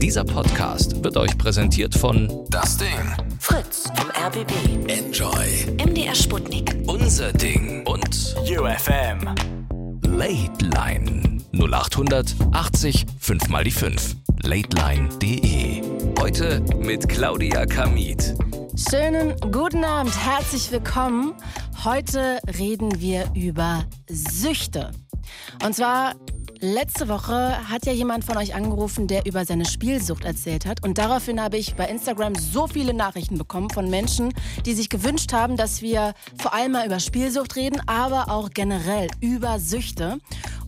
[0.00, 2.88] Dieser Podcast wird euch präsentiert von Das Ding.
[3.38, 4.50] Fritz vom RBB.
[4.88, 5.76] Enjoy.
[5.84, 6.76] MDR Sputnik.
[6.86, 9.34] Unser Ding und UFM.
[10.02, 14.16] Late Line 0800 80 5 mal die 5.
[14.42, 15.82] Lateline.de.
[16.20, 18.34] Heute mit Claudia Kamit.
[18.90, 21.34] Schönen guten Abend, herzlich willkommen.
[21.84, 24.92] Heute reden wir über Süchte.
[25.64, 26.14] Und zwar
[26.60, 30.84] Letzte Woche hat ja jemand von euch angerufen, der über seine Spielsucht erzählt hat.
[30.84, 34.34] Und daraufhin habe ich bei Instagram so viele Nachrichten bekommen von Menschen,
[34.66, 39.06] die sich gewünscht haben, dass wir vor allem mal über Spielsucht reden, aber auch generell
[39.20, 40.18] über Süchte.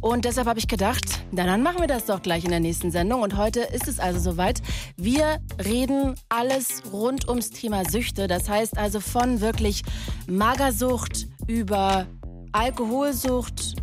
[0.01, 2.93] Und deshalb habe ich gedacht, na dann machen wir das doch gleich in der nächsten
[2.93, 3.23] Sendung.
[3.23, 4.63] Und heute ist es also soweit.
[4.97, 8.29] Wir reden alles rund ums Thema Süchte.
[8.29, 9.83] Das heißt also von wirklich
[10.29, 12.07] Magersucht über
[12.53, 13.80] Alkoholsucht,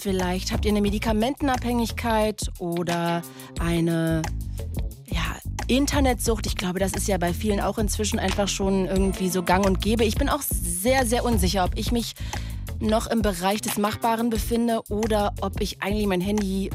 [0.00, 3.20] Vielleicht habt ihr eine Medikamentenabhängigkeit oder
[3.60, 4.22] eine
[5.04, 5.36] ja,
[5.66, 6.46] Internetsucht.
[6.46, 9.82] Ich glaube, das ist ja bei vielen auch inzwischen einfach schon irgendwie so gang und
[9.82, 10.04] gäbe.
[10.04, 12.14] Ich bin auch sehr, sehr unsicher, ob ich mich
[12.78, 16.70] noch im Bereich des Machbaren befinde oder ob ich eigentlich mein Handy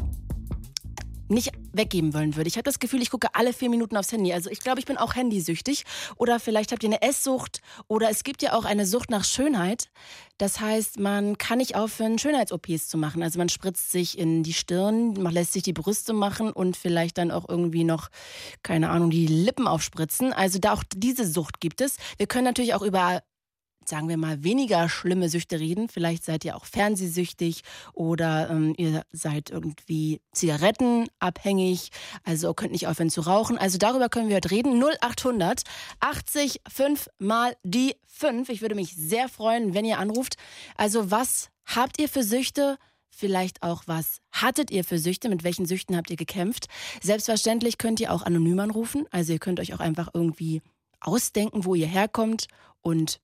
[1.27, 2.47] nicht weggeben wollen würde.
[2.47, 4.33] Ich habe das Gefühl, ich gucke alle vier Minuten aufs Handy.
[4.33, 5.83] Also ich glaube, ich bin auch handysüchtig.
[6.17, 7.61] Oder vielleicht habt ihr eine Esssucht.
[7.87, 9.89] Oder es gibt ja auch eine Sucht nach Schönheit.
[10.37, 13.23] Das heißt, man kann nicht aufhören, Schönheits-OPs zu machen.
[13.23, 17.17] Also man spritzt sich in die Stirn, man lässt sich die Brüste machen und vielleicht
[17.17, 18.09] dann auch irgendwie noch,
[18.61, 20.33] keine Ahnung, die Lippen aufspritzen.
[20.33, 21.95] Also da auch diese Sucht gibt es.
[22.17, 23.21] Wir können natürlich auch über
[23.89, 25.89] sagen wir mal, weniger schlimme Süchte reden.
[25.89, 27.61] Vielleicht seid ihr auch fernsehsüchtig
[27.94, 31.89] oder ähm, ihr seid irgendwie zigarettenabhängig,
[32.23, 33.58] also könnt nicht aufhören zu rauchen.
[33.58, 34.81] Also darüber können wir heute reden.
[34.81, 35.63] 0800
[36.00, 38.50] 80 5 mal die 5.
[38.50, 40.36] Ich würde mich sehr freuen, wenn ihr anruft.
[40.75, 42.78] Also was habt ihr für Süchte?
[43.09, 45.30] Vielleicht auch, was hattet ihr für Süchte?
[45.30, 46.67] Mit welchen Süchten habt ihr gekämpft?
[47.02, 49.06] Selbstverständlich könnt ihr auch anonym anrufen.
[49.09, 50.61] Also ihr könnt euch auch einfach irgendwie
[51.00, 52.47] ausdenken, wo ihr herkommt
[52.81, 53.22] und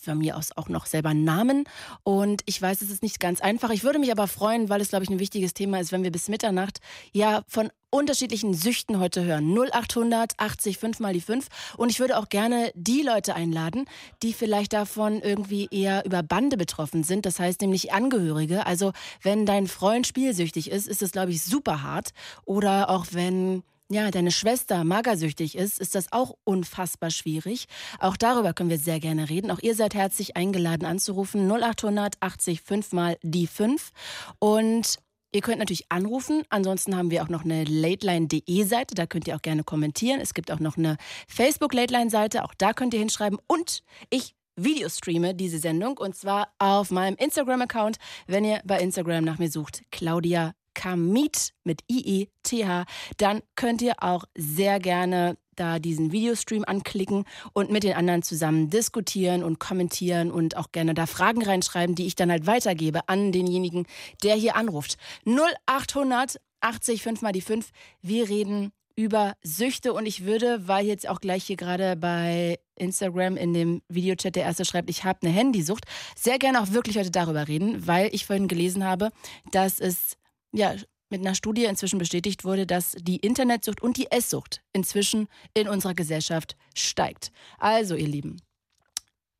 [0.00, 1.64] von mir aus auch noch selber Namen.
[2.02, 3.70] Und ich weiß, es ist nicht ganz einfach.
[3.70, 6.12] Ich würde mich aber freuen, weil es, glaube ich, ein wichtiges Thema ist, wenn wir
[6.12, 6.80] bis Mitternacht
[7.12, 9.56] ja von unterschiedlichen Süchten heute hören.
[9.56, 11.46] 0800 80 5 mal die 5.
[11.76, 13.86] Und ich würde auch gerne die Leute einladen,
[14.22, 17.26] die vielleicht davon irgendwie eher über Bande betroffen sind.
[17.26, 18.66] Das heißt nämlich Angehörige.
[18.66, 18.92] Also
[19.22, 22.10] wenn dein Freund spielsüchtig ist, ist es, glaube ich, super hart.
[22.44, 27.66] Oder auch wenn ja, deine Schwester magersüchtig ist, ist das auch unfassbar schwierig.
[28.00, 29.50] Auch darüber können wir sehr gerne reden.
[29.50, 33.90] Auch ihr seid herzlich eingeladen anzurufen 0800 80 5 mal die 5
[34.38, 34.98] und
[35.32, 36.44] Ihr könnt natürlich anrufen.
[36.48, 38.94] Ansonsten haben wir auch noch eine lateline.de Seite.
[38.94, 40.18] Da könnt ihr auch gerne kommentieren.
[40.18, 40.96] Es gibt auch noch eine
[41.28, 42.42] Facebook Lateline Seite.
[42.42, 43.38] Auch da könnt ihr hinschreiben.
[43.46, 49.38] Und ich Videostreame diese Sendung und zwar auf meinem Instagram-Account, wenn ihr bei Instagram nach
[49.38, 49.82] mir sucht.
[49.90, 52.84] Claudia Kamit mit I-E-T-H,
[53.16, 58.68] dann könnt ihr auch sehr gerne da diesen Videostream anklicken und mit den anderen zusammen
[58.68, 63.32] diskutieren und kommentieren und auch gerne da Fragen reinschreiben, die ich dann halt weitergebe an
[63.32, 63.86] denjenigen,
[64.22, 64.98] der hier anruft.
[65.24, 67.70] 0800 80 5 mal die 5.
[68.02, 73.36] Wir reden über Süchte und ich würde, weil jetzt auch gleich hier gerade bei Instagram
[73.36, 75.84] in dem Videochat der erste schreibt, ich habe eine Handysucht,
[76.16, 79.10] sehr gerne auch wirklich heute darüber reden, weil ich vorhin gelesen habe,
[79.52, 80.16] dass es
[80.52, 80.74] ja,
[81.10, 85.94] mit einer Studie inzwischen bestätigt wurde, dass die Internetsucht und die Esssucht inzwischen in unserer
[85.94, 87.30] Gesellschaft steigt.
[87.58, 88.40] Also, ihr Lieben,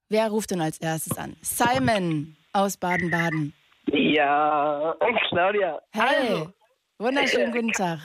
[0.09, 1.37] wer ruft denn als erstes an?
[1.43, 3.53] Simon aus Baden-Baden.
[3.89, 4.95] Ja,
[5.29, 5.81] Claudia.
[5.93, 6.53] Hey, Also,
[6.99, 7.99] wunderschönen guten Tag.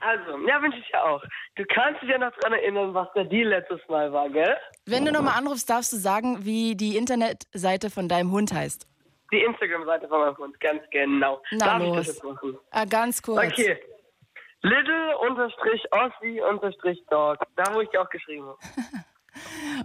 [0.00, 1.22] also, ja, wünsche ich ja auch.
[1.56, 4.56] Du kannst dich ja noch dran erinnern, was der Deal letztes Mal war, gell?
[4.86, 8.86] Wenn du nochmal anrufst, darfst du sagen, wie die Internetseite von deinem Hund heißt.
[9.32, 11.42] Die Instagram-Seite von meinem Hund, ganz genau.
[11.52, 11.96] Na Darf ich los.
[11.98, 12.58] das jetzt machen?
[12.70, 13.38] Ah, ganz kurz.
[13.52, 13.78] Okay.
[14.62, 17.38] Little-Ossi-Dog.
[17.56, 18.58] Da, wo ich dir auch geschrieben habe.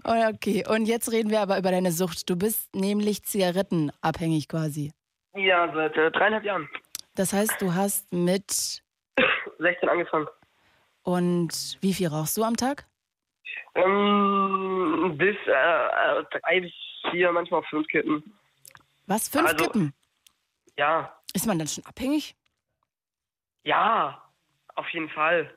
[0.04, 2.28] Oh, Okay, und jetzt reden wir aber über deine Sucht.
[2.30, 4.92] Du bist nämlich zigarettenabhängig quasi.
[5.36, 6.68] Ja, seit äh, dreieinhalb Jahren.
[7.16, 8.82] Das heißt, du hast mit
[9.60, 10.28] 16 angefangen.
[11.04, 12.86] und wie viel rauchst du am Tag?
[13.76, 16.74] Ähm, bis äh, drei bis
[17.12, 18.24] vier, manchmal fünf Kippen.
[19.08, 19.28] Was?
[19.30, 19.94] Fünf Also- Kippen?
[20.78, 22.36] Ja, Ist man dann schon abhängig?
[23.64, 24.22] ja,
[24.76, 25.50] auf jeden Fall.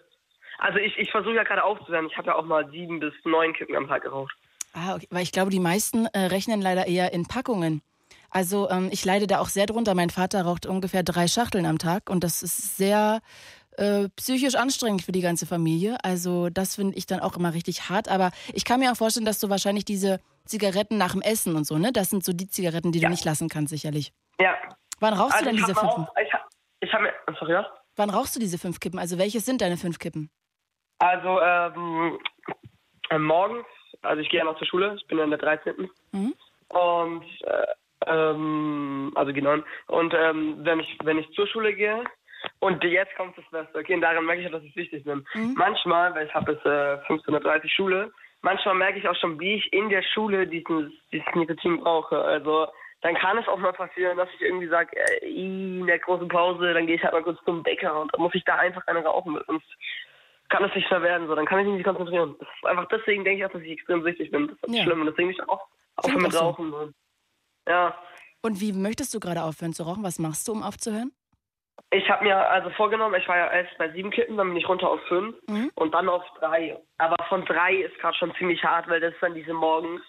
[0.58, 2.06] Also ich, ich versuche ja gerade aufzuhören.
[2.10, 4.32] Ich habe ja auch mal sieben bis neun Kippen am Tag geraucht.
[4.72, 5.06] Ah, okay.
[5.10, 7.82] Weil ich glaube, die meisten äh, rechnen leider eher in Packungen.
[8.30, 9.94] Also ähm, ich leide da auch sehr drunter.
[9.94, 13.20] Mein Vater raucht ungefähr drei Schachteln am Tag und das ist sehr
[13.78, 15.96] äh, psychisch anstrengend für die ganze Familie.
[16.02, 18.08] Also das finde ich dann auch immer richtig hart.
[18.08, 21.64] Aber ich kann mir auch vorstellen, dass du wahrscheinlich diese Zigaretten nach dem Essen und
[21.64, 21.92] so, ne?
[21.92, 23.08] Das sind so die Zigaretten, die Ja.
[23.08, 24.12] du nicht lassen kannst, sicherlich.
[24.40, 24.54] Ja.
[25.00, 25.92] Wann rauchst du denn diese hab fünf?
[26.08, 26.48] auch- Ich, hab-
[26.80, 27.12] ich habe mir.
[27.38, 27.66] Sorry, ja?
[27.96, 28.98] wann rauchst du diese fünf Kippen?
[28.98, 30.30] Also welches sind deine fünf Kippen?
[31.00, 32.18] Also ähm,
[33.10, 33.66] äh, morgens,
[34.02, 35.88] also ich gehe ja noch zur Schule, ich bin ja in der 13.
[36.12, 36.34] Mhm.
[36.70, 37.66] Und äh,
[38.06, 39.56] ähm, also genau.
[39.86, 42.04] Und ähm, wenn ich wenn ich zur Schule gehe
[42.60, 45.26] und jetzt kommt das Beste, okay, und daran merke ich auch, dass ich wichtig bin.
[45.54, 48.12] Manchmal, weil ich habe bis äh, 15.30 Uhr Schule,
[48.42, 52.18] manchmal merke ich auch schon, wie ich in der Schule diesen, dieses Nikotin brauche.
[52.20, 52.68] Also
[53.00, 56.74] dann kann es auch mal passieren, dass ich irgendwie sage, äh, in der großen Pause,
[56.74, 59.04] dann gehe ich halt mal kurz zum Bäcker und dann muss ich da einfach eine
[59.04, 59.66] rauchen, sonst
[60.48, 62.34] kann es nicht mehr werden, so, dann kann ich mich nicht konzentrieren.
[62.38, 64.48] Das ist einfach deswegen denke ich auch, dass ich extrem süchtig bin.
[64.48, 64.82] Das ist Ja.
[64.84, 66.38] schlimm und deswegen ich auch aufhören mit auch so.
[66.38, 66.72] Rauchen.
[66.72, 66.94] Und,
[67.68, 67.94] ja.
[68.42, 70.02] Und wie möchtest du gerade aufhören zu rauchen?
[70.02, 71.12] Was machst du, um aufzuhören?
[71.90, 74.68] Ich habe mir also vorgenommen, ich war ja erst bei sieben Kippen, dann bin ich
[74.68, 75.70] runter auf fünf Mhm.
[75.74, 76.76] und dann auf drei.
[76.98, 80.02] Aber von drei ist gerade schon ziemlich hart, weil das ist dann diese morgens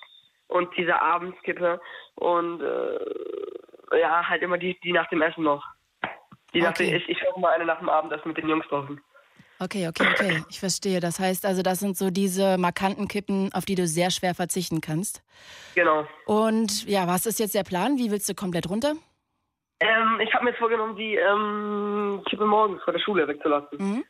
[0.48, 1.80] und diese Abendskippe
[2.16, 5.63] und äh, ja, halt immer die, die nach dem Essen noch.
[6.54, 6.88] Die Okay.
[6.88, 9.00] dem, ich, ich rauche mal eine nach dem Abendessen mit den Jungs draußen.
[9.62, 10.44] Okay, okay, okay.
[10.50, 11.00] Ich verstehe.
[11.01, 14.80] Das heißt also, das sind so diese markanten Kippen, auf die du sehr schwer verzichten
[14.80, 15.21] kannst.
[15.75, 16.07] Genau.
[16.25, 17.98] Und ja, was ist jetzt der Plan?
[17.98, 18.94] Wie willst du komplett runter?
[19.81, 23.77] Ähm, ich habe mir jetzt vorgenommen, die ähm, Kippe morgens vor der Schule wegzulassen.
[23.79, 24.05] Mhm.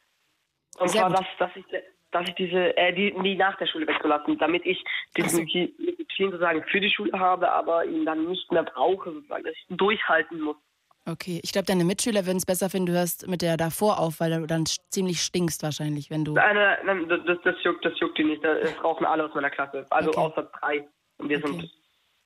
[0.80, 1.20] Und Sehr zwar, gut.
[1.20, 1.66] dass, dass ich,
[2.12, 4.84] dass ich diese, äh, die, die nach der Schule wegzulassen, damit ich
[5.16, 5.24] so.
[5.24, 9.44] diesen Niki- Nikotin sozusagen für die Schule habe, aber ihn dann nicht mehr brauche, sozusagen,
[9.44, 10.56] dass ich ihn durchhalten muss.
[11.06, 14.20] Okay, ich glaube, deine Mitschüler würden es besser finden, du hörst mit der davor auf,
[14.20, 16.36] weil du dann ziemlich stinkst wahrscheinlich, wenn du.
[16.36, 18.44] Eine, nein, das, das, das, juckt, das juckt die nicht.
[18.44, 19.86] Das rauchen alle aus meiner Klasse.
[19.90, 20.20] Also Okay.
[20.20, 20.88] außer drei.
[21.18, 21.48] Und wir Okay.
[21.48, 21.72] sind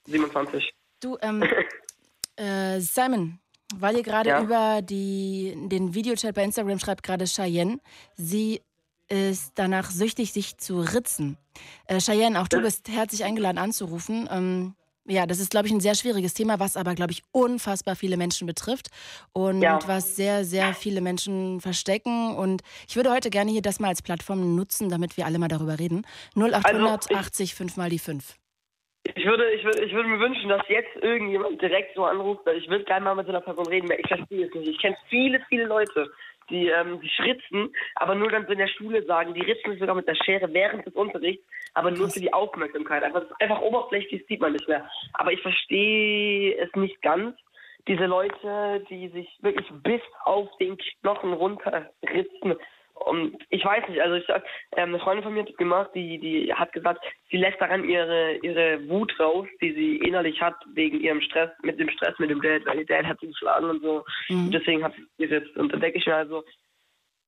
[0.05, 0.73] 27.
[1.01, 1.43] Du, ähm,
[2.35, 3.39] äh, Simon,
[3.75, 4.41] weil ihr gerade Ja?
[4.41, 7.79] über die, den Videochat bei Instagram schreibt, gerade Cheyenne,
[8.15, 8.61] sie
[9.09, 11.37] ist danach süchtig, sich zu ritzen.
[11.85, 14.27] Äh, Cheyenne, auch du bist herzlich eingeladen anzurufen.
[14.31, 14.75] Ähm,
[15.05, 18.15] ja, das ist, glaube ich, ein sehr schwieriges Thema, was aber, glaube ich, unfassbar viele
[18.15, 18.87] Menschen betrifft
[19.33, 19.79] und Ja.
[19.85, 22.33] was sehr, sehr viele Menschen verstecken.
[22.35, 25.49] Und ich würde heute gerne hier das mal als Plattform nutzen, damit wir alle mal
[25.49, 26.07] darüber reden.
[26.35, 28.35] 0800 ich- 80 5 mal die 5.
[29.03, 32.57] Ich würde, ich würde, ich würde mir wünschen, dass jetzt irgendjemand direkt so anruft, weil
[32.57, 34.69] ich würde gerne mal mit so einer Person reden, weil ich verstehe es nicht.
[34.69, 36.09] Ich kenne viele, viele Leute,
[36.49, 39.79] die ähm, sich ritzen, aber nur dann so in der Schule sagen, die ritzen sich
[39.79, 43.03] sogar mit der Schere während des Unterrichts, aber nur für die Aufmerksamkeit.
[43.03, 44.89] Einfach, einfach oberflächlich, sieht man nicht mehr.
[45.13, 47.37] Aber ich verstehe es nicht ganz.
[47.87, 52.55] Diese Leute, die sich wirklich bis auf den Knochen runterritzen.
[52.93, 54.43] Und ich weiß nicht, also ich sag,
[54.77, 57.83] ähm, eine Freundin von mir hat das gemacht, die, die hat gesagt, sie lässt daran
[57.83, 62.29] ihre, ihre Wut raus, die sie innerlich hat, wegen ihrem Stress, mit dem Stress mit
[62.29, 64.03] dem Dad, weil ihr Dad hat sie geschlagen und so.
[64.29, 64.45] Mhm.
[64.45, 65.57] Und deswegen hat sie geritzt.
[65.57, 66.43] Und dann denke ich mir also,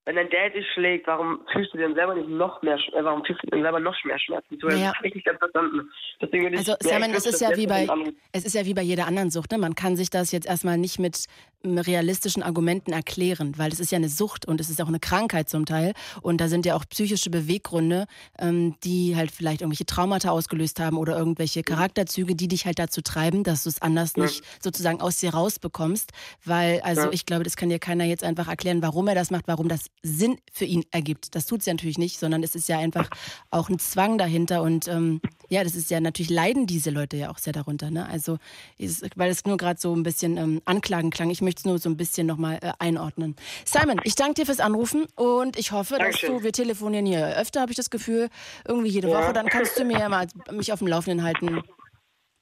[0.05, 3.25] wenn dein Dad dich schlägt, warum fühlst du denn selber nicht noch mehr, äh, warum
[3.25, 4.67] fühlst du denn selber noch mehr Schmerzen zu?
[4.67, 4.89] Naja.
[4.89, 5.89] Das habe ich nicht ganz verstanden.
[6.21, 7.87] Deswegen Also Simon, es ist ja wie bei
[8.31, 9.57] es ist ja wie bei jeder anderen Sucht, ne?
[9.57, 11.25] Man kann sich das jetzt erstmal nicht mit
[11.63, 14.99] ähm, realistischen Argumenten erklären, weil es ist ja eine Sucht und es ist auch eine
[14.99, 18.05] Krankheit zum Teil und da sind ja auch psychische Beweggründe,
[18.39, 23.01] ähm, die halt vielleicht irgendwelche Traumata ausgelöst haben oder irgendwelche Charakterzüge, die dich halt dazu
[23.01, 24.23] treiben, dass du es anders Ja.
[24.23, 26.11] nicht sozusagen aus dir rausbekommst,
[26.45, 27.11] weil also Ja.
[27.11, 29.87] ich glaube, das kann dir keiner jetzt einfach erklären, warum er das macht, warum das
[30.03, 31.33] Sinn für ihn ergibt.
[31.33, 33.09] Das tut ja natürlich nicht, sondern es ist ja einfach
[33.49, 35.19] auch ein Zwang dahinter und ähm,
[35.49, 37.89] ja, das ist ja natürlich leiden diese Leute ja auch sehr darunter.
[37.89, 38.07] Ne?
[38.07, 38.37] Also,
[38.77, 41.29] ist, weil es nur gerade so ein bisschen ähm, Anklagen klang.
[41.29, 43.35] Ich möchte es nur so ein bisschen nochmal äh, einordnen.
[43.65, 46.37] Simon, ich danke dir fürs Anrufen und ich hoffe, dass Dankeschön.
[46.37, 48.29] du, wir telefonieren hier öfter, habe ich das Gefühl,
[48.67, 49.19] irgendwie jede Ja.
[49.23, 49.33] Woche.
[49.33, 51.61] Dann kannst du mir ja mal mich auf dem Laufenden halten,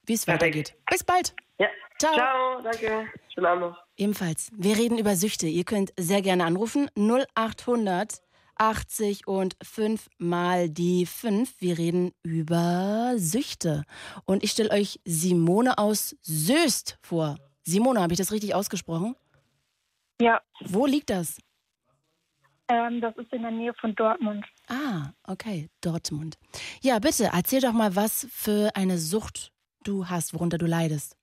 [0.06, 0.74] wie es weitergeht.
[0.90, 1.34] Bis bald.
[1.58, 1.68] Ja.
[1.98, 2.14] Ciao.
[2.14, 3.06] Ciao, danke.
[3.32, 3.83] Schönen Abend noch.
[3.96, 4.50] Ebenfalls.
[4.56, 5.46] Wir reden über Süchte.
[5.46, 6.88] Ihr könnt sehr gerne anrufen.
[6.96, 8.22] 0800
[8.56, 11.60] 80 und 5 mal die 5.
[11.60, 13.84] Wir reden über Süchte.
[14.24, 17.36] Und ich stelle euch Simone aus Söst vor.
[17.64, 19.16] Simone, habe ich das richtig ausgesprochen?
[20.20, 21.38] Ja, Wo liegt das?
[22.68, 24.44] ähm, das ist in der Nähe von Dortmund.
[24.68, 26.38] Ah, okay, Dortmund.
[26.80, 31.16] Ja, bitte, erzähl doch mal, was für eine Sucht du hast, worunter du leidest.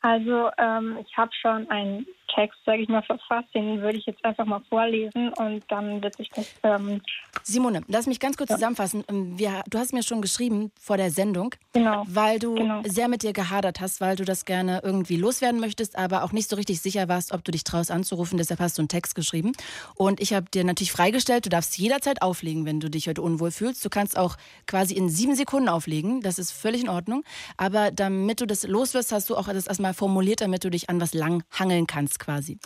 [0.00, 4.24] Also ähm, ich habe schon einen Text, sage ich mal, verfasst, den würde ich jetzt
[4.24, 7.00] einfach mal vorlesen und dann wird sich das ähm,
[7.42, 9.04] Simone, lass mich ganz kurz zusammenfassen.
[9.08, 12.04] Ähm, Wir, du hast mir schon geschrieben vor der Sendung, genau.
[12.08, 12.82] weil du Genau.
[12.84, 16.48] sehr mit dir gehadert hast, weil du das gerne irgendwie loswerden möchtest, aber auch nicht
[16.48, 18.38] so richtig sicher warst, ob du dich traust anzurufen.
[18.38, 19.52] Deshalb hast du einen Text geschrieben.
[19.94, 23.50] Und ich habe dir natürlich freigestellt, du darfst jederzeit auflegen, wenn du dich heute unwohl
[23.50, 23.84] fühlst.
[23.84, 26.20] Du kannst auch quasi in sieben Sekunden auflegen.
[26.22, 27.22] Das ist völlig in Ordnung.
[27.56, 31.00] Aber damit du das loswirst, hast du auch das erstmal formuliert, damit du dich an
[31.00, 32.58] was lang hangeln kannst quasi.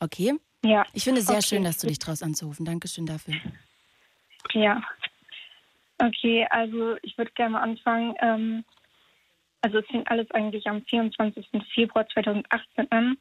[0.00, 0.34] Okay?
[0.64, 0.84] Ja.
[0.92, 1.46] Ich finde es sehr Okay.
[1.46, 2.64] schön, dass du dich traust anzurufen.
[2.64, 3.34] Dankeschön dafür.
[4.52, 4.82] Ja.
[5.98, 8.14] Okay, also ich würde gerne mal anfangen.
[8.20, 8.64] Ähm,
[9.62, 11.46] also es fing alles eigentlich am 24.
[11.74, 13.16] Februar 2018 an.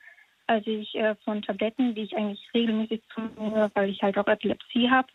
[0.49, 4.27] als ich äh, von Tabletten, die ich eigentlich regelmäßig zu mir, weil ich halt auch
[4.27, 5.07] Epilepsie habe,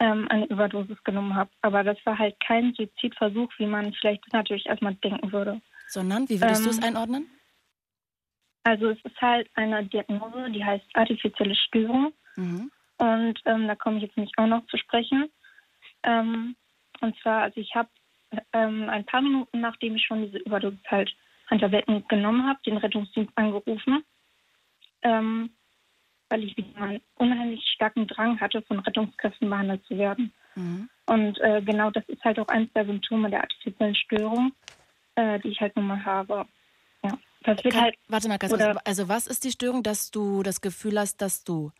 [0.00, 1.48] ähm, eine Überdosis genommen habe.
[1.62, 5.62] Aber das war halt kein Suizidversuch, wie man vielleicht natürlich erstmal denken würde.
[5.88, 7.26] Sondern, wie würdest Ähm, du es einordnen?
[8.66, 12.12] Also es ist halt eine Diagnose, die heißt artifizielle Störung.
[12.34, 12.72] Mhm.
[12.98, 15.30] Und ähm, da komme ich jetzt nicht auch noch zu sprechen.
[16.02, 16.56] Ähm,
[17.00, 17.88] und zwar, also ich habe
[18.52, 21.14] ähm, ein paar Minuten, nachdem ich schon diese Überdosis halt
[21.46, 24.02] an Tabletten genommen habe, den Rettungsdienst angerufen,
[25.02, 25.50] ähm,
[26.28, 30.32] weil ich wieder einen unheimlich starken Drang hatte, von Rettungskräften behandelt zu werden.
[30.56, 30.90] Mhm.
[31.06, 34.52] Und äh, genau das ist halt auch eines der Symptome der artifiziellen Störung,
[35.14, 36.46] äh, die ich halt nun mal habe.
[37.42, 38.78] Das wird Kann, halt warte mal ganz kurz.
[38.84, 41.70] Also was ist die Störung, dass du das Gefühl hast, dass du,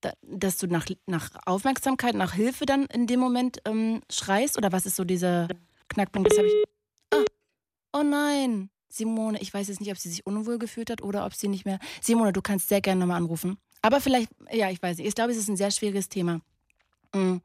[0.00, 4.58] da- dass du nach, nach Aufmerksamkeit, nach Hilfe dann in dem Moment ähm, schreist?
[4.58, 5.48] Oder was ist so dieser
[5.88, 6.30] Knackpunkt?
[6.30, 6.54] Das habe ich.
[7.10, 7.24] Ah,
[7.92, 11.34] oh nein, Simone, ich weiß jetzt nicht, ob sie sich unwohl gefühlt hat oder ob
[11.34, 11.78] sie nicht mehr.
[12.00, 13.58] Simone, du kannst sehr gerne nochmal anrufen.
[13.80, 15.06] Aber vielleicht, ja, ich weiß nicht.
[15.08, 16.40] Ich glaube, es ist ein sehr schwieriges Thema.
[17.14, 17.36] Mm.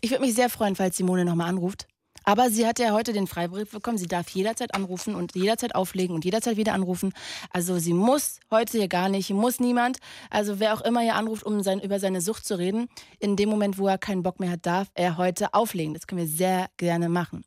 [0.00, 1.86] Ich würde mich sehr freuen, falls Simone nochmal anruft.
[2.24, 3.98] Aber sie hat ja heute den Freibrief bekommen.
[3.98, 7.12] Sie darf jederzeit anrufen und jederzeit auflegen und jederzeit wieder anrufen.
[7.50, 9.98] Also sie muss heute hier gar nicht, muss niemand.
[10.30, 12.88] Also wer auch immer hier anruft, um sein, über seine Sucht zu reden,
[13.18, 15.94] in dem Moment, wo er keinen Bock mehr hat, darf er heute auflegen.
[15.94, 17.44] Das können wir sehr gerne machen.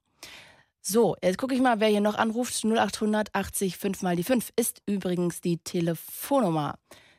[0.82, 2.64] So, jetzt gucke ich mal, wer hier noch anruft.
[2.64, 6.76] 0800 80 5 mal die 5 ist übrigens die Telefonnummer.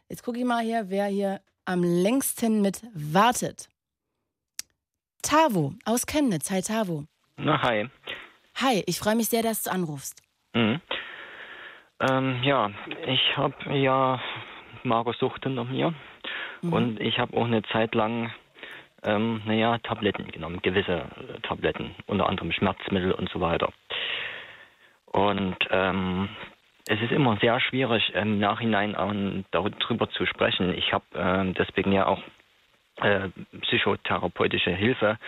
[0.09, 3.69] Jetzt gucke ich mal hier, wer hier am längsten mit wartet.
[5.21, 6.51] Tavo aus Chemnitz.
[6.51, 7.05] Hi Tavo.
[7.39, 7.89] Na, hi.
[8.57, 10.21] Hi, ich freue mich sehr, dass du anrufst.
[10.55, 10.81] Mhm.
[12.01, 12.71] Ähm, ja,
[13.07, 14.21] ich habe ja
[14.83, 15.95] Magersucht hinter mir
[16.63, 16.73] Mhm.
[16.73, 18.33] und ich habe auch eine Zeit lang,
[19.05, 23.73] ähm, naja, Tabletten genommen, gewisse äh, Tabletten, unter anderem Schmerzmittel und so weiter.
[25.07, 26.29] Und ähm,
[26.89, 30.75] es ist immer sehr schwierig, im Nachhinein darüber zu sprechen.
[30.75, 32.23] Ich habe ähm, deswegen ja auch
[33.01, 33.29] äh,
[33.63, 35.19] psychotherapeutische Hilfe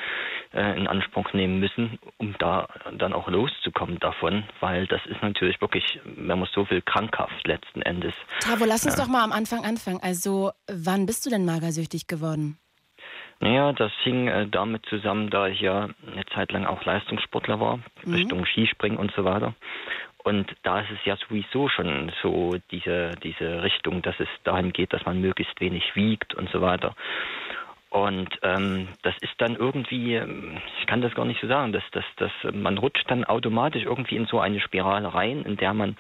[0.53, 5.61] äh, in Anspruch nehmen müssen, um da dann auch loszukommen davon, weil das ist natürlich
[5.61, 8.15] wirklich, wenn man so viel krankhaft letzten Endes.
[8.41, 10.01] Tavo, lass uns doch mal am Anfang anfangen.
[10.03, 12.59] Also, wann bist du denn magersüchtig geworden?
[13.43, 17.79] Naja, das hing äh, damit zusammen, da ich ja eine Zeit lang auch Leistungssportler war,
[18.07, 19.55] Richtung Skispringen und so weiter.
[20.23, 24.93] Und da ist es ja sowieso schon so diese, diese Richtung, dass es dahin geht,
[24.93, 26.95] dass man möglichst wenig wiegt und so weiter.
[27.91, 31.83] Und ähm, das ist dann irgendwie, ähm, ich kann das gar nicht so sagen, dass,
[31.91, 35.97] dass, dass man rutscht dann automatisch irgendwie in so eine Spirale rein, in der man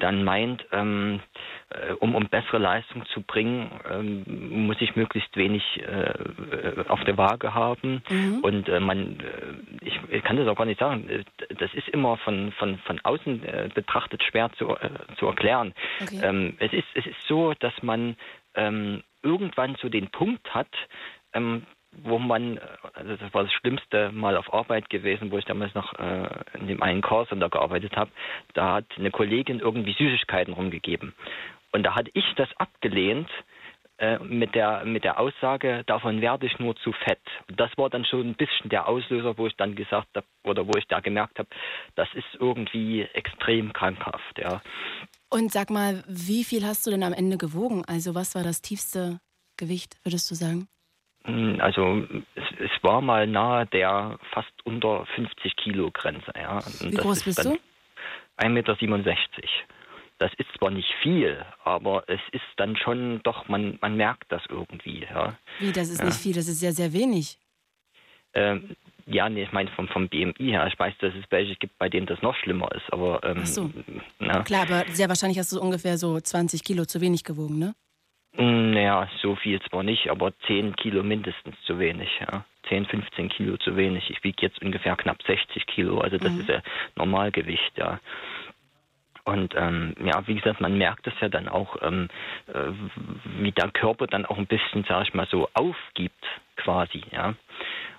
[0.00, 1.20] dann meint, ähm,
[1.70, 7.02] äh, um, um bessere Leistung zu bringen, ähm, muss ich möglichst wenig äh, äh, auf
[7.04, 8.02] der Waage haben.
[8.42, 11.88] Und äh, man, äh, ich, ich kann das auch gar nicht sagen, äh, das ist
[11.88, 15.74] immer von, von, von außen äh, betrachtet schwer zu, äh, zu erklären.
[16.00, 16.20] Okay.
[16.22, 18.16] Ähm, es, ist, es ist so, dass man
[18.54, 20.68] ähm, irgendwann so den Punkt hat,
[21.32, 22.60] ähm, wo man,
[22.92, 26.68] also das war das Schlimmste mal auf Arbeit gewesen, wo ich damals noch äh, in
[26.68, 28.10] dem einen Callcenter gearbeitet habe,
[28.54, 31.14] da hat eine Kollegin irgendwie Süßigkeiten rumgegeben.
[31.72, 33.30] Und da hatte ich das abgelehnt
[33.98, 37.20] äh, mit der mit der Aussage, davon werde ich nur zu fett.
[37.48, 40.66] Und das war dann schon ein bisschen der Auslöser, wo ich dann gesagt habe, oder
[40.66, 41.48] wo ich da gemerkt habe,
[41.96, 44.62] das ist irgendwie extrem krankhaft, ja.
[45.30, 47.84] Und sag mal, wie viel hast du denn am Ende gewogen?
[47.86, 49.20] Also, was war das tiefste
[49.56, 50.68] Gewicht, würdest du sagen?
[51.24, 56.32] Hm, Also es, es war mal nahe der fast unter 50 Kilo Grenze.
[56.36, 56.60] Ja.
[56.80, 57.58] Wie groß ist bist du?
[58.38, 58.72] 1,67 Meter.
[60.18, 64.42] Das ist zwar nicht viel, aber es ist dann schon doch, man, man merkt das
[64.48, 65.04] irgendwie.
[65.08, 66.06] Ja, Wie, das ist Ja.
[66.06, 67.38] nicht viel, das ist sehr, sehr wenig.
[68.34, 70.66] ähm, ja nee, ich meine vom, vom BMI her.
[70.66, 72.92] Ich weiß, dass es welche gibt, bei denen das noch schlimmer ist.
[72.92, 73.70] Aber ähm, Ach so.
[74.18, 77.74] na, Klar, aber sehr wahrscheinlich hast du ungefähr so 20 Kilo zu wenig gewogen, ne?
[78.38, 82.08] Hm, Naja, so viel zwar nicht, aber 10 Kilo mindestens zu wenig.
[82.20, 82.44] Ja.
[82.68, 84.08] 10, 15 Kilo zu wenig.
[84.10, 86.62] Ich wiege jetzt ungefähr knapp 60 Kilo, also das ist ja
[86.96, 87.98] Normalgewicht, ja.
[89.24, 92.08] Und ähm, ja, wie gesagt, man merkt es ja dann auch, ähm,
[92.46, 92.70] äh,
[93.40, 96.24] wie der Körper dann auch ein bisschen, sag ich mal, so aufgibt
[96.56, 97.34] quasi, ja.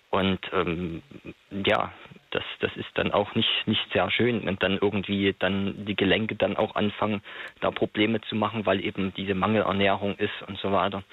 [0.10, 1.04] Und ähm,
[1.52, 1.92] ja,
[2.32, 4.48] das, das ist dann auch nicht, nicht sehr schön.
[4.48, 7.22] Und dann irgendwie dann die Gelenke dann auch anfangen,
[7.62, 11.04] da Probleme zu machen, weil eben diese Mangelernährung ist und so weiter.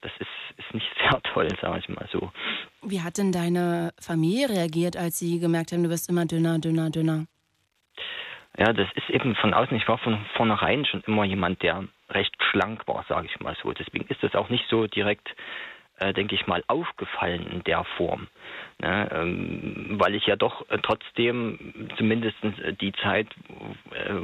[0.00, 2.30] Das ist, ist nicht sehr toll, sage ich mal so.
[2.82, 6.90] Wie hat denn deine Familie reagiert, als sie gemerkt haben, du wirst immer dünner, dünner,
[6.90, 7.26] dünner?
[8.56, 12.34] Ja, das ist eben von außen, ich war von vornherein schon immer jemand, der recht
[12.50, 13.72] schlank war, sage ich mal so.
[13.72, 15.34] Deswegen ist das auch nicht so direkt
[16.04, 18.28] äh, denke ich mal, aufgefallen in der Form.
[18.78, 22.36] Ne, ähm, weil ich ja doch äh, trotzdem zumindest
[22.80, 23.28] die Zeit,
[23.92, 24.14] äh,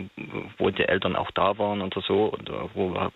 [0.58, 3.10] wo die Eltern auch da waren oder so, und wo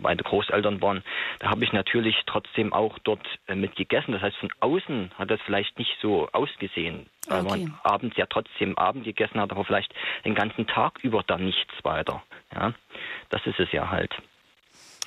[0.00, 1.02] meine Großeltern waren,
[1.40, 4.12] da habe ich natürlich trotzdem auch dort äh, mit gegessen.
[4.12, 7.48] Das heißt, von außen hat das vielleicht nicht so ausgesehen, weil okay.
[7.48, 9.92] man abends ja trotzdem Abend gegessen hat, aber vielleicht
[10.24, 12.22] den ganzen Tag über dann nichts weiter.
[12.54, 12.72] Ja,
[13.30, 14.14] das ist es ja halt.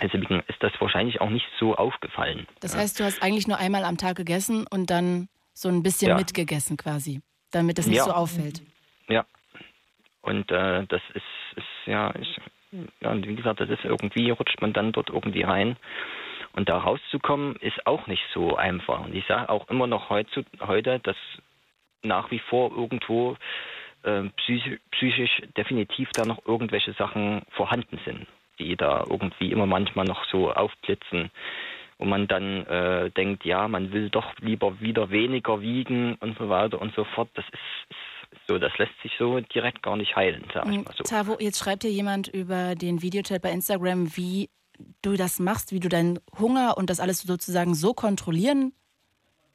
[0.01, 2.48] Deswegen ist das wahrscheinlich auch nicht so aufgefallen.
[2.60, 6.10] Das heißt, du hast eigentlich nur einmal am Tag gegessen und dann so ein bisschen
[6.10, 6.16] ja.
[6.16, 8.04] mitgegessen quasi, damit es nicht ja.
[8.04, 8.62] so auffällt.
[9.10, 9.25] Ja.
[10.22, 11.24] Und äh, das ist,
[11.56, 12.38] ist ja, ich,
[13.01, 15.77] ja, und wie gesagt, das ist irgendwie, rutscht man dann dort irgendwie rein.
[16.54, 19.06] Und da rauszukommen, ist auch nicht so einfach.
[19.06, 21.16] Und ich sage auch immer noch heute, heute dass
[22.04, 23.38] nach wie vor irgendwo
[24.04, 28.27] äh, psychisch, psychisch definitiv da noch irgendwelche Sachen vorhanden sind
[28.59, 31.31] die da irgendwie immer manchmal noch so aufblitzen,
[31.97, 36.49] wo man dann äh, denkt, ja, man will doch lieber wieder weniger wiegen und so
[36.49, 37.29] weiter und so fort.
[37.33, 37.97] Das ist,
[38.29, 41.03] ist so, das lässt sich so direkt gar nicht heilen, sag ich hm, mal so.
[41.03, 44.49] Tavo, jetzt schreibt dir jemand über den Videochat bei Instagram, wie
[45.01, 48.73] du das machst, wie du deinen Hunger und das alles sozusagen so kontrollieren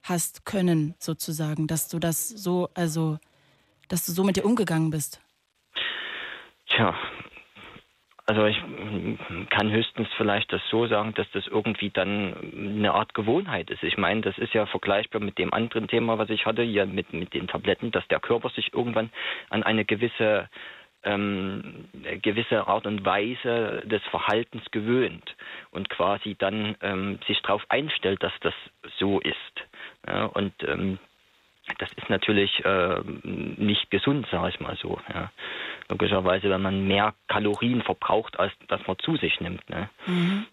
[0.02, 3.18] hast können, sozusagen, dass du das so, also,
[3.88, 5.21] dass du so mit dir umgegangen bist.
[6.66, 6.94] Tja,
[8.26, 8.57] also ich
[9.50, 13.83] kann höchstens vielleicht das so sagen, dass das irgendwie dann eine Art Gewohnheit ist.
[13.83, 17.12] Ich meine, das ist ja vergleichbar mit dem anderen Thema, was ich hatte, hier mit,
[17.12, 19.11] mit den Tabletten, dass der Körper sich irgendwann
[19.50, 20.49] an eine gewisse
[21.05, 21.88] ähm,
[22.23, 25.35] gewisse Art und Weise des Verhaltens gewöhnt
[25.73, 28.55] und quasi dann ähm, sich darauf einstellt, dass das
[28.99, 29.67] so ist.
[30.07, 30.99] Ja, und ähm,
[31.79, 34.99] das ist natürlich äh, nicht gesund, sage ich mal so.
[35.12, 35.31] Ja.
[35.88, 39.69] Logischerweise, wenn man mehr Kalorien verbraucht, als dass man zu sich nimmt.
[39.69, 39.88] Ne?
[40.07, 40.47] Mhm.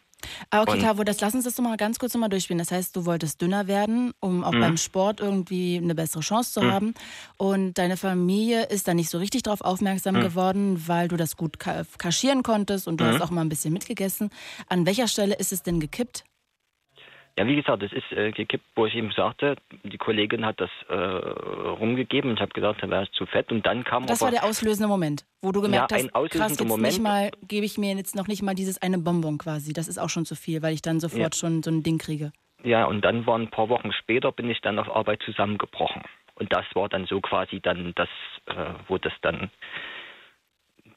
[0.49, 2.59] Ah, okay, Tavo, das lass uns das doch mal ganz kurz nochmal durchspielen.
[2.59, 4.59] Das heißt, du wolltest dünner werden, um auch mhm.
[4.59, 6.71] beim Sport irgendwie eine bessere Chance zu mhm.
[6.71, 6.93] haben.
[7.38, 10.21] Und deine Familie ist da nicht so richtig drauf aufmerksam mhm.
[10.21, 13.21] geworden, weil du das gut kaschieren konntest und du hast mhm.
[13.21, 14.29] auch mal ein bisschen mitgegessen.
[14.67, 16.25] An welcher Stelle ist es denn gekippt?
[17.39, 20.69] Ja, wie gesagt, es ist äh, gekippt, wo ich ihm sagte, die Kollegin hat das
[20.89, 24.19] äh, rumgegeben und ich habe gesagt, da wäre es zu fett und dann kam Das
[24.19, 26.91] war der auslösende Moment, wo du gemerkt ja, hast, krass, jetzt Moment.
[26.91, 29.71] nicht mal, gebe ich mir jetzt noch nicht mal dieses eine Bonbon quasi.
[29.71, 31.39] Das ist auch schon zu viel, weil ich dann sofort ja.
[31.39, 32.34] schon so ein Ding kriege.
[32.62, 36.02] Ja, und dann waren ein paar Wochen später, bin ich dann auf Arbeit zusammengebrochen.
[36.36, 38.10] Und das war dann so quasi dann das,
[38.47, 39.49] äh, wo das dann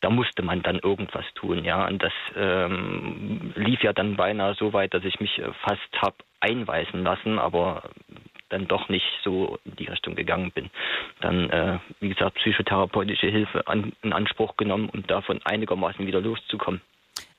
[0.02, 1.86] da musste man dann irgendwas tun, ja.
[1.86, 6.16] Und das ähm, lief ja dann beinahe so weit, dass ich mich äh, fast habe
[6.40, 7.84] einweisen lassen, aber
[8.48, 10.70] dann doch nicht so in die Richtung gegangen bin.
[11.20, 16.82] Dann, äh, wie gesagt, psychotherapeutische Hilfe an, in Anspruch genommen, um davon einigermaßen wieder loszukommen.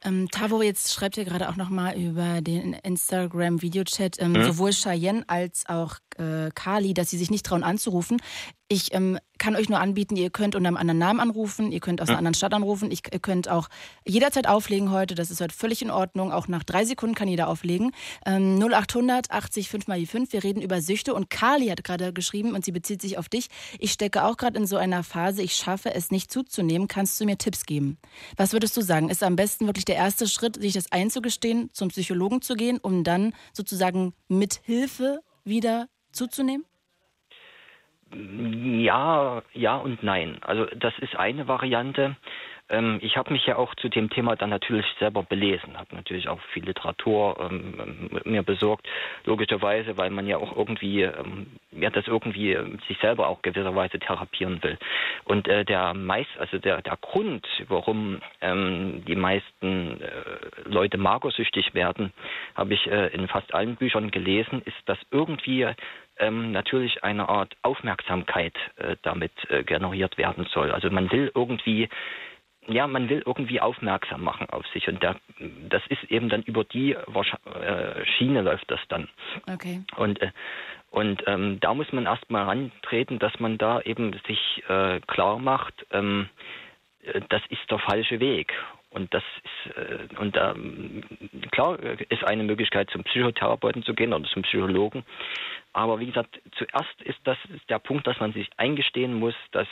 [0.05, 4.43] Ähm, Tavo, jetzt schreibt ihr gerade auch nochmal über den Instagram-Videochat, ähm, mhm.
[4.43, 8.21] sowohl Cheyenne als auch äh, Kali, dass sie sich nicht trauen anzurufen.
[8.69, 12.01] Ich ähm, kann euch nur anbieten, ihr könnt unter einem anderen Namen anrufen, ihr könnt
[12.01, 13.67] aus einer anderen Stadt anrufen, ich, ihr könnt auch
[14.07, 17.49] jederzeit auflegen heute, das ist heute völlig in Ordnung, auch nach drei Sekunden kann jeder
[17.49, 17.91] auflegen.
[18.25, 22.13] Ähm, 0800 80 5 mal die 5, wir reden über Süchte und Kali hat gerade
[22.13, 23.47] geschrieben und sie bezieht sich auf dich.
[23.79, 27.25] Ich stecke auch gerade in so einer Phase, ich schaffe es nicht zuzunehmen, kannst du
[27.25, 27.97] mir Tipps geben?
[28.37, 29.09] Was würdest du sagen?
[29.09, 33.03] Ist am besten wirklich der erste Schritt, sich das einzugestehen, zum Psychologen zu gehen, um
[33.03, 36.65] dann sozusagen mit Hilfe wieder zuzunehmen?
[38.13, 40.37] Ja, ja und nein.
[40.41, 42.15] Also das ist eine Variante.
[42.69, 46.29] Ähm, ich habe mich ja auch zu dem Thema dann natürlich selber belesen, habe natürlich
[46.29, 48.87] auch viel Literatur ähm, mir besorgt,
[49.25, 54.63] logischerweise, weil man ja auch irgendwie, ähm, ja, das irgendwie sich selber auch gewisserweise therapieren
[54.63, 54.77] will.
[55.25, 60.09] Und äh, der meist, also der, der Grund, warum ähm, die meisten äh,
[60.63, 62.13] Leute magersüchtig werden,
[62.55, 65.67] habe ich äh, in fast allen Büchern gelesen, ist, dass irgendwie
[66.17, 70.71] ähm, natürlich eine Art Aufmerksamkeit äh, damit äh, generiert werden soll.
[70.71, 71.89] Also man will irgendwie
[72.67, 75.17] ja, man will irgendwie aufmerksam machen auf sich und der,
[75.69, 79.09] das ist eben dann über die äh, Schiene läuft das dann.
[79.51, 79.81] Okay.
[79.97, 80.31] Und äh,
[80.89, 85.73] und ähm, da muss man erstmal rantreten, dass man da eben sich äh, klar macht,
[85.89, 86.29] ähm,
[87.01, 88.53] äh, das ist der falsche Weg.
[88.93, 91.03] Und das ist, äh, und ähm,
[91.51, 91.79] klar
[92.09, 95.03] ist eine Möglichkeit, zum Psychotherapeuten zu gehen oder zum Psychologen.
[95.73, 97.37] Aber wie gesagt, zuerst ist das
[97.69, 99.67] der Punkt, dass man sich eingestehen muss, dass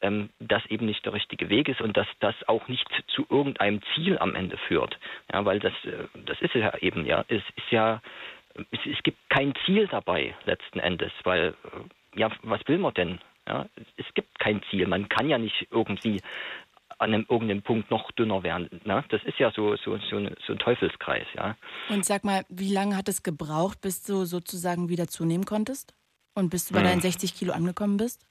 [0.00, 3.80] ähm, das eben nicht der richtige Weg ist und dass das auch nicht zu irgendeinem
[3.94, 4.98] Ziel am Ende führt.
[5.32, 8.00] Ja, weil das, äh, das ist ja eben, ja, es ist ja,
[8.70, 13.18] es, es gibt kein Ziel dabei letzten Endes, weil, äh, ja, was will man denn?
[13.46, 13.66] Ja,
[13.98, 14.86] es gibt kein Ziel.
[14.86, 16.22] Man kann ja nicht irgendwie
[16.98, 18.68] an einem, irgendeinem Punkt noch dünner werden.
[18.84, 19.04] Ne?
[19.08, 21.56] Das ist ja so, so, so, so ein Teufelskreis, ja.
[21.88, 25.94] Und sag mal, wie lange hat es gebraucht, bis du sozusagen wieder zunehmen konntest?
[26.34, 26.86] Und bis du bei hm.
[26.86, 28.26] deinen 60 Kilo angekommen bist?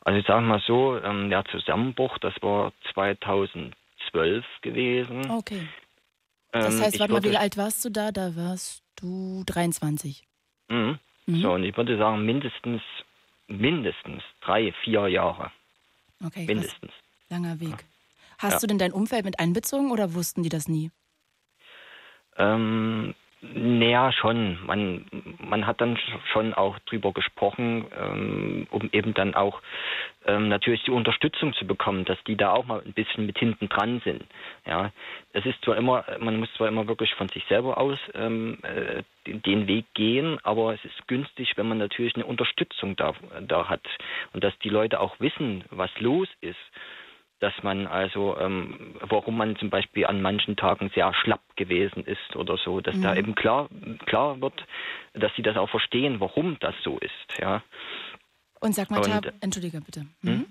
[0.00, 5.30] Also ich sage mal so, ähm, der Zusammenbruch, das war 2012 gewesen.
[5.30, 5.68] Okay.
[6.52, 8.10] Das ähm, heißt, warte mal, wie alt warst du da?
[8.10, 10.24] Da warst du 23.
[10.68, 10.98] Mhm.
[11.26, 11.42] Mhm.
[11.42, 12.80] So, und ich würde sagen, mindestens,
[13.48, 15.50] mindestens drei, vier Jahre.
[16.24, 16.46] Okay.
[16.46, 16.92] Mindestens.
[17.30, 17.84] Langer Weg.
[18.38, 18.58] Hast ja.
[18.60, 20.90] du denn dein Umfeld mit einbezogen oder wussten die das nie?
[22.36, 24.58] Ähm, naja, schon.
[24.66, 25.06] Man,
[25.38, 25.96] man hat dann
[26.32, 29.62] schon auch drüber gesprochen, ähm, um eben dann auch
[30.26, 33.68] ähm, natürlich die Unterstützung zu bekommen, dass die da auch mal ein bisschen mit hinten
[33.68, 34.24] dran sind.
[34.66, 34.90] Ja,
[35.32, 39.02] es ist zwar immer, man muss zwar immer wirklich von sich selber aus ähm, äh,
[39.24, 43.14] den Weg gehen, aber es ist günstig, wenn man natürlich eine Unterstützung da,
[43.46, 43.86] da hat
[44.32, 46.56] und dass die Leute auch wissen, was los ist
[47.40, 52.36] dass man also, ähm, warum man zum Beispiel an manchen Tagen sehr schlapp gewesen ist
[52.36, 53.02] oder so, dass mhm.
[53.02, 53.68] da eben klar,
[54.06, 54.64] klar wird,
[55.14, 57.62] dass sie das auch verstehen, warum das so ist, ja.
[58.60, 60.00] Und sag mal, Tab, entschuldige bitte.
[60.22, 60.32] Hm?
[60.32, 60.46] Mhm.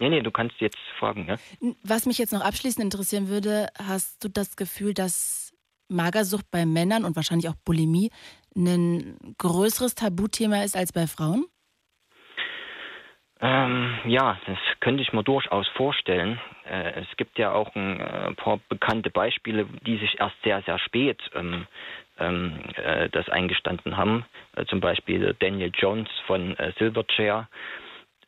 [0.00, 1.36] Nee, nee, du kannst jetzt fragen, ja.
[1.82, 5.54] Was mich jetzt noch abschließend interessieren würde, hast du das Gefühl, dass
[5.88, 8.10] Magersucht bei Männern und wahrscheinlich auch Bulimie
[8.56, 11.46] ein größeres Tabuthema ist als bei Frauen?
[13.46, 16.40] Ähm, ja, das könnte ich mir durchaus vorstellen.
[16.66, 20.78] Äh, es gibt ja auch ein äh, paar bekannte Beispiele, die sich erst sehr, sehr
[20.78, 21.66] spät ähm,
[22.18, 24.24] ähm, äh, das eingestanden haben.
[24.56, 27.46] Äh, zum Beispiel Daniel Jones von äh, Silverchair.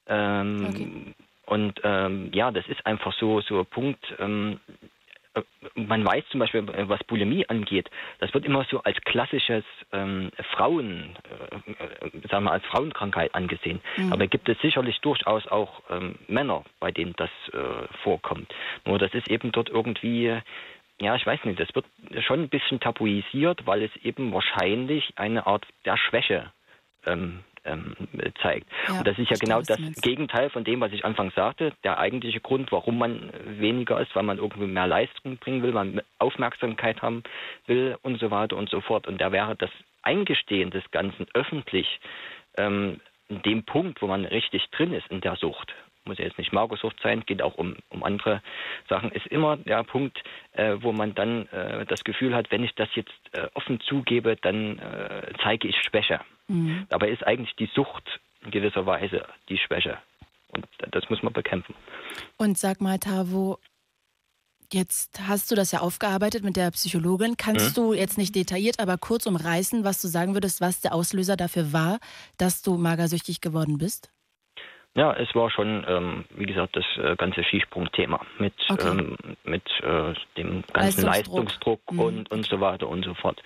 [0.06, 1.14] Ähm, okay.
[1.46, 4.72] Und ähm, ja, das ist einfach so, so ein Punkt, ähm, äh,
[5.74, 10.30] man weiß zum Beispiel, äh, was Bulimie angeht, das wird immer so als klassisches ähm,
[10.52, 11.16] Frauen,
[11.70, 13.80] äh, äh, sagen wir als Frauenkrankheit angesehen.
[13.96, 14.12] Mhm.
[14.12, 18.52] Aber gibt es sicherlich durchaus auch ähm, Männer, bei denen das äh, vorkommt.
[18.84, 20.40] Nur das ist eben dort irgendwie
[20.98, 21.84] ja, ich weiß nicht, das wird
[22.24, 26.52] schon ein bisschen tabuisiert, weil es eben wahrscheinlich eine Art der Schwäche
[27.04, 27.94] ähm, ähm,
[28.40, 28.66] zeigt.
[28.88, 31.72] Ja, und das ist ja genau das Gegenteil von dem, was ich anfangs sagte.
[31.84, 36.00] Der eigentliche Grund, warum man weniger ist, weil man irgendwie mehr Leistung bringen will, man
[36.18, 37.22] Aufmerksamkeit haben
[37.66, 39.06] will und so weiter und so fort.
[39.06, 39.70] Und da wäre das
[40.02, 42.00] Eingestehen des Ganzen öffentlich
[42.56, 45.74] ähm, in dem Punkt, wo man richtig drin ist in der Sucht,
[46.06, 48.42] muss ja jetzt nicht Magersucht sein, geht auch um, um andere
[48.88, 52.74] Sachen, ist immer der Punkt, äh, wo man dann äh, das Gefühl hat, wenn ich
[52.74, 56.20] das jetzt äh, offen zugebe, dann äh, zeige ich Schwäche.
[56.48, 56.86] Mhm.
[56.88, 59.98] Dabei ist eigentlich die Sucht in gewisser Weise die Schwäche.
[60.48, 61.74] Und das muss man bekämpfen.
[62.36, 63.58] Und sag mal, Tavo,
[64.72, 67.36] Jetzt hast du das ja aufgearbeitet mit der Psychologin.
[67.36, 67.74] Kannst mhm.
[67.74, 71.72] du jetzt nicht detailliert, aber kurz umreißen, was du sagen würdest, was der Auslöser dafür
[71.72, 71.98] war,
[72.36, 74.10] dass du magersüchtig geworden bist?
[74.96, 78.88] Ja, es war schon, ähm, wie gesagt, das äh, ganze Skisprungthema mit, okay.
[78.88, 82.00] ähm, mit äh, dem ganzen Leistungsdruck, Leistungsdruck mhm.
[82.00, 83.42] und, und so weiter und so fort.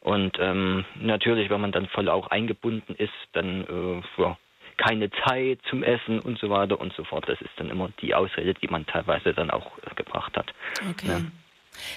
[0.00, 4.36] Und ähm, natürlich, wenn man dann voll auch eingebunden ist, dann äh, ja,
[4.78, 7.28] keine Zeit zum Essen und so weiter und so fort.
[7.28, 10.52] Das ist dann immer die Ausrede, die man teilweise dann auch äh, gebracht hat.
[10.90, 11.06] Okay.
[11.06, 11.20] Ja.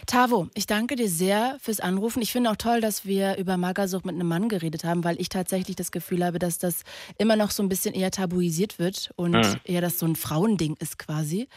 [0.05, 2.21] Tavo, ich danke dir sehr fürs Anrufen.
[2.21, 5.29] Ich finde auch toll, dass wir über Magersucht mit einem Mann geredet haben, weil ich
[5.29, 6.83] tatsächlich das Gefühl habe, dass das
[7.17, 9.59] immer noch so ein bisschen eher tabuisiert wird und mhm.
[9.63, 11.47] eher das so ein Frauending ist quasi.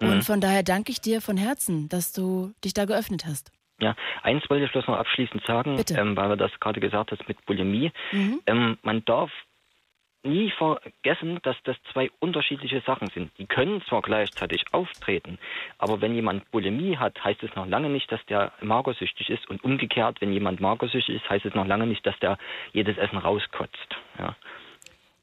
[0.00, 0.22] Und mhm.
[0.22, 3.52] von daher danke ich dir von Herzen, dass du dich da geöffnet hast.
[3.78, 7.28] Ja, eins wollte ich bloß noch abschließend sagen, ähm, weil wir das gerade gesagt hast
[7.28, 7.92] mit Bulimie.
[8.12, 8.40] Mhm.
[8.46, 9.30] Ähm, man darf
[10.26, 13.30] nie vergessen, dass das zwei unterschiedliche Sachen sind.
[13.38, 15.38] Die können zwar gleichzeitig auftreten,
[15.78, 19.48] aber wenn jemand Bulimie hat, heißt es noch lange nicht, dass der magersüchtig ist.
[19.48, 22.38] Und umgekehrt, wenn jemand magersüchtig ist, heißt es noch lange nicht, dass der
[22.72, 23.96] jedes Essen rauskotzt.
[24.18, 24.36] Ja.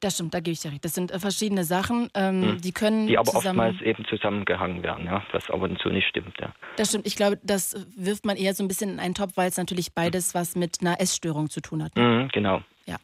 [0.04, 0.84] Das stimmt, da gebe ich dir recht.
[0.84, 2.60] Das sind äh, verschiedene Sachen, ähm, hm.
[2.60, 3.06] die können.
[3.06, 6.52] Die aber zusammen oftmals eben zusammengehangen werden, ja, was aber so nicht stimmt, ja.
[6.76, 7.06] Das stimmt.
[7.06, 9.94] Ich glaube, das wirft man eher so ein bisschen in einen Topf, weil es natürlich
[9.94, 11.96] beides was mit einer Essstörung zu tun hat.
[11.96, 12.60] Mhm, genau.
[12.84, 12.96] Ja.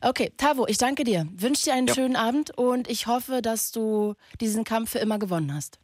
[0.00, 1.26] Okay, Tavo, ich danke dir.
[1.34, 1.94] Wünsche dir einen ja.
[1.94, 5.80] schönen Abend und ich hoffe, dass du diesen Kampf für immer gewonnen hast.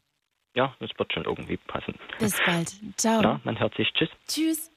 [0.55, 1.97] Ja, das wird schon irgendwie passen.
[2.21, 2.73] Bis bald.
[2.97, 3.23] Ciao.
[3.23, 3.89] Ja, man hört sich.
[3.93, 4.11] Tschüss.
[4.29, 4.71] Tschüss.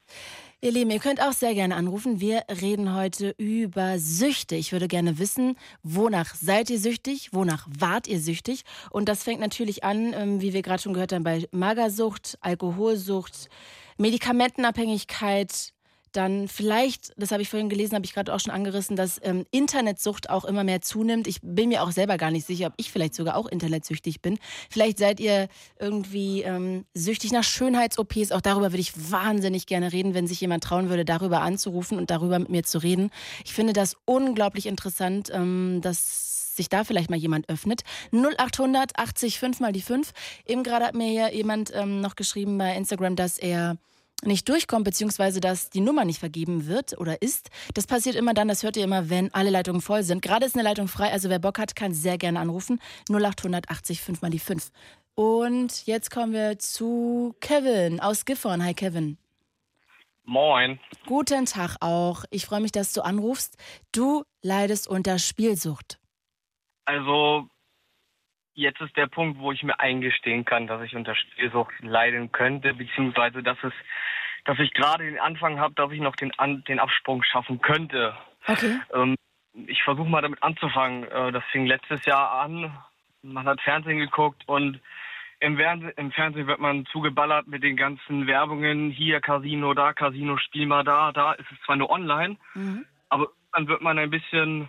[0.64, 2.20] Ihr Lieben, ihr könnt auch sehr gerne anrufen.
[2.20, 4.56] Wir reden heute über Süchte.
[4.56, 7.34] Ich würde gerne wissen, wonach seid ihr süchtig?
[7.34, 8.62] Wonach wart ihr süchtig?
[8.88, 13.50] Und das fängt natürlich an, ähm, wie wir gerade schon gehört haben, bei Magersucht, Alkoholsucht,
[13.98, 15.73] Medikamentenabhängigkeit,
[16.16, 19.46] dann vielleicht, das habe ich vorhin gelesen, habe ich gerade auch schon angerissen, dass ähm,
[19.50, 21.26] Internetsucht auch immer mehr zunimmt.
[21.26, 24.38] Ich bin mir auch selber gar nicht sicher, ob ich vielleicht sogar auch internetsüchtig bin.
[24.70, 25.48] Vielleicht seid ihr
[25.78, 28.32] irgendwie ähm, süchtig nach Schönheits-OPs.
[28.32, 32.10] Auch darüber würde ich wahnsinnig gerne reden, wenn sich jemand trauen würde, darüber anzurufen und
[32.10, 33.10] darüber mit mir zu reden.
[33.44, 37.82] Ich finde das unglaublich interessant, ähm, dass sich da vielleicht mal jemand öffnet.
[38.12, 40.12] 0800 80 5 mal die 5.
[40.46, 43.76] Eben gerade hat mir hier jemand ähm, noch geschrieben bei Instagram, dass er
[44.26, 47.50] nicht durchkommt, beziehungsweise dass die Nummer nicht vergeben wird oder ist.
[47.74, 50.22] Das passiert immer dann, das hört ihr immer, wenn alle Leitungen voll sind.
[50.22, 52.80] Gerade ist eine Leitung frei, also wer Bock hat, kann sehr gerne anrufen.
[53.10, 54.70] 0880 5 mal die 5.
[55.14, 58.64] Und jetzt kommen wir zu Kevin aus Gifhorn.
[58.64, 59.16] Hi Kevin.
[60.24, 60.80] Moin.
[61.06, 62.24] Guten Tag auch.
[62.30, 63.56] Ich freue mich, dass du anrufst.
[63.92, 65.98] Du leidest unter Spielsucht.
[66.86, 67.48] Also
[68.54, 72.74] jetzt ist der Punkt, wo ich mir eingestehen kann, dass ich unter Spielsucht leiden könnte,
[72.74, 73.72] beziehungsweise dass es,
[74.44, 78.16] dass ich gerade den Anfang habe, dass ich noch den, An den Absprung schaffen könnte.
[78.46, 78.78] Okay.
[78.94, 79.16] Ähm,
[79.66, 81.04] ich versuche mal damit anzufangen.
[81.04, 82.76] Äh, das fing letztes Jahr an.
[83.22, 84.80] Man hat Fernsehen geguckt und
[85.40, 88.90] im, im, Fernsehen wird man zugeballert mit den ganzen Werbungen.
[88.90, 91.32] Hier Casino, da Casino, spiel mal da, da.
[91.32, 92.86] ist Es zwar nur online, mhm.
[93.08, 94.68] aber dann wird man ein bisschen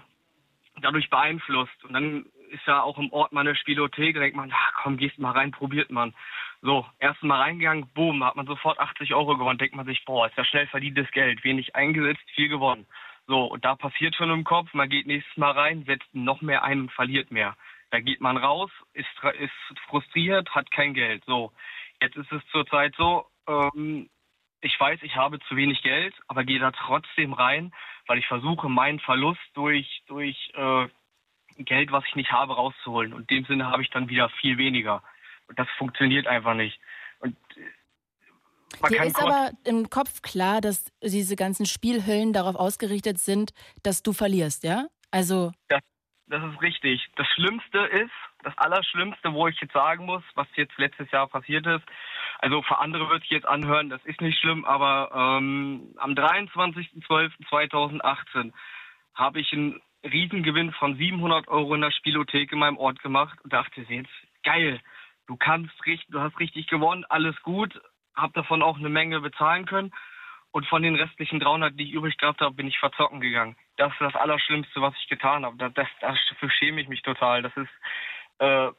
[0.81, 1.83] dadurch beeinflusst.
[1.83, 4.97] Und dann ist ja auch im Ort mal eine Spielothek, da denkt man, ach komm,
[4.97, 6.13] gehst mal rein, probiert man.
[6.61, 10.27] So, erst mal reingegangen, boom, hat man sofort 80 Euro gewonnen, denkt man sich, boah,
[10.27, 12.85] ist ja schnell verdientes Geld, wenig eingesetzt, viel gewonnen.
[13.27, 16.63] So, und da passiert schon im Kopf, man geht nächstes Mal rein, setzt noch mehr
[16.63, 17.55] ein und verliert mehr.
[17.91, 19.07] Da geht man raus, ist,
[19.39, 21.23] ist frustriert, hat kein Geld.
[21.25, 21.51] So,
[22.01, 24.09] jetzt ist es zurzeit so, ähm,
[24.61, 27.73] ich weiß, ich habe zu wenig Geld, aber gehe da trotzdem rein,
[28.07, 30.87] weil ich versuche, meinen Verlust durch, durch äh,
[31.57, 33.13] Geld, was ich nicht habe, rauszuholen.
[33.13, 35.03] Und in dem Sinne habe ich dann wieder viel weniger.
[35.47, 36.79] Und das funktioniert einfach nicht.
[37.19, 37.61] Und äh,
[38.81, 43.51] man Dir ist aber im Kopf klar, dass diese ganzen Spielhüllen darauf ausgerichtet sind,
[43.83, 44.87] dass du verlierst, ja?
[45.11, 45.53] Also.
[45.69, 45.81] Das,
[46.27, 47.07] das ist richtig.
[47.15, 48.11] Das Schlimmste ist,
[48.43, 51.85] das Allerschlimmste, wo ich jetzt sagen muss, was jetzt letztes Jahr passiert ist,
[52.39, 58.51] also für andere würde ich jetzt anhören, das ist nicht schlimm, aber ähm, am 23.12.2018
[59.13, 63.51] habe ich einen Riesengewinn von 700 Euro in der Spielothek in meinem Ort gemacht und
[63.51, 64.09] dachte jetzt,
[64.43, 64.79] geil,
[65.27, 67.81] du kannst richtig, du hast richtig gewonnen, alles gut,
[68.15, 69.91] habe davon auch eine Menge bezahlen können
[70.55, 73.57] und von den restlichen 300, die ich übrig gehabt habe, bin ich verzocken gegangen.
[73.75, 75.57] Das ist das Allerschlimmste, was ich getan habe.
[75.57, 77.41] Das, das, dafür schäme ich mich total.
[77.41, 77.69] Das ist,
[78.39, 78.69] äh,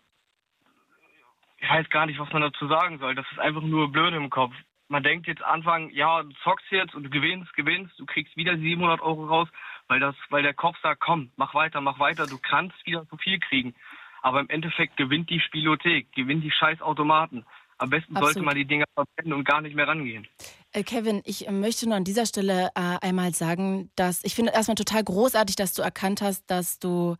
[1.58, 3.14] ich weiß gar nicht, was man dazu sagen soll.
[3.14, 4.54] Das ist einfach nur blöd im Kopf.
[4.88, 8.56] Man denkt jetzt Anfang, ja, du zockst jetzt und du gewinnst, gewinnst, du kriegst wieder
[8.56, 9.48] 700 Euro raus,
[9.88, 13.16] weil das, weil der Kopf sagt, komm, mach weiter, mach weiter, du kannst wieder so
[13.16, 13.75] viel kriegen.
[14.22, 17.44] Aber im Endeffekt gewinnt die Spielothek, gewinnt die scheiß Automaten.
[17.79, 18.35] Am besten Absolut.
[18.35, 20.27] sollte man die Dinger verwenden und gar nicht mehr rangehen.
[20.72, 24.77] Äh, Kevin, ich möchte nur an dieser Stelle äh, einmal sagen, dass ich finde erstmal
[24.77, 27.16] total großartig, dass du erkannt hast, dass du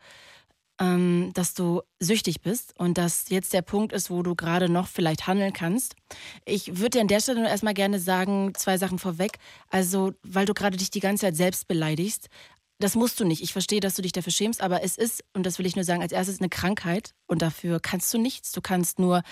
[0.79, 4.89] ähm, dass du süchtig bist und dass jetzt der Punkt ist, wo du gerade noch
[4.89, 5.97] vielleicht handeln kannst.
[6.45, 9.39] Ich würde dir an der Stelle nur erstmal gerne sagen, zwei Sachen vorweg.
[9.71, 12.29] Also, weil du gerade dich die ganze Zeit selbst beleidigst.
[12.79, 13.43] Das musst du nicht.
[13.43, 15.85] Ich verstehe, dass du dich dafür schämst, aber es ist, und das will ich nur
[15.85, 18.53] sagen, als erstes eine Krankheit und dafür kannst du nichts.
[18.53, 19.23] Du kannst nur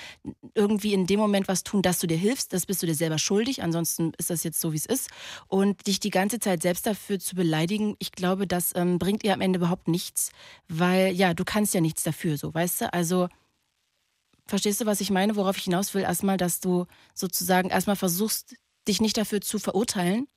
[0.55, 2.55] irgendwie in dem Moment was tun, dass du dir hilfst.
[2.55, 3.63] Das bist du dir selber schuldig.
[3.63, 5.11] Ansonsten ist das jetzt so, wie es ist.
[5.47, 9.35] Und dich die ganze Zeit selbst dafür zu beleidigen, ich glaube, das ähm, bringt ihr
[9.35, 10.31] am Ende überhaupt nichts,
[10.69, 12.93] weil ja, du kannst ja nichts dafür, so, weißt du?
[12.95, 13.29] Also,
[14.47, 15.37] verstehst du, was ich meine?
[15.37, 16.03] Worauf ich hinaus will?
[16.03, 18.55] Erstmal, dass du sozusagen erstmal versuchst,
[18.89, 20.29] dich nicht dafür zu verurteilen,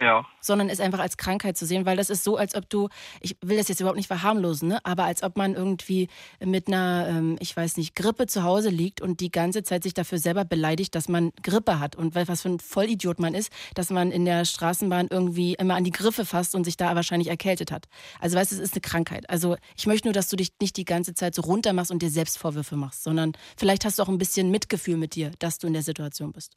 [0.00, 0.24] ja.
[0.40, 2.88] Sondern es einfach als Krankheit zu sehen, weil das ist so, als ob du,
[3.20, 4.78] ich will das jetzt überhaupt nicht verharmlosen, ne?
[4.84, 6.08] aber als ob man irgendwie
[6.38, 9.94] mit einer, ähm, ich weiß nicht, Grippe zu Hause liegt und die ganze Zeit sich
[9.94, 13.90] dafür selber beleidigt, dass man Grippe hat und was für ein Vollidiot man ist, dass
[13.90, 17.72] man in der Straßenbahn irgendwie immer an die Griffe fasst und sich da wahrscheinlich erkältet
[17.72, 17.88] hat.
[18.20, 19.28] Also weißt du, es ist eine Krankheit.
[19.28, 22.02] Also ich möchte nur, dass du dich nicht die ganze Zeit so runter machst und
[22.02, 25.58] dir selbst Vorwürfe machst, sondern vielleicht hast du auch ein bisschen Mitgefühl mit dir, dass
[25.58, 26.56] du in der Situation bist.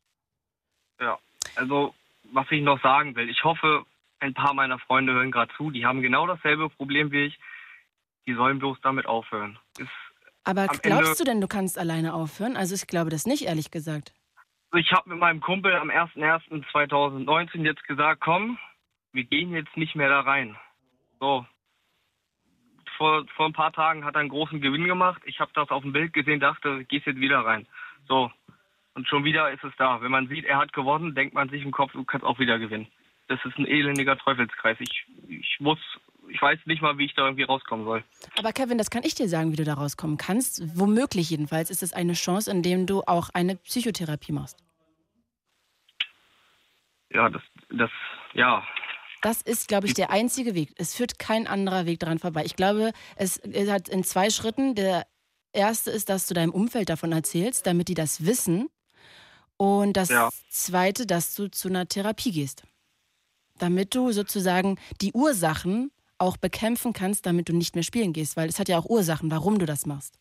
[1.00, 1.18] Ja,
[1.56, 1.96] also
[2.32, 3.30] was ich noch sagen will.
[3.30, 3.86] Ich hoffe,
[4.20, 5.72] ein paar meiner Freunde hören gerade zu.
[5.72, 7.40] Die haben genau dasselbe Problem wie ich.
[8.28, 9.58] Die sollen bloß damit aufhören.
[9.78, 9.90] Ist
[10.44, 12.56] Aber glaubst Ende du denn, du kannst alleine aufhören?
[12.56, 14.14] Also ich glaube das nicht, ehrlich gesagt.
[14.74, 18.58] Ich habe mit meinem Kumpel am 01.01.2019 jetzt gesagt, komm,
[19.12, 20.56] wir gehen jetzt nicht mehr da rein.
[21.20, 21.46] So.
[22.98, 25.22] Vor, vor ein paar Tagen hat er einen großen Gewinn gemacht.
[25.26, 27.68] Ich habe das auf dem Bild gesehen, dachte, gehst jetzt wieder rein.
[28.08, 28.32] So,
[28.94, 30.02] und schon wieder ist es da.
[30.02, 32.60] Wenn man sieht, er hat gewonnen, denkt man sich im Kopf, du kannst auch wieder
[32.60, 32.88] gewinnen.
[33.28, 34.78] Das ist ein elendiger Teufelskreis.
[34.80, 35.80] Ich, ich muss,
[36.28, 38.04] ich weiß nicht mal, wie ich da irgendwie rauskommen soll.
[38.38, 40.78] Aber Kevin, das kann ich dir sagen, wie du da rauskommen kannst.
[40.78, 44.58] Womöglich jedenfalls ist es eine Chance, indem du auch eine Psychotherapie machst.
[47.14, 47.90] Ja, das, das,
[48.34, 48.64] ja.
[49.22, 50.74] Das ist, glaube ich, der einzige Weg.
[50.78, 52.44] Es führt kein anderer Weg daran vorbei.
[52.46, 54.76] Ich glaube, es, es hat in zwei Schritten.
[54.76, 55.06] Der
[55.54, 58.70] erste ist, dass du deinem Umfeld davon erzählst, damit die das wissen.
[59.62, 60.32] Und das Ja.
[60.50, 62.64] zweite, dass du zu einer Therapie gehst.
[63.60, 68.36] Damit du sozusagen die Ursachen auch bekämpfen kannst, damit du nicht mehr spielen gehst.
[68.38, 70.18] Weil es hat ja auch Ursachen, warum du das machst.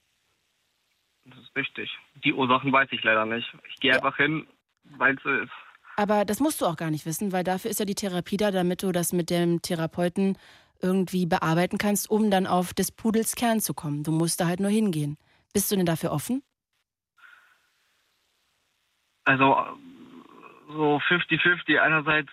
[1.25, 1.91] Das ist richtig.
[2.23, 3.51] Die Ursachen weiß ich leider nicht.
[3.71, 4.47] Ich gehe einfach hin,
[4.85, 5.53] weil es so ist.
[5.97, 8.51] Aber das musst du auch gar nicht wissen, weil dafür ist ja die Therapie da,
[8.51, 10.37] damit du das mit dem Therapeuten
[10.83, 14.03] irgendwie bearbeiten kannst, um dann auf des Pudels Kern zu kommen.
[14.03, 15.17] Du musst da halt nur hingehen.
[15.55, 16.43] Bist du denn dafür offen?
[19.25, 19.57] Also
[20.69, 21.79] so 50-50.
[21.79, 22.31] Einerseits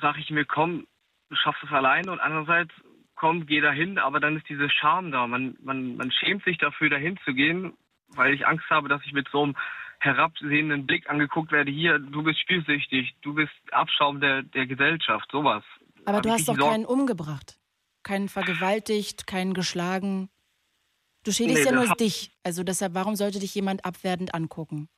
[0.00, 0.86] sage ich mir, komm,
[1.28, 2.72] du schaffst es alleine und andererseits,
[3.14, 5.26] komm, geh dahin, aber dann ist diese Scham da.
[5.26, 7.74] Man, man, man schämt sich dafür, dahin zu gehen,
[8.08, 9.56] weil ich Angst habe, dass ich mit so einem
[10.00, 11.70] herabsehenden Blick angeguckt werde.
[11.70, 15.62] Hier, du bist spielsüchtig, du bist Abschaum der, der Gesellschaft, sowas.
[16.06, 17.58] Aber Hab du hast doch keinen umgebracht,
[18.02, 20.30] keinen vergewaltigt, keinen geschlagen.
[21.24, 22.32] Du schädigst Nee, ja nur dich.
[22.42, 24.88] Also deshalb, warum sollte dich jemand abwertend angucken?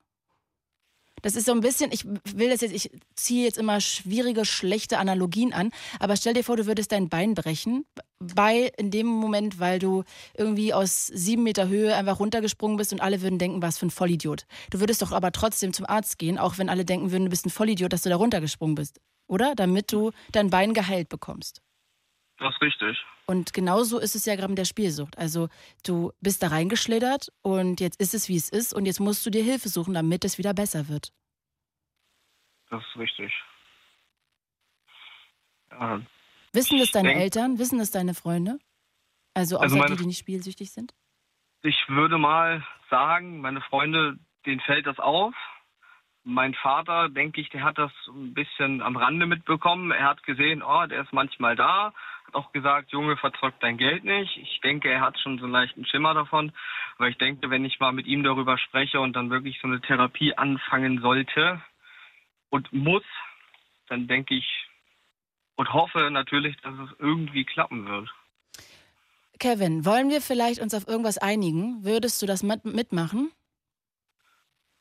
[1.22, 4.98] Das ist so ein bisschen, ich will das jetzt, ich ziehe jetzt immer schwierige, schlechte
[4.98, 7.86] Analogien an, aber stell dir vor, du würdest dein Bein brechen,
[8.18, 10.04] bei in dem Moment, weil du
[10.36, 13.90] irgendwie aus sieben Meter Höhe einfach runtergesprungen bist und alle würden denken, was für ein
[13.90, 14.46] Vollidiot.
[14.70, 17.46] Du würdest doch aber trotzdem zum Arzt gehen, auch wenn alle denken würden, du bist
[17.46, 19.54] ein Vollidiot, dass du da runtergesprungen bist, oder?
[19.56, 21.62] Damit du dein Bein geheilt bekommst.
[22.38, 22.98] Das ist richtig.
[23.32, 25.16] Und genauso ist es ja gerade mit der Spielsucht.
[25.16, 25.48] Also
[25.86, 29.30] du bist da reingeschlittert und jetzt ist es, wie es ist und jetzt musst du
[29.30, 31.12] dir Hilfe suchen, damit es wieder besser wird.
[32.68, 33.32] Das ist richtig.
[35.70, 36.02] Ja,
[36.52, 37.58] Wissen das deine denk- Eltern?
[37.58, 38.58] Wissen das deine Freunde?
[39.32, 40.92] Also außer Also meine- die, die nicht spielsüchtig sind?
[41.62, 45.32] Ich würde mal sagen, meine Freunde, denen fällt das auf.
[46.24, 49.90] Mein Vater, denke ich, der hat das ein bisschen am Rande mitbekommen.
[49.90, 51.94] Er hat gesehen, oh, der ist manchmal da.
[52.32, 54.36] Auch gesagt, Junge, verzeug dein Geld nicht.
[54.38, 56.52] Ich denke, er hat schon so einen leichten Schimmer davon.
[56.96, 59.80] Aber ich denke, wenn ich mal mit ihm darüber spreche und dann wirklich so eine
[59.80, 61.62] Therapie anfangen sollte
[62.50, 63.04] und muss,
[63.88, 64.46] dann denke ich
[65.56, 68.08] und hoffe natürlich, dass es irgendwie klappen wird.
[69.38, 71.84] Kevin, wollen wir vielleicht uns auf irgendwas einigen?
[71.84, 73.30] Würdest du das mit mitmachen?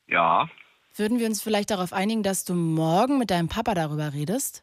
[0.08, 0.50] Ja,
[0.96, 4.62] Würden wir uns vielleicht darauf einigen, dass du morgen mit deinem Papa darüber redest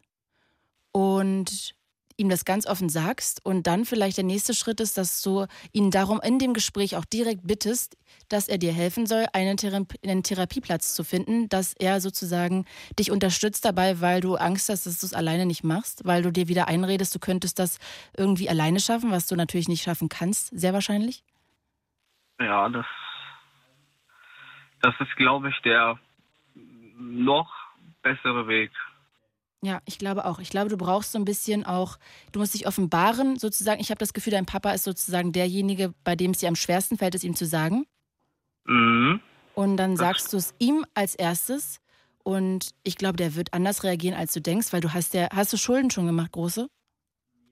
[0.91, 1.73] und
[2.19, 5.89] ihm das ganz offen sagst und dann vielleicht der nächste Schritt ist, dass du ihn
[5.89, 10.23] darum in dem Gespräch auch direkt bittest, dass er dir helfen soll, einen, Thera- einen
[10.23, 12.65] Therapieplatz zu finden, dass er sozusagen
[12.99, 16.31] dich unterstützt dabei, weil du Angst hast, dass du es alleine nicht machst, weil du
[16.31, 17.79] dir wieder einredest, du könntest das
[18.17, 21.23] irgendwie alleine schaffen, was du natürlich nicht schaffen kannst, sehr wahrscheinlich.
[22.39, 22.85] Ja, das,
[24.81, 25.99] das ist, glaube ich, der
[26.97, 27.51] noch
[28.01, 28.71] bessere Weg.
[29.61, 30.39] Ja, ich glaube auch.
[30.39, 31.97] Ich glaube, du brauchst so ein bisschen auch,
[32.31, 33.81] du musst dich offenbaren, sozusagen.
[33.81, 36.97] Ich habe das Gefühl, dein Papa ist sozusagen derjenige, bei dem es dir am schwersten
[36.97, 37.85] fällt, es ihm zu sagen.
[38.65, 39.19] Mhm.
[39.55, 41.81] Und dann sagst du es ihm als erstes.
[42.23, 45.51] Und ich glaube, der wird anders reagieren, als du denkst, weil du hast ja, hast
[45.51, 46.69] du Schulden schon gemacht, große?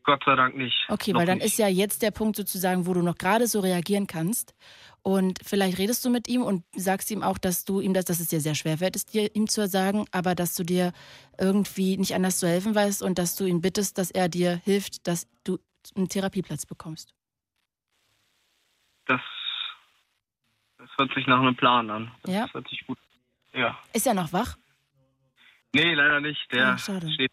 [0.08, 0.86] Gott sei Dank nicht.
[0.88, 1.48] Okay, weil dann nicht.
[1.48, 4.56] ist ja jetzt der Punkt sozusagen, wo du noch gerade so reagieren kannst.
[5.04, 8.22] Und vielleicht redest du mit ihm und sagst ihm auch, dass du ihm das, dass
[8.22, 10.94] es dir sehr schwer fällt, es dir ihm zu sagen, aber dass du dir
[11.38, 15.08] irgendwie nicht anders zu helfen weißt und dass du ihn bittest, dass er dir hilft,
[15.08, 15.60] dass du
[15.98, 17.14] einen Therapieplatz bekommst.
[19.08, 19.22] Das,
[20.78, 22.12] das hört sich nach einem Plan an.
[22.24, 22.54] Das Ja.
[22.54, 22.98] hört sich gut.
[23.54, 23.78] Ja.
[23.92, 24.56] Ist er noch wach?
[25.74, 26.50] Nee, leider nicht.
[26.54, 27.12] Der Ah, schade.
[27.12, 27.32] steht.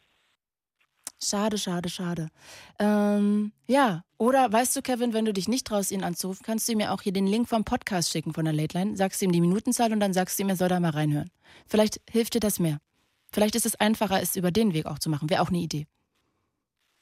[1.24, 2.28] Schade, schade, schade.
[2.78, 6.72] Ähm, ja, oder weißt du, Kevin, wenn du dich nicht traust, ihn anzurufen, kannst du
[6.72, 9.32] ihm ja auch hier den Link vom Podcast schicken von der Late Line, sagst ihm
[9.32, 11.30] die Minutenzahl und dann sagst du ihm, er soll da mal reinhören.
[11.66, 12.78] Vielleicht hilft dir das mehr.
[13.32, 15.30] Vielleicht ist es einfacher, es über den Weg auch zu machen.
[15.30, 15.86] Wäre auch eine Idee.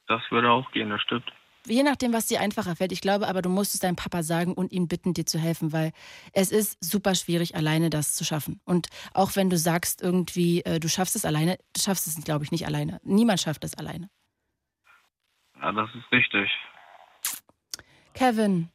[0.07, 1.31] Das würde auch gehen, das stimmt.
[1.65, 2.91] Je nachdem, was dir einfacher fällt.
[2.91, 5.71] Ich glaube aber, du musst es deinem Papa sagen und ihn bitten, dir zu helfen,
[5.71, 5.91] weil
[6.33, 8.59] es ist super schwierig, alleine das zu schaffen.
[8.65, 12.43] Und auch wenn du sagst irgendwie, äh, du schaffst es alleine, du schaffst es, glaube
[12.43, 12.99] ich, nicht alleine.
[13.03, 14.09] Niemand schafft es alleine.
[15.61, 16.49] Ja, das ist richtig.
[18.13, 18.69] Kevin,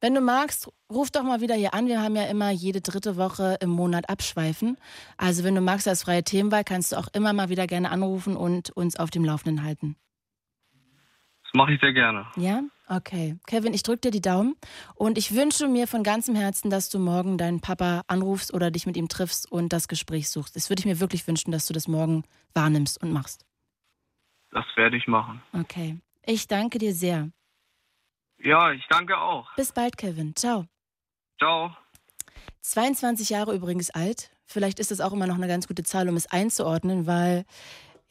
[0.00, 1.86] wenn du magst, ruf doch mal wieder hier an.
[1.86, 4.76] Wir haben ja immer jede dritte Woche im Monat abschweifen.
[5.16, 8.34] Also wenn du magst als freie Themenwahl, kannst du auch immer mal wieder gerne anrufen
[8.34, 9.94] und uns auf dem Laufenden halten.
[11.52, 12.26] Mache ich sehr gerne.
[12.36, 12.62] Ja?
[12.88, 13.36] Okay.
[13.46, 14.56] Kevin, ich drücke dir die Daumen
[14.94, 18.86] und ich wünsche mir von ganzem Herzen, dass du morgen deinen Papa anrufst oder dich
[18.86, 20.56] mit ihm triffst und das Gespräch suchst.
[20.56, 23.44] Das würde ich mir wirklich wünschen, dass du das morgen wahrnimmst und machst.
[24.50, 25.42] Das werde ich machen.
[25.52, 25.98] Okay.
[26.24, 27.30] Ich danke dir sehr.
[28.38, 29.54] Ja, ich danke auch.
[29.56, 30.34] Bis bald, Kevin.
[30.36, 30.66] Ciao.
[31.38, 31.76] Ciao.
[32.60, 34.30] 22 Jahre übrigens alt.
[34.46, 37.44] Vielleicht ist das auch immer noch eine ganz gute Zahl, um es einzuordnen, weil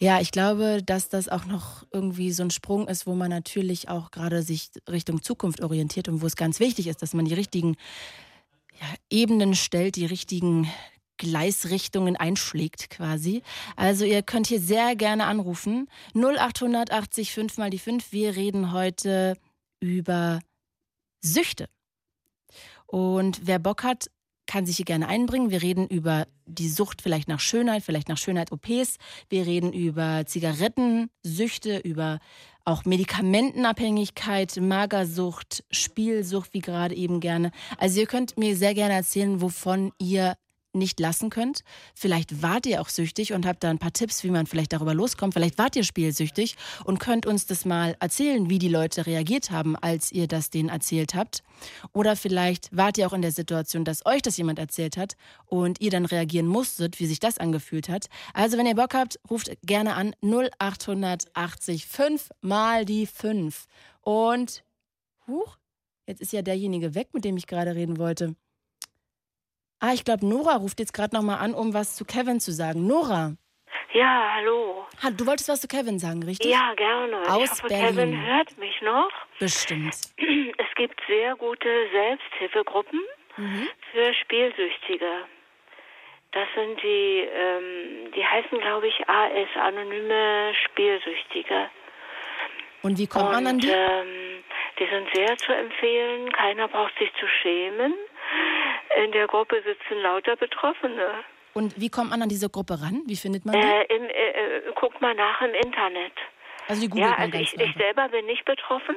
[0.01, 3.87] Ja, ich glaube, dass das auch noch irgendwie so ein Sprung ist, wo man natürlich
[3.87, 7.35] auch gerade sich Richtung Zukunft orientiert und wo es ganz wichtig ist, dass man die
[7.35, 7.75] richtigen
[8.79, 10.67] ja, Ebenen stellt, die richtigen
[11.17, 13.43] Gleisrichtungen einschlägt quasi.
[13.75, 15.87] Also ihr könnt hier sehr gerne anrufen.
[16.15, 18.11] 0880 5 mal die 5.
[18.11, 19.37] Wir reden heute
[19.81, 20.39] über
[21.21, 21.67] Süchte.
[22.87, 24.09] Und wer Bock hat,
[24.51, 25.49] kann sich hier gerne einbringen.
[25.49, 28.97] Wir reden über die Sucht vielleicht nach Schönheit, vielleicht nach Schönheit-OPs.
[29.29, 32.19] Wir reden über Zigarettensüchte, über
[32.65, 37.51] auch Medikamentenabhängigkeit, Magersucht, Spielsucht, wie gerade eben gerne.
[37.77, 40.35] Also ihr könnt mir sehr gerne erzählen, wovon ihr
[40.73, 41.61] nicht lassen könnt.
[41.93, 44.93] Vielleicht wart ihr auch süchtig und habt da ein paar Tipps, wie man vielleicht darüber
[44.93, 45.33] loskommt.
[45.33, 49.75] Vielleicht wart ihr spielsüchtig und könnt uns das mal erzählen, wie die Leute reagiert haben,
[49.75, 51.43] als ihr das denen erzählt habt.
[51.93, 55.15] Oder vielleicht wart ihr auch in der Situation, dass euch das jemand erzählt hat
[55.45, 58.07] und ihr dann reagieren musstet, wie sich das angefühlt hat.
[58.33, 63.65] Also wenn ihr Bock habt, ruft gerne an 0880 5 mal die 5.
[64.01, 64.63] Und,
[65.27, 65.57] huch,
[66.07, 68.35] jetzt ist ja derjenige weg, mit dem ich gerade reden wollte.
[69.83, 72.85] Ah, ich glaube, Nora ruft jetzt gerade nochmal an, um was zu Kevin zu sagen.
[72.85, 73.33] Nora.
[73.93, 74.85] Ja, hallo.
[75.03, 76.51] Ha, du wolltest was zu Kevin sagen, richtig?
[76.51, 77.17] Ja, gerne.
[77.27, 77.87] Aus ich hoffe, Berlin.
[77.95, 79.09] Kevin hört mich noch.
[79.39, 79.95] Bestimmt.
[80.57, 83.01] Es gibt sehr gute Selbsthilfegruppen
[83.37, 83.67] Mhm.
[83.91, 85.25] für Spielsüchtige.
[86.31, 91.69] Das sind die, ähm, die heißen, glaube ich, AS, Anonyme Spielsüchtige.
[92.83, 93.69] Und wie kommt man an die?
[93.69, 94.43] ähm,
[94.79, 96.31] die sind sehr zu empfehlen.
[96.31, 97.93] Keiner braucht sich zu schämen.
[98.97, 101.23] In der Gruppe sitzen lauter Betroffene.
[101.53, 103.01] Und wie kommt man an diese Gruppe ran?
[103.05, 103.67] Wie findet man die?
[103.67, 106.13] Äh, im, äh, äh, guck mal nach im Internet.
[106.67, 108.95] Also die googelt Ja, man also ganz ich, ich selber bin nicht betroffen,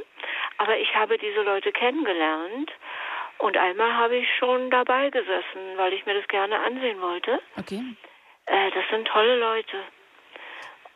[0.58, 2.70] aber ich habe diese Leute kennengelernt.
[3.38, 7.40] Und einmal habe ich schon dabei gesessen, weil ich mir das gerne ansehen wollte.
[7.58, 7.82] Okay.
[8.46, 9.78] Äh, das sind tolle Leute.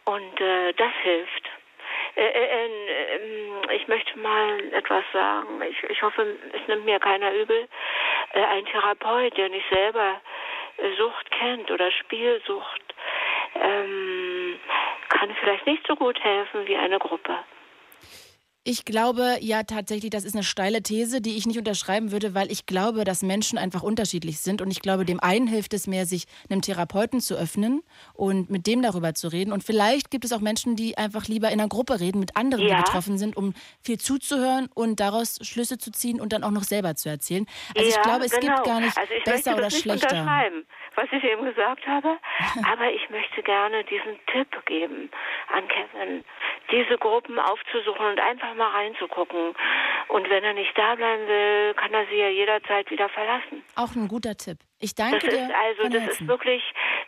[0.05, 1.51] Und äh, das hilft.
[2.15, 5.63] Äh, äh, äh, ich möchte mal etwas sagen.
[5.69, 7.69] Ich, ich hoffe, es nimmt mir keiner übel.
[8.33, 10.21] Äh, ein Therapeut, der nicht selber
[10.77, 12.95] äh, Sucht kennt oder Spielsucht,
[13.55, 14.59] ähm,
[15.09, 17.39] kann vielleicht nicht so gut helfen wie eine Gruppe.
[18.71, 22.53] Ich glaube ja tatsächlich, das ist eine steile These, die ich nicht unterschreiben würde, weil
[22.53, 24.61] ich glaube, dass Menschen einfach unterschiedlich sind.
[24.61, 27.81] Und ich glaube, dem einen hilft es mehr, sich einem Therapeuten zu öffnen
[28.13, 29.53] und mit dem darüber zu reden.
[29.53, 32.67] Und vielleicht gibt es auch Menschen, die einfach lieber in einer Gruppe reden mit anderen,
[32.67, 32.83] die Ja.
[32.83, 36.95] betroffen sind, um viel zuzuhören und daraus Schlüsse zu ziehen und dann auch noch selber
[36.95, 37.47] zu erzählen.
[37.75, 38.55] Also ich Ja, glaube, es genau.
[38.55, 40.27] gibt gar nicht also ich besser oder schlechter.
[40.99, 42.19] Was ich eben gesagt habe,
[42.73, 45.11] aber ich möchte gerne diesen Tipp geben
[45.55, 46.25] an Kevin,
[46.73, 49.55] diese Gruppen aufzusuchen und einfach mal reinzugucken.
[50.09, 53.63] Und wenn er nicht da bleiben will, kann er sie ja jederzeit wieder verlassen.
[53.77, 54.59] Auch ein guter Tipp.
[54.81, 55.59] Ich Das danke ist dir.
[55.59, 56.23] also, von das Herzen.
[56.25, 56.63] ist wirklich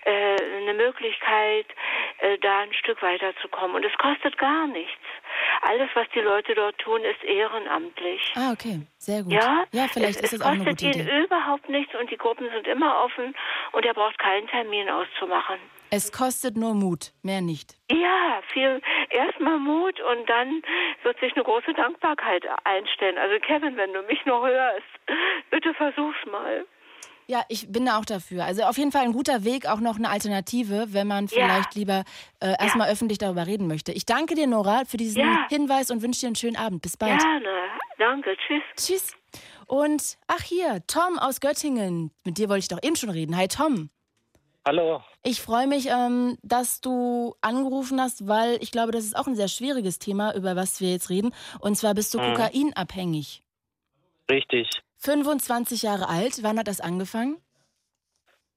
[0.05, 1.67] äh, eine Möglichkeit,
[2.19, 3.77] äh, da ein Stück weiterzukommen.
[3.77, 4.99] Und es kostet gar nichts.
[5.63, 8.33] Alles, was die Leute dort tun, ist ehrenamtlich.
[8.35, 8.81] Ah, okay.
[8.99, 9.33] Sehr gut.
[9.33, 11.23] Ja, ja vielleicht es, ist es das auch eine kostet gute ihn Idee.
[11.25, 13.35] überhaupt nichts und die Gruppen sind immer offen
[13.73, 15.59] und er braucht keinen Termin auszumachen.
[15.93, 17.75] Es kostet nur Mut, mehr nicht.
[17.91, 20.63] Ja, viel erstmal Mut und dann
[21.03, 23.19] wird sich eine große Dankbarkeit einstellen.
[23.19, 24.87] Also Kevin, wenn du mich noch hörst,
[25.51, 26.65] bitte versuch's mal.
[27.31, 28.45] Ja, ich bin da auch dafür.
[28.45, 31.31] Also auf jeden Fall ein guter Weg, auch noch eine Alternative, wenn man Ja.
[31.31, 32.03] vielleicht lieber
[32.41, 33.93] äh, erstmal öffentlich darüber reden möchte.
[33.93, 35.47] Ich danke dir, Nora, für diesen Ja.
[35.49, 36.83] Hinweis und wünsche dir einen schönen Abend.
[36.83, 37.21] Bis bald.
[37.21, 37.49] Gerne.
[37.99, 38.35] Danke.
[38.37, 38.63] Tschüss.
[38.77, 39.17] Tschüss.
[39.69, 42.11] Und ach hier, Tom aus Göttingen.
[42.25, 43.37] Mit dir wollte ich doch eben schon reden.
[43.37, 43.91] Hi Tom.
[44.67, 45.01] Hallo.
[45.23, 49.37] Ich freue mich, ähm, dass du angerufen hast, weil ich glaube, das ist auch ein
[49.37, 51.33] sehr schwieriges Thema, über was wir jetzt reden.
[51.61, 52.35] Und zwar bist du Mhm.
[52.35, 53.43] kokainabhängig.
[54.29, 54.69] Richtig.
[55.01, 56.43] 25 Jahre alt.
[56.43, 57.37] Wann hat das angefangen?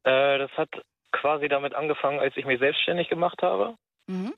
[0.04, 0.70] Äh, das hat
[1.12, 3.76] quasi damit angefangen, als ich mich selbstständig gemacht habe.
[4.08, 4.34] Mhm.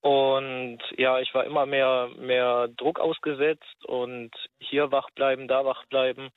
[0.00, 5.84] Und ja, ich war immer mehr, mehr Druck ausgesetzt und hier wach bleiben, da wach
[5.86, 6.30] bleiben.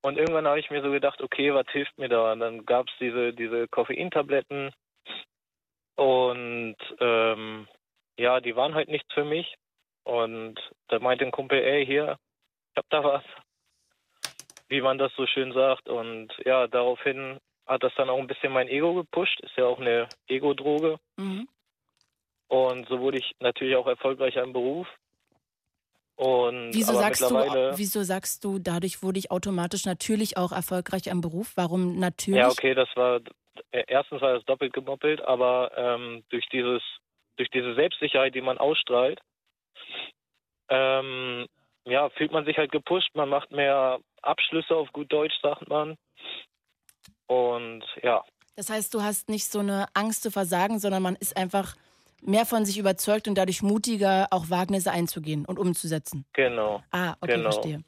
[0.00, 2.32] Und irgendwann habe ich mir so gedacht, okay, was hilft mir da?
[2.32, 4.72] Und dann gab es diese, diese Koffeintabletten.
[5.96, 7.68] Und ähm,
[8.16, 9.56] ja, die waren halt nichts für mich.
[10.04, 12.18] Und da meinte ein Kumpel, ey, hier,
[12.78, 13.24] ich hab da was.
[14.68, 15.88] Wie man das so schön sagt.
[15.88, 19.40] Und ja, daraufhin hat das dann auch ein bisschen mein Ego gepusht.
[19.40, 20.98] Ist ja auch eine Ego-Droge.
[21.16, 21.48] Mhm.
[22.48, 24.86] Und so wurde ich natürlich auch erfolgreicher im Beruf.
[26.16, 27.36] Und Wieso sagst, du,
[27.76, 31.52] wieso sagst du, dadurch wurde ich automatisch natürlich auch erfolgreich am Beruf?
[31.54, 32.40] Warum natürlich?
[32.40, 33.20] ja okay, das war
[33.70, 36.82] äh, erstens war das doppelt gemoppelt, aber ähm, durch dieses
[37.36, 39.20] durch diese Selbstsicherheit, die man ausstrahlt,
[40.68, 41.46] ähm,
[41.90, 43.10] ja fühlt man sich halt gepusht.
[43.14, 45.96] Man macht mehr Abschlüsse auf gut Deutsch, sagt man.
[47.26, 48.22] Und ja,
[48.56, 51.74] Das heißt, du hast nicht so eine Angst zu versagen, sondern man ist einfach
[52.22, 56.24] mehr von sich überzeugt und dadurch mutiger, auch Wagnisse einzugehen und umzusetzen.
[56.32, 56.82] Genau.
[56.90, 57.50] Ah, okay, genau.
[57.52, 57.82] verstehe.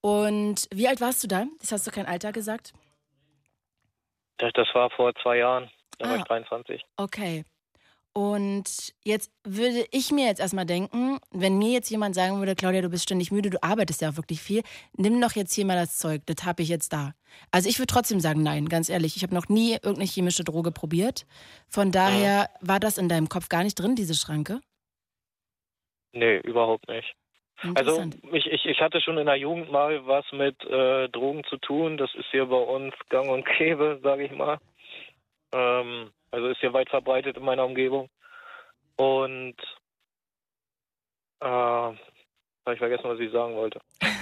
[0.00, 1.44] Und wie alt warst du da?
[1.60, 2.72] Das hast du kein Alter gesagt?
[4.38, 5.70] Das, das war vor zwei Jahren.
[5.98, 6.18] Da war Ah.
[6.18, 6.82] ich 23.
[6.96, 7.44] Okay.
[8.14, 12.82] Und jetzt würde ich mir jetzt erstmal denken, wenn mir jetzt jemand sagen würde, Claudia,
[12.82, 14.62] du bist ständig müde, du arbeitest ja auch wirklich viel,
[14.94, 17.14] nimm doch jetzt hier mal das Zeug, das habe ich jetzt da.
[17.50, 20.72] Also ich würde trotzdem sagen, nein, ganz ehrlich, ich habe noch nie irgendeine chemische Droge
[20.72, 21.26] probiert.
[21.68, 24.60] Von daher war das in deinem Kopf gar nicht drin, diese Schranke.
[26.12, 27.14] Nee, überhaupt nicht.
[27.74, 31.56] Also ich, ich, ich hatte schon in der Jugend mal was mit äh, Drogen zu
[31.58, 31.96] tun.
[31.96, 34.58] Das ist hier bei uns gang und gäbe, sage ich mal.
[35.54, 38.08] Ähm, also ist hier weit verbreitet in meiner Umgebung.
[38.96, 39.56] Und
[41.40, 41.96] äh, habe
[42.72, 43.80] ich vergessen, was ich sagen wollte.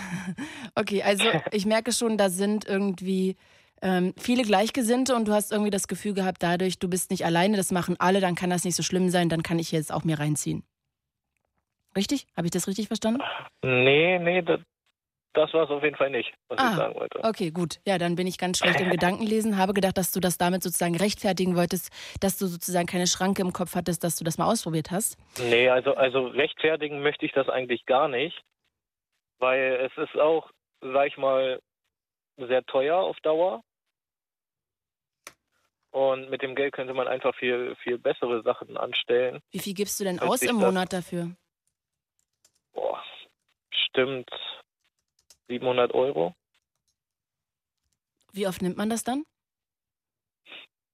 [0.74, 3.36] Okay, also ich merke schon, da sind irgendwie
[3.82, 7.56] ähm, viele Gleichgesinnte und du hast irgendwie das Gefühl gehabt, dadurch, du bist nicht alleine,
[7.56, 10.04] das machen alle, dann kann das nicht so schlimm sein, dann kann ich jetzt auch
[10.04, 10.62] mir reinziehen.
[11.96, 12.26] Richtig?
[12.36, 13.20] Habe ich das richtig verstanden?
[13.62, 14.60] Nee, nee, das,
[15.32, 17.22] das war es auf jeden Fall nicht, was Ah, ich sagen wollte.
[17.22, 17.80] Okay, gut.
[17.86, 19.56] Ja, dann bin ich ganz schlecht im Gedankenlesen.
[19.56, 23.52] Habe gedacht, dass du das damit sozusagen rechtfertigen wolltest, dass du sozusagen keine Schranke im
[23.52, 25.16] Kopf hattest, dass du das mal ausprobiert hast.
[25.38, 28.40] Nee, also, also rechtfertigen möchte ich das eigentlich gar nicht,
[29.38, 30.50] weil es ist auch,
[30.80, 31.60] sag ich mal,
[32.36, 33.62] sehr teuer auf Dauer.
[35.92, 39.40] Und mit dem Geld könnte man einfach viel, viel bessere Sachen anstellen.
[39.50, 41.30] Wie viel gibst du denn aus im Monat dafür?
[42.72, 43.02] Boah,
[43.70, 44.30] bestimmt
[45.54, 46.34] 700 Euro.
[48.32, 49.24] Wie oft nimmt man das dann?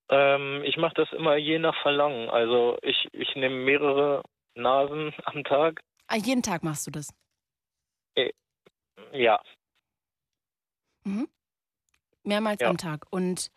[0.09, 2.29] Ähm, ich mache das immer je nach Verlangen.
[2.29, 4.23] Also ich, ich nehme mehrere
[4.55, 5.81] Nasen am Tag.
[6.07, 7.13] Ah, jeden Tag machst du das.
[9.13, 9.39] Ja,
[11.03, 11.29] Mhm.
[12.23, 12.69] Mehrmals Ja.
[12.69, 13.05] am Tag.
[13.09, 13.49] Und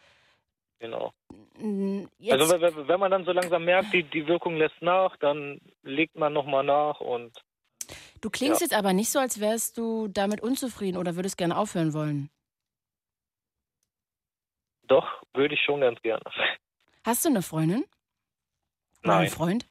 [0.79, 1.13] genau.
[1.59, 5.61] mm, jetzt, Also wenn man dann so langsam merkt, die, die Wirkung lässt nach, dann
[5.83, 7.37] legt man nochmal nach und
[8.21, 8.67] du klingst ja.
[8.67, 12.31] jetzt aber nicht so, als wärst du damit unzufrieden oder würdest gerne aufhören wollen.
[14.83, 16.23] doch, würde ich schon ganz gerne.
[17.05, 17.85] Hast du eine Freundin?
[19.05, 19.31] Oder einen Nein.
[19.31, 19.67] Freund?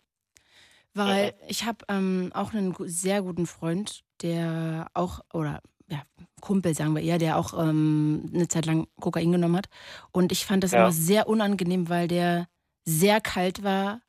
[0.93, 6.01] Weil ich habe ähm, auch einen sehr guten Freund, der auch, oder ja,
[6.41, 9.67] Kumpel sagen wir eher, der auch ähm, eine Zeit lang Kokain genommen hat.
[10.11, 10.79] Und ich fand das Ja.
[10.79, 12.47] immer sehr unangenehm, weil der
[12.85, 14.01] sehr kalt war,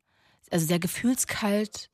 [0.49, 1.89] also sehr gefühlskalt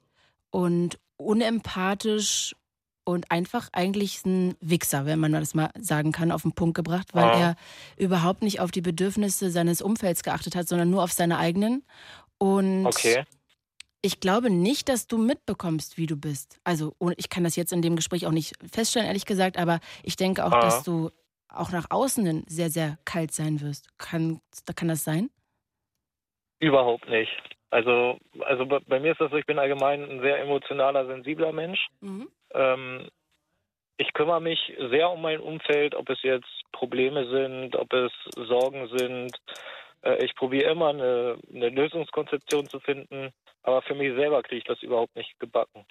[0.52, 2.56] und unempathisch
[3.04, 7.14] und einfach eigentlich ein Wichser, wenn man das mal sagen kann, auf den Punkt gebracht,
[7.14, 7.40] weil Ah.
[7.40, 7.56] er
[7.96, 11.84] überhaupt nicht auf die Bedürfnisse seines Umfelds geachtet hat, sondern nur auf seine eigenen.
[12.38, 13.24] Und Okay.
[14.02, 16.60] ich glaube nicht, dass du mitbekommst, wie du bist.
[16.66, 20.18] Also ich kann das jetzt in dem Gespräch auch nicht feststellen, ehrlich gesagt, aber ich
[20.18, 20.60] denke auch, Ah.
[20.60, 21.10] dass du
[21.50, 23.88] auch nach außen hin sehr, sehr kalt sein wirst.
[23.98, 24.42] Kann,
[24.76, 25.30] kann das sein?
[26.60, 27.32] Überhaupt nicht.
[27.70, 31.88] Also, also bei, mir ist das so, ich bin allgemein ein sehr emotionaler, sensibler Mensch.
[32.00, 32.30] Mhm.
[32.54, 33.08] Ähm,
[33.98, 34.60] ich kümmere mich
[34.90, 39.36] sehr um mein Umfeld, ob es jetzt Probleme sind, ob es Sorgen sind.
[40.04, 43.32] Äh, ich probiere immer eine, eine Lösungskonzeption zu finden,
[43.64, 45.86] aber für mich selber kriege ich das überhaupt nicht gebacken.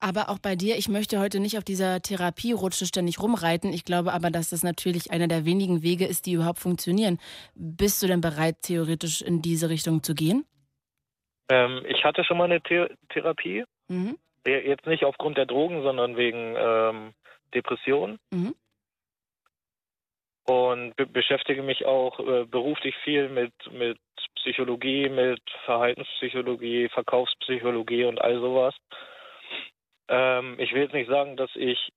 [0.00, 3.72] Aber auch bei dir, ich möchte heute nicht auf dieser Therapierutsche ständig rumreiten.
[3.72, 7.20] Ich glaube aber, dass das natürlich einer der wenigen Wege ist, die überhaupt funktionieren.
[7.54, 10.44] Bist du denn bereit, theoretisch in diese Richtung zu gehen?
[11.48, 14.16] Ähm, ich hatte schon mal eine The Therapie, Mhm.
[14.46, 17.14] Je- jetzt nicht aufgrund der Drogen, sondern wegen ähm,
[17.54, 18.18] Depressionen.
[18.30, 18.54] Mhm.
[20.44, 23.98] und be beschäftige mich auch äh, beruflich viel mit, mit
[24.36, 28.74] Psychologie, mit Verhaltenspsychologie, Verkaufspsychologie und all sowas.
[30.08, 31.92] Ähm, ich will jetzt nicht sagen, dass ich,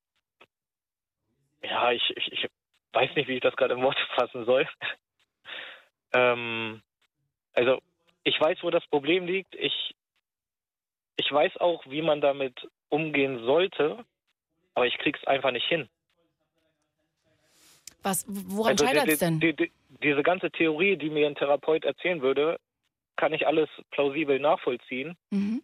[1.63, 2.47] ja, ich, ich, ich
[2.93, 4.67] weiß nicht, wie ich das gerade in Worte fassen soll.
[6.13, 6.81] ähm,
[7.53, 7.79] also,
[8.25, 9.55] ich weiß, wo das Problem liegt.
[9.55, 9.95] Ich,
[11.15, 14.03] ich weiß auch, wie man damit umgehen sollte,
[14.73, 15.87] aber ich krieg's einfach nicht hin.
[18.03, 19.39] Was, woran Also scheitert es denn?
[19.39, 19.71] Die, die,
[20.03, 22.59] diese ganze Theorie, die mir ein Therapeut erzählen würde,
[23.15, 25.63] kann ich alles plausibel nachvollziehen, Mhm.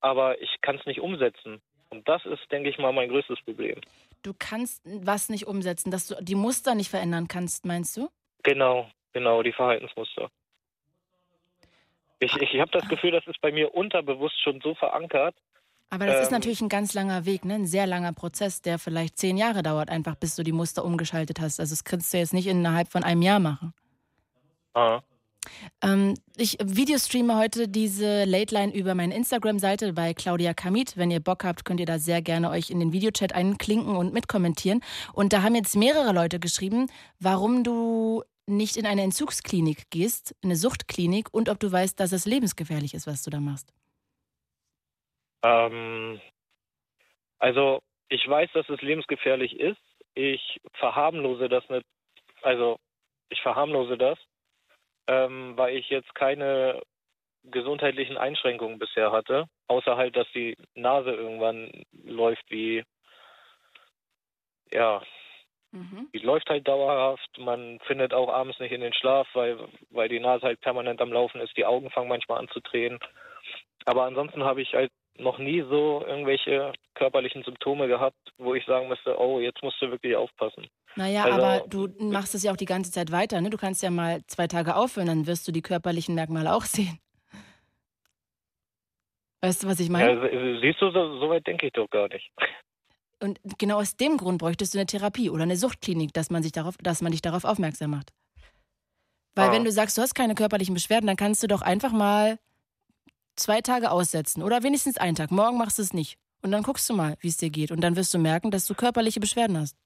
[0.00, 1.60] aber ich kann es nicht umsetzen.
[1.90, 3.78] Und das ist, denke ich mal, mein größtes Problem.
[4.22, 8.08] Du kannst was nicht umsetzen, dass du die Muster nicht verändern kannst, meinst du?
[8.44, 10.30] Genau, genau, die Verhaltensmuster.
[12.22, 15.34] Ich, ich habe das Gefühl, das ist bei mir unterbewusst schon so verankert.
[15.90, 17.54] Aber das ist Ähm, natürlich ein ganz langer Weg, ne?
[17.54, 21.38] ein sehr langer Prozess, der vielleicht zehn Jahre dauert, einfach bis du die Muster umgeschaltet
[21.40, 21.60] hast.
[21.60, 23.74] Also das kannst du jetzt nicht innerhalb von einem Jahr machen.
[24.74, 25.00] Ah,
[25.82, 30.96] Ähm, ich videostreame heute diese Late Line über meine Instagram-Seite bei Claudia Kamit.
[30.96, 34.14] Wenn ihr Bock habt, könnt ihr da sehr gerne euch in den Videochat einklinken und
[34.14, 34.80] mitkommentieren.
[35.12, 36.86] Und da haben jetzt mehrere Leute geschrieben,
[37.20, 42.26] warum du nicht in eine Entzugsklinik gehst, eine Suchtklinik, und ob du weißt, dass es
[42.26, 43.72] lebensgefährlich ist, was du da machst.
[45.44, 46.20] Ähm,
[47.38, 49.80] also ich weiß, dass es lebensgefährlich ist.
[50.14, 51.86] Ich verharmlose das nicht.
[52.42, 52.78] Also
[53.30, 54.18] ich verharmlose das,
[55.06, 56.82] ähm, weil ich jetzt keine
[57.44, 62.84] gesundheitlichen Einschränkungen bisher hatte, außer halt, dass die Nase irgendwann läuft wie,
[64.70, 65.02] ja,
[65.72, 66.08] mhm.
[66.14, 67.38] die läuft halt dauerhaft.
[67.38, 69.58] Man findet auch abends nicht in den Schlaf, weil,
[69.90, 71.56] weil die Nase halt permanent am Laufen ist.
[71.56, 72.98] Die Augen fangen manchmal an zu drehen.
[73.84, 78.88] Aber ansonsten habe ich halt noch nie so irgendwelche körperlichen Symptome gehabt, wo ich sagen
[78.88, 80.66] müsste, oh, jetzt musst du wirklich aufpassen.
[80.96, 83.50] Naja, also, aber du machst es ja auch die ganze Zeit weiter, ne?
[83.50, 86.98] Du kannst ja mal zwei Tage aufhören, dann wirst du die körperlichen Merkmale auch sehen.
[89.40, 90.14] Weißt du, was ich meine?
[90.14, 92.30] Ja, siehst du, so, so weit denke ich doch gar nicht.
[93.22, 96.50] Und genau aus dem Grund bräuchtest du eine Therapie oder eine Suchtklinik, dass man, sich
[96.50, 98.10] darauf, dass man dich darauf aufmerksam macht.
[99.34, 99.52] Weil ah.
[99.52, 102.38] wenn du sagst, du hast keine körperlichen Beschwerden, dann kannst du doch einfach mal
[103.36, 105.30] zwei Tage aussetzen oder wenigstens einen Tag.
[105.30, 106.18] Morgen machst du es nicht.
[106.42, 107.70] Und dann guckst du mal, wie es dir geht.
[107.70, 109.76] Und dann wirst du merken, dass du körperliche Beschwerden hast.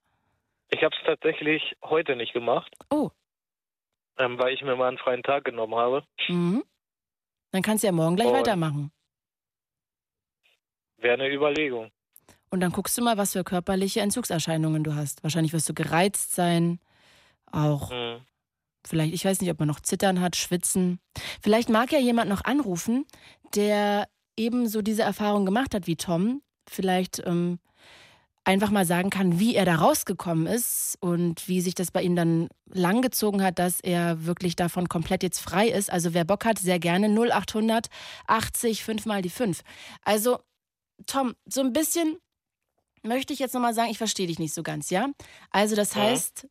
[0.71, 2.75] Ich habe es tatsächlich heute nicht gemacht.
[2.91, 3.11] Oh.
[4.19, 6.05] Ähm, weil ich mir mal einen freien Tag genommen habe.
[6.29, 6.65] Mhm.
[7.53, 8.91] Dann kannst du ja morgen gleich Und weitermachen.
[10.97, 11.93] Wäre eine Überlegung.
[12.57, 15.23] Und dann guckst du mal, was für körperliche Entzugserscheinungen du hast.
[15.23, 16.81] Wahrscheinlich wirst du gereizt sein,
[17.53, 18.23] auch mhm.
[18.83, 20.99] vielleicht, ich weiß nicht, ob man noch Zittern hat, Schwitzen.
[21.43, 23.05] Vielleicht mag ja jemand noch anrufen,
[23.55, 26.41] der eben so diese Erfahrung gemacht hat wie Tom.
[26.67, 27.59] Vielleicht ähm,
[28.45, 32.17] einfach mal sagen kann, wie er da rausgekommen ist und wie sich das bei ihm
[32.17, 35.93] dann langgezogen hat, dass er wirklich davon komplett jetzt frei ist.
[35.93, 37.89] Also wer Bock hat, sehr gerne 0800
[38.27, 39.61] 80 5 mal die 5.
[40.01, 40.39] Also
[41.05, 42.17] Tom, so ein bisschen
[43.03, 45.09] möchte ich jetzt nochmal sagen, ich verstehe dich nicht so ganz, ja?
[45.51, 46.49] Also das heißt,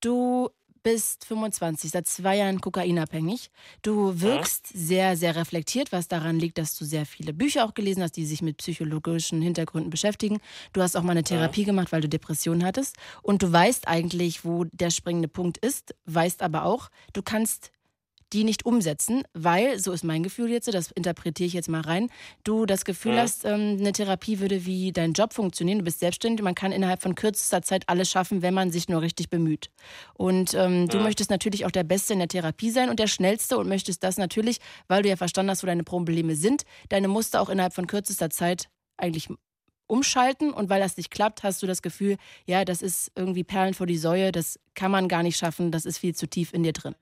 [0.00, 0.50] du
[0.82, 3.50] bist 25, seit zwei Jahren kokainabhängig.
[3.82, 4.80] Du wirkst ja.
[4.80, 8.24] sehr, sehr reflektiert, was daran liegt, dass du sehr viele Bücher auch gelesen hast, die
[8.24, 10.38] sich mit psychologischen Hintergründen beschäftigen.
[10.72, 11.66] Du hast auch mal eine Therapie ja.
[11.66, 12.96] gemacht, weil du Depressionen hattest.
[13.22, 17.72] Und du weißt eigentlich, wo der springende Punkt ist, weißt aber auch, du kannst
[18.32, 22.08] die nicht umsetzen, weil, so ist mein Gefühl jetzt, das interpretiere ich jetzt mal rein,
[22.44, 23.22] du das Gefühl ja.
[23.22, 27.02] hast, ähm, eine Therapie würde wie dein Job funktionieren, du bist selbstständig, man kann innerhalb
[27.02, 29.70] von kürzester Zeit alles schaffen, wenn man sich nur richtig bemüht.
[30.14, 33.58] Und ähm, du möchtest natürlich auch der Beste in der Therapie sein und der Schnellste
[33.58, 34.58] und möchtest das natürlich,
[34.88, 38.30] weil du ja verstanden hast, wo deine Probleme sind, deine Muster auch innerhalb von kürzester
[38.30, 39.28] Zeit eigentlich
[39.90, 42.16] umschalten und weil das nicht klappt, hast du das Gefühl,
[42.46, 45.84] ja, das ist irgendwie Perlen vor die Säue, das kann man gar nicht schaffen, das
[45.84, 46.94] ist viel zu tief in dir drin.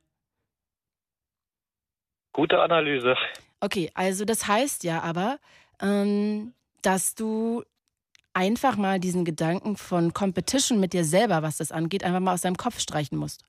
[2.39, 3.17] Gute Analyse.
[3.59, 5.41] Okay, also das heißt ja aber,
[5.83, 7.65] ähm, dass du
[8.33, 12.43] einfach mal diesen Gedanken von Competition mit dir selber, was das angeht, einfach mal aus
[12.43, 13.45] deinem Kopf streichen musst.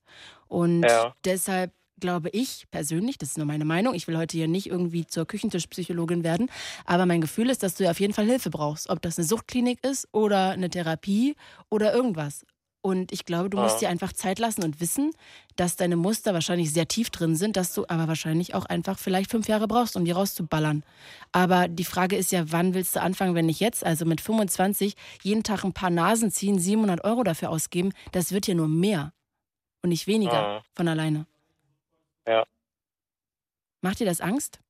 [0.48, 1.14] Und ja.
[1.24, 5.06] deshalb glaube ich persönlich, das ist nur meine Meinung, ich will heute hier nicht irgendwie
[5.06, 6.50] zur Küchentischpsychologin werden,
[6.86, 9.84] aber mein Gefühl ist, dass du auf jeden Fall Hilfe brauchst, ob das eine Suchtklinik
[9.86, 11.36] ist oder eine Therapie
[11.70, 12.44] oder irgendwas.
[12.82, 13.88] Und ich glaube, du musst ja.
[13.88, 15.12] dir einfach Zeit lassen und wissen,
[15.58, 19.30] dass deine Muster wahrscheinlich sehr tief drin sind, dass du aber wahrscheinlich auch einfach vielleicht
[19.30, 20.84] fünf Jahre brauchst, um die rauszuballern.
[21.34, 23.86] Aber die Frage ist ja, wann willst du anfangen, wenn nicht jetzt?
[23.86, 28.48] Also mit 25 jeden Tag ein paar Nasen ziehen, 700 Euro dafür ausgeben, das wird
[28.48, 29.12] ja nur mehr
[29.82, 30.64] und nicht weniger ja.
[30.74, 31.26] von alleine.
[32.26, 32.46] Ja.
[33.82, 34.62] Macht dir das Angst?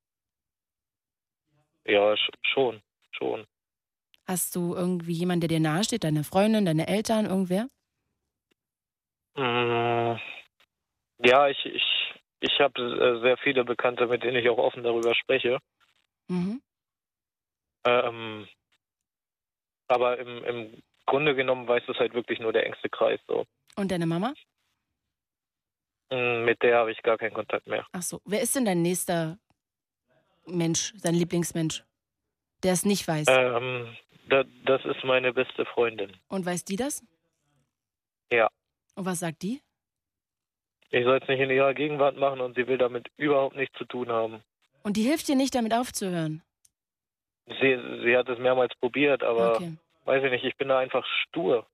[1.86, 2.16] Ja,
[2.54, 2.82] schon,
[3.12, 3.46] schon.
[4.26, 7.68] Hast du irgendwie jemanden, der dir nahesteht, deine Freundin, deine Eltern, irgendwer?
[9.40, 10.20] Äh,
[11.26, 15.16] ja, ich, ich, ich habe äh, sehr viele Bekannte, mit denen ich auch offen darüber
[15.16, 15.60] spreche.
[16.28, 16.62] Mhm.
[17.86, 18.48] Ähm,
[19.88, 23.46] aber im, im Grunde genommen weiß es halt wirklich nur der engste Kreis so.
[23.76, 24.34] Und deine Mama?
[26.12, 27.88] Mm, mit der habe ich gar keinen Kontakt mehr.
[27.94, 28.22] Ach so.
[28.26, 29.38] Wer ist denn dein nächster
[30.46, 31.84] Mensch, dein Lieblingsmensch,
[32.64, 33.28] der es nicht weiß?
[33.30, 33.96] Ähm,
[34.28, 36.16] da, das ist meine beste Freundin.
[36.28, 37.04] Und weiß die das?
[38.32, 38.50] Ja.
[39.00, 39.62] Und was sagt die?
[40.92, 43.86] Ich soll es nicht in ihrer Gegenwart machen und sie will damit überhaupt nichts zu
[43.86, 44.44] tun haben.
[44.84, 46.42] Und die hilft dir nicht, damit aufzuhören?
[47.48, 49.78] Sie, sie hat es mehrmals probiert, aber okay.
[50.04, 51.66] weiß ich nicht, ich bin da einfach stur.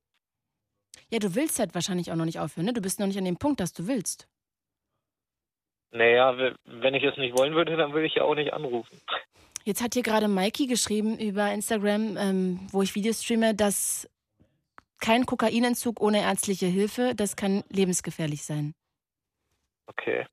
[1.09, 2.73] Ja, du willst halt wahrscheinlich auch noch nicht aufhören, ne?
[2.73, 4.27] Du bist noch nicht an dem Punkt, dass du willst.
[5.89, 9.01] Naja, wenn ich es nicht wollen würde, dann würde ich ja auch nicht anrufen.
[9.63, 14.07] Jetzt hat hier gerade Mikey geschrieben über Instagram, ähm, wo ich Videos streame, dass
[14.99, 18.73] kein Kokainentzug ohne ärztliche Hilfe, das kann lebensgefährlich sein.
[19.87, 20.25] Okay.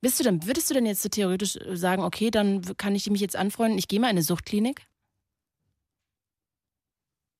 [0.00, 3.20] Bist du denn, würdest du denn jetzt so theoretisch sagen, okay, dann kann ich mich
[3.20, 4.86] jetzt anfreunden, ich gehe mal in eine Suchtklinik?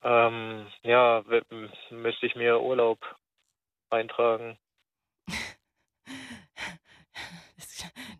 [0.03, 1.23] Ähm, ja,
[1.89, 2.99] müsste ich mir Urlaub
[3.89, 4.57] eintragen.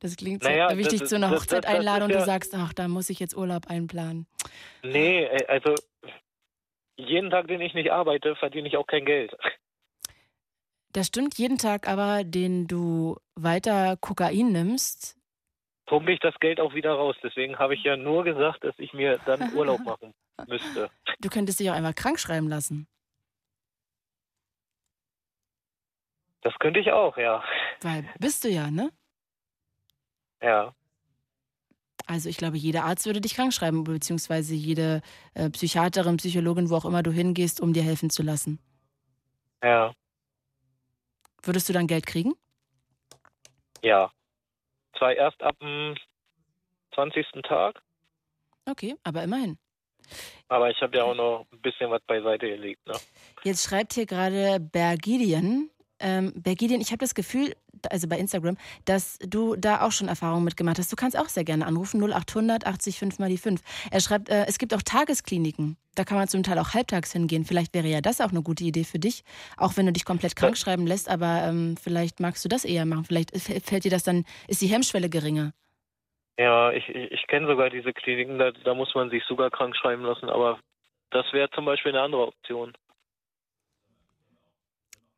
[0.01, 2.15] Das klingt Naja, so wichtig das- zu einer das- Hochzeit das- das einladen und ist
[2.15, 4.27] du ja- sagst, ach, da muss ich jetzt Urlaub einplanen.
[4.83, 5.73] Nee, äh, also
[6.97, 9.35] jeden Tag, den ich nicht arbeite, verdiene ich auch kein Geld.
[10.93, 15.17] Das stimmt jeden Tag, aber den du weiter Kokain nimmst,
[15.85, 17.15] Pumpe ich das Geld auch wieder raus.
[17.21, 20.13] Deswegen habe ich ja nur gesagt, dass ich mir dann Urlaub machen
[20.47, 20.89] müsste.
[21.19, 22.87] du könntest dich auch einfach krank schreiben lassen.
[26.41, 27.43] Das könnte ich auch, ja.
[27.81, 28.91] Weil bist du ja, ne?
[30.41, 30.75] Ja.
[32.07, 35.01] Also ich glaube, jeder Arzt würde dich krank schreiben, beziehungsweise jede
[35.33, 38.59] äh, Psychiaterin, Psychologin, wo auch immer du hingehst, um dir helfen zu lassen.
[39.63, 39.93] Ja.
[41.41, 42.33] Würdest du dann Geld kriegen?
[43.83, 44.11] Ja.
[44.97, 45.95] Zwar erst ab dem
[46.93, 47.25] 20.
[47.43, 47.81] Tag,
[48.67, 49.57] Okay, aber immerhin.
[50.47, 52.85] aber ich habe ja auch noch ein bisschen was beiseite gelegt.
[52.87, 52.95] Ne?
[53.43, 55.69] Jetzt schreibt hier gerade Bergidian.
[56.05, 57.55] Ähm, Bergidian, ich habe das Gefühl,
[57.89, 60.91] also bei Instagram, dass du da auch schon Erfahrungen mitgemacht hast.
[60.91, 63.59] Du kannst auch sehr gerne anrufen, 0800 80 5 mal die 5.
[63.89, 65.77] Er schreibt, äh, es gibt auch Tageskliniken.
[65.95, 67.43] Da kann man zum Teil auch halbtags hingehen.
[67.43, 69.23] Vielleicht wäre ja das auch eine gute Idee für dich,
[69.57, 72.85] auch wenn du dich komplett krank schreiben lässt, aber ähm, vielleicht magst du das eher
[72.85, 73.05] machen.
[73.05, 75.53] Vielleicht fällt dir das dann, ist die Hemmschwelle geringer.
[76.37, 79.75] Ja, ich, ich, ich kenne sogar diese Kliniken, da, da muss man sich sogar krank
[79.75, 80.59] schreiben lassen, aber
[81.09, 82.73] das wäre zum Beispiel eine andere Option.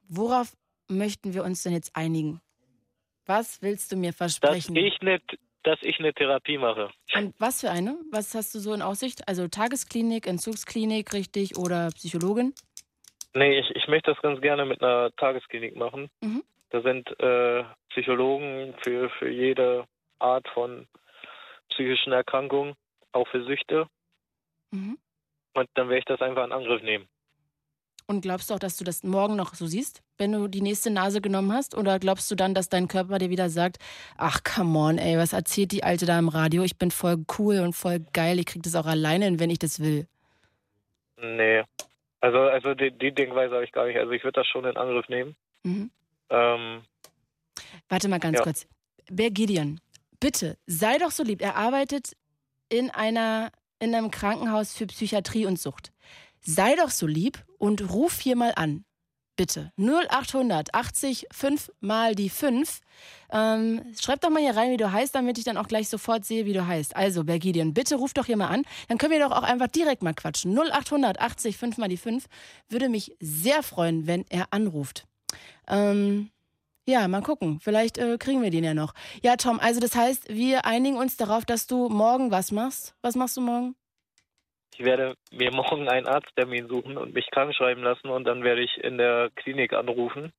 [0.08, 0.54] Worauf
[0.90, 2.42] möchten wir uns denn jetzt einigen?
[3.26, 4.76] Was willst du mir Dass versprechen?
[4.76, 6.90] ich nicht, dass ich eine Therapie mache.
[7.14, 8.00] Und was für eine?
[8.12, 9.28] Was hast du so in Aussicht?
[9.28, 12.54] Also Tagesklinik, Entzugsklinik, richtig, oder Psychologin?
[13.34, 16.10] Nee, ich, ich möchte das ganz gerne mit einer Tagesklinik machen.
[16.22, 16.44] Mhm.
[16.70, 19.86] Da sind äh, Psychologen für, für jede
[20.20, 20.88] Art von
[21.70, 22.76] psychischen Erkrankung,
[23.12, 23.88] auch für Süchte.
[24.72, 24.98] Mhm.
[25.54, 27.08] Und dann werde ich das einfach in Angriff nehmen.
[28.10, 30.90] Und glaubst du auch, dass du das morgen noch so siehst, wenn du die nächste
[30.90, 31.76] Nase genommen hast?
[31.76, 33.78] Oder glaubst du dann, dass dein Körper dir wieder sagt,
[34.16, 36.64] ach come on, ey, was erzählt die Alte da im Radio?
[36.64, 39.60] Ich bin voll cool und voll geil, ich krieg das auch alleine hin, wenn ich
[39.60, 40.08] das will.
[41.22, 41.64] Nee.
[42.22, 43.98] Also, also die, die Denkweise habe ich gar nicht.
[43.98, 45.36] Also ich würde das schon in Angriff nehmen.
[45.64, 45.92] Mhm.
[46.30, 46.82] Ähm,
[47.90, 48.44] Warte mal ganz Ja.
[48.44, 48.68] kurz.
[49.12, 49.82] Ber Gideon,
[50.22, 51.42] bitte, sei doch so lieb.
[51.42, 52.16] Er arbeitet
[52.70, 55.92] in einer in einem Krankenhaus für Psychiatrie und Sucht.
[56.50, 58.86] Sei doch so lieb und ruf hier mal an.
[59.36, 59.74] Bitte.
[59.76, 62.80] 0800 80 5 mal die 5.
[63.34, 66.24] Ähm, schreib doch mal hier rein, wie du heißt, damit ich dann auch gleich sofort
[66.24, 66.96] sehe, wie du heißt.
[66.96, 68.64] Also, Bergidian, bitte ruf doch hier mal an.
[68.88, 70.58] Dann können wir doch auch einfach direkt mal quatschen.
[70.58, 72.26] 0800 80 5 mal die 5.
[72.70, 75.06] Würde mich sehr freuen, wenn er anruft.
[75.68, 76.32] Ähm,
[76.88, 77.60] ja, mal gucken.
[77.60, 78.94] Vielleicht äh, kriegen wir den ja noch.
[79.22, 82.96] Ja, Tom, also das heißt, wir einigen uns darauf, dass du morgen was machst.
[83.02, 83.76] Was machst du morgen?
[84.78, 88.62] Ich werde mir morgen einen Arzttermin suchen und mich krank schreiben lassen und dann werde
[88.62, 90.32] ich in der Klinik anrufen.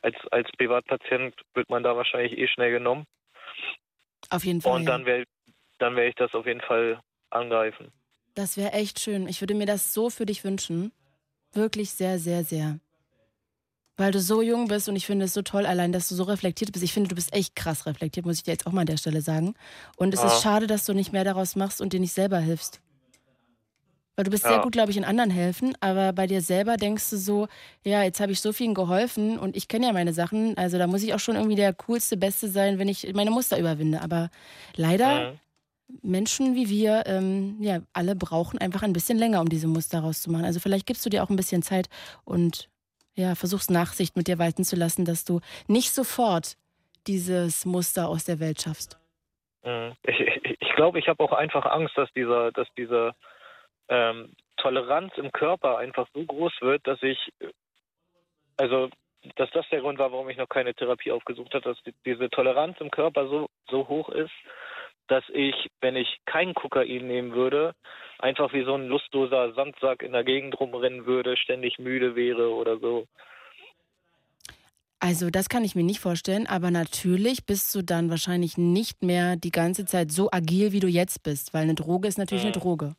[0.00, 3.04] Als, als Privatpatient wird man da wahrscheinlich eh schnell genommen.
[4.30, 4.72] Auf jeden Fall.
[4.72, 5.24] Und dann werde
[5.78, 7.90] dann werde ich das auf jeden Fall angreifen.
[8.34, 9.28] Das wäre echt schön.
[9.28, 10.92] Ich würde mir das so für dich wünschen.
[11.52, 12.78] Wirklich sehr, sehr, sehr.
[13.96, 16.24] Weil du so jung bist und ich finde es so toll, allein, dass du so
[16.24, 16.84] reflektiert bist.
[16.84, 18.96] Ich finde, du bist echt krass reflektiert, muss ich dir jetzt auch mal an der
[18.96, 19.54] Stelle sagen.
[19.96, 20.26] Und es Ja.
[20.28, 22.80] ist schade, dass du nicht mehr daraus machst und dir nicht selber hilfst.
[24.16, 24.50] Weil du bist Ja.
[24.50, 27.48] sehr gut, glaube ich, in anderen helfen, aber bei dir selber denkst du so,
[27.84, 30.86] ja, jetzt habe ich so vielen geholfen und ich kenne ja meine Sachen, also da
[30.86, 34.02] muss ich auch schon irgendwie der coolste, beste sein, wenn ich meine Muster überwinde.
[34.02, 34.30] Aber
[34.76, 35.38] leider Mhm.
[36.02, 40.44] Menschen wie wir, ähm, ja, alle brauchen einfach ein bisschen länger, um diese Muster rauszumachen.
[40.46, 41.88] Also vielleicht gibst du dir auch ein bisschen Zeit
[42.24, 42.68] und
[43.16, 46.56] ja, versuchst Nachsicht mit dir walten zu lassen, dass du nicht sofort
[47.06, 48.98] dieses Muster aus der Welt schaffst.
[49.64, 49.92] Mhm.
[50.04, 53.12] Ich, ich, ich glaube, ich habe auch einfach Angst, dass dieser, dass diese
[53.88, 57.18] ähm, Toleranz im Körper einfach so groß wird, dass ich,
[58.56, 58.88] also,
[59.36, 62.30] dass das der Grund war, warum ich noch keine Therapie aufgesucht habe, dass die, diese
[62.30, 64.32] Toleranz im Körper so, so hoch ist,
[65.08, 67.74] dass ich, wenn ich kein Kokain nehmen würde,
[68.18, 72.78] einfach wie so ein lustloser Sandsack in der Gegend rumrennen würde, ständig müde wäre oder
[72.78, 73.06] so.
[75.00, 79.36] Also das kann ich mir nicht vorstellen, aber natürlich bist du dann wahrscheinlich nicht mehr
[79.36, 82.52] die ganze Zeit so agil, wie du jetzt bist, weil eine Droge ist natürlich Mhm.
[82.52, 82.96] eine Droge.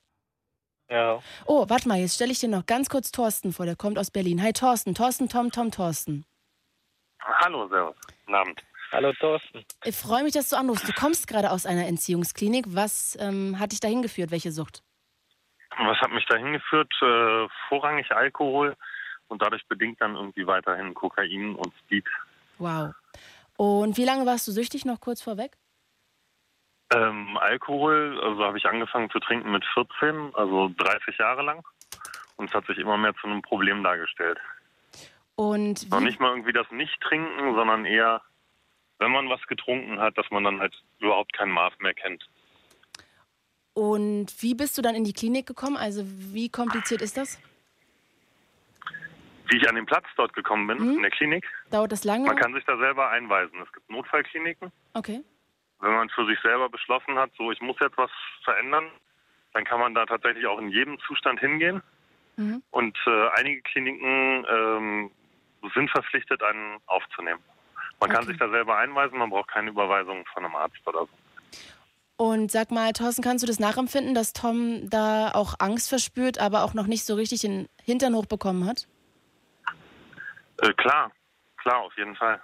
[0.89, 1.19] Ja.
[1.45, 4.11] Oh, warte mal, jetzt stelle ich dir noch ganz kurz Thorsten vor, der kommt aus
[4.11, 4.41] Berlin.
[4.41, 6.25] Hi Thorsten, Thorsten, Tom, Tom, Thorsten.
[7.19, 7.95] Hallo, Servus.
[8.25, 8.63] Guten Abend.
[8.91, 9.65] Hallo Thorsten.
[9.83, 10.87] Ich freue mich, dass du anrufst.
[10.87, 12.65] Du kommst gerade aus einer Entziehungsklinik.
[12.69, 14.31] Was ähm, hat dich dahin geführt?
[14.31, 14.83] Welche Sucht?
[15.77, 16.93] Was hat mich da hingeführt?
[17.01, 18.75] Äh, vorrangig Alkohol
[19.27, 22.05] und dadurch bedingt dann irgendwie weiterhin Kokain und Speed.
[22.59, 22.93] Wow.
[23.57, 24.85] Und wie lange warst du süchtig?
[24.85, 25.57] Noch kurz vorweg?
[26.93, 31.63] Ähm, Alkohol, also habe ich angefangen zu trinken mit 14, also 30 Jahre lang.
[32.37, 34.37] Und es hat sich immer mehr zu einem Problem dargestellt.
[35.35, 38.21] Und Noch wie, nicht mal irgendwie das Nicht-Trinken, sondern eher
[38.97, 42.25] wenn man was getrunken hat, dass man dann halt überhaupt kein Maß mehr kennt.
[43.73, 45.75] Und wie bist du dann in die Klinik gekommen?
[45.75, 47.37] Also wie kompliziert ist das?
[49.49, 50.95] Wie ich an den Platz dort gekommen bin, Mhm.
[50.95, 52.25] in der Klinik, Dauert das lange?
[52.25, 53.59] man kann sich da selber einweisen.
[53.61, 54.71] Es gibt Notfallkliniken.
[54.93, 55.21] Okay.
[55.79, 58.11] Wenn man für sich selber beschlossen hat, so ich muss jetzt was
[58.43, 58.89] verändern,
[59.53, 61.81] dann kann man da tatsächlich auch in jedem Zustand hingehen.
[62.37, 62.61] Mhm.
[62.71, 65.11] Und äh, einige Kliniken ähm,
[65.73, 67.41] sind verpflichtet, einen aufzunehmen.
[67.99, 68.31] Man kann Okay.
[68.33, 71.09] sich da selber einweisen, man braucht keine Überweisung von einem Arzt oder so.
[72.17, 76.63] Und sag mal, Thorsten, kannst du das nachempfinden, dass Tom da auch Angst verspürt, aber
[76.63, 78.87] auch noch nicht so richtig den Hintern hochbekommen hat?
[80.61, 81.11] Äh, klar,
[81.57, 82.41] klar, auf jeden Fall.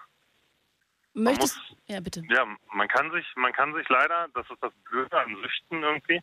[1.13, 2.23] Möchtest Ja, bitte.
[2.29, 6.21] Ja, man kann sich, man kann sich leider, das ist das Blöde an Süchten irgendwie,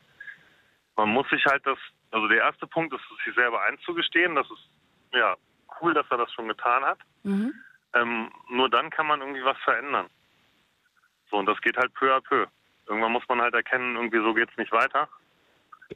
[0.96, 1.78] man muss sich halt das,
[2.10, 4.70] also der erste Punkt ist, es sich selber einzugestehen, das ist
[5.12, 5.36] ja
[5.80, 6.98] cool, dass er das schon getan hat.
[7.22, 7.54] Mhm.
[7.94, 10.08] Ähm, nur dann kann man irgendwie was verändern.
[11.30, 12.46] So, und das geht halt peu à peu.
[12.86, 15.08] Irgendwann muss man halt erkennen, irgendwie so geht's nicht weiter.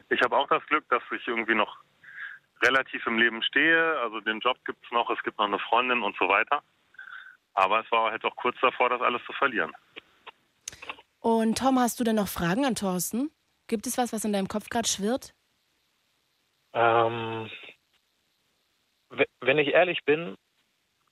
[0.09, 1.79] Ich habe auch das Glück, dass ich irgendwie noch
[2.63, 3.99] relativ im Leben stehe.
[4.01, 6.63] Also den Job gibt's noch, es gibt noch eine Freundin und so weiter.
[7.55, 9.73] Aber es war halt auch kurz davor, das alles zu verlieren.
[11.21, 13.31] Und Tom, hast du denn noch Fragen an Thorsten?
[13.69, 15.35] Gibt es was, was in deinem Kopf gerade schwirrt?
[16.73, 17.51] Ähm,
[19.11, 20.37] we- wenn ich ehrlich bin,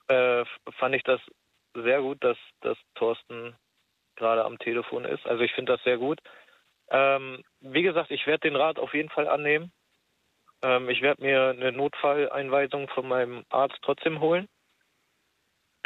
[0.09, 0.45] äh,
[0.79, 1.21] fand ich das
[1.75, 3.57] sehr gut, dass, dass Thorsten
[4.17, 5.25] gerade am Telefon ist.
[5.27, 6.21] Also ich finde das sehr gut.
[6.89, 9.73] Ähm, wie gesagt, ich werde den Rat auf jeden Fall annehmen.
[10.63, 14.49] Ähm, ich werde mir eine Notfalleinweisung von meinem Arzt trotzdem holen.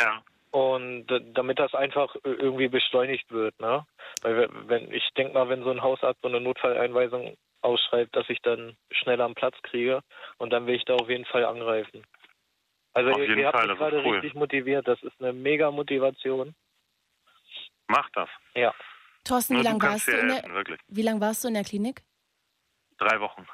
[0.00, 0.24] Ja.
[0.54, 3.84] Und damit das einfach irgendwie beschleunigt wird, ne?
[4.22, 8.30] Weil we- wenn ich denke mal, wenn so ein Hausarzt so eine Notfalleinweisung ausschreibt, dass
[8.30, 10.00] ich dann schneller am Platz kriege
[10.38, 12.06] und dann will ich da auf jeden Fall angreifen.
[12.92, 14.14] Also Auf ihr, jeden ihr habt Fall, mich das ist gerade cool.
[14.14, 16.54] richtig motiviert, das ist eine mega Motivation.
[17.88, 18.28] Macht das.
[18.54, 18.72] Ja.
[19.24, 20.80] Thorsten, wie lange warst, du in helfen, der, wirklich.
[20.86, 22.02] wie lang warst du in der Klinik?
[22.98, 23.44] Drei Wochen.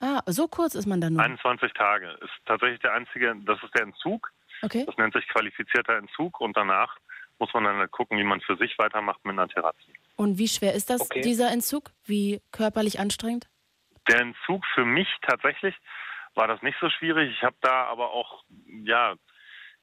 [0.00, 1.22] Ah, so kurz ist man dann nur.
[1.22, 2.12] 21 Tage.
[2.22, 4.30] Ist tatsächlich der einzige, das ist der Entzug.
[4.62, 4.84] Okay.
[4.86, 6.96] Das nennt sich qualifizierter Entzug und danach
[7.38, 9.92] muss man dann halt gucken, wie man für sich weitermacht mit einer Therapie.
[10.16, 11.20] Und wie schwer ist das, Okay.
[11.20, 11.90] dieser Entzug?
[12.04, 13.48] Wie körperlich anstrengend?
[14.08, 15.74] Der Entzug für mich tatsächlich
[16.34, 17.30] war das nicht so schwierig.
[17.32, 18.44] Ich habe da aber auch
[18.84, 19.14] ja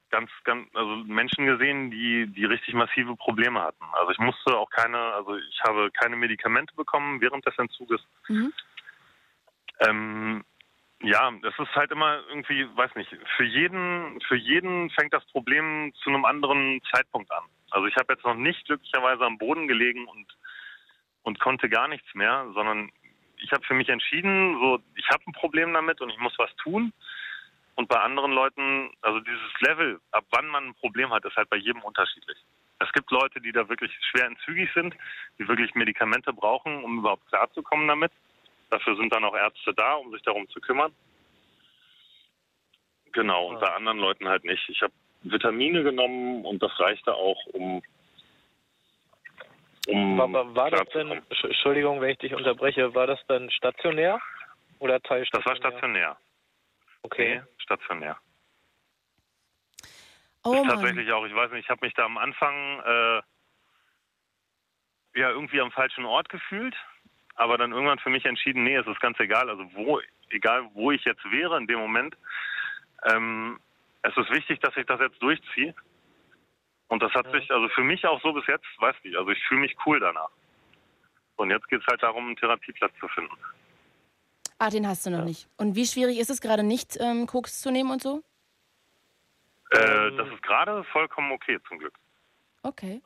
[0.09, 3.83] ganz ganz also Menschen gesehen, die die richtig massive Probleme hatten.
[3.93, 8.01] Also ich musste auch keine, also ich habe keine Medikamente bekommen während des Entzuges.
[8.27, 8.53] Mhm.
[9.79, 10.45] Ähm,
[11.03, 15.93] ja, es ist halt immer irgendwie, weiß nicht, für jeden, für jeden fängt das Problem
[16.01, 17.43] zu einem anderen Zeitpunkt an.
[17.71, 20.27] Also ich habe jetzt noch nicht glücklicherweise am Boden gelegen und
[21.23, 22.91] und konnte gar nichts mehr, sondern
[23.37, 26.53] ich habe für mich entschieden, so ich habe ein Problem damit und ich muss was
[26.57, 26.93] tun.
[27.75, 31.49] Und bei anderen Leuten, also dieses Level, ab wann man ein Problem hat, ist halt
[31.49, 32.37] bei jedem unterschiedlich.
[32.79, 34.95] Es gibt Leute, die da wirklich schwer entzügig sind,
[35.39, 38.11] die wirklich Medikamente brauchen, um überhaupt klarzukommen damit.
[38.73, 40.91] Dafür sind dann auch Ärzte da, um sich darum zu kümmern.
[43.11, 44.67] Genau, und bei anderen Leuten halt nicht.
[44.67, 47.83] Ich habe Vitamine genommen und das reichte auch, um,
[49.85, 54.19] um War, war, das denn, Sch- Entschuldigung, wenn ich dich unterbreche, war das dann stationär
[54.79, 55.57] oder Das war teilstationär?
[55.69, 56.17] stationär.
[57.03, 57.41] Okay.
[57.41, 58.17] Nee, stationär.
[60.45, 60.79] Oh ist Mann.
[60.79, 63.21] tatsächlich auch, ich weiß nicht, ich habe mich da am Anfang äh,
[65.19, 66.75] ja irgendwie am falschen Ort gefühlt,
[67.35, 70.91] aber dann irgendwann für mich entschieden, nee, es ist ganz egal, also wo, egal wo
[70.91, 72.15] ich jetzt wäre in dem Moment,
[73.05, 73.59] ähm,
[74.03, 75.73] es ist wichtig, dass ich das jetzt durchziehe.
[76.87, 79.43] Und das hat sich, also für mich auch so bis jetzt, weiß nicht, also ich
[79.45, 80.29] fühle mich cool danach.
[81.37, 83.35] Und jetzt geht es halt darum, einen Therapieplatz zu finden.
[84.59, 85.49] Ah, den hast du noch nicht.
[85.57, 88.21] Und wie schwierig ist es gerade nicht, ähm, Koks zu nehmen und so?
[89.71, 91.97] Äh, das ist gerade vollkommen okay, zum Glück.
[92.61, 93.01] Okay,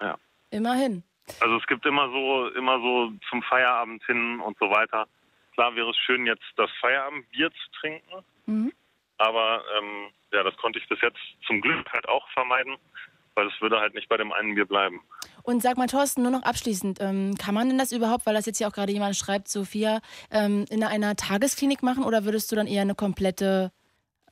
[0.00, 0.18] Ja.
[0.50, 1.04] immerhin.
[1.40, 5.06] Also es gibt immer so, immer so zum Feierabend hin und so weiter.
[5.54, 8.72] Klar wäre es schön, jetzt das Feierabendbier zu trinken, Mhm.
[9.18, 12.76] aber ähm, ja, das konnte ich bis jetzt zum Glück halt auch vermeiden,
[13.34, 15.00] weil es würde halt nicht bei dem einen Bier bleiben.
[15.42, 18.46] Und sag mal, Thorsten, nur noch abschließend, ähm, kann man denn das überhaupt, weil das
[18.46, 20.00] jetzt ja auch gerade jemand schreibt, Sophia,
[20.30, 23.72] ähm, in einer Tagesklinik machen oder würdest du dann eher eine komplette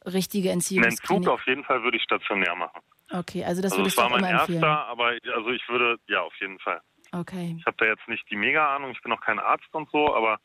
[0.05, 1.23] richtige Einen Entziehungsklinik?
[1.23, 2.81] Entzug auf jeden Fall würde ich stationär machen.
[3.11, 4.65] Okay, also das also würdest es du war mein immer erster, empfehlen.
[4.65, 6.81] aber also ich würde, ja, auf jeden Fall.
[7.13, 7.57] Okay.
[7.59, 10.39] Ich habe da jetzt nicht die Mega-Ahnung, ich bin auch kein Arzt und so, aber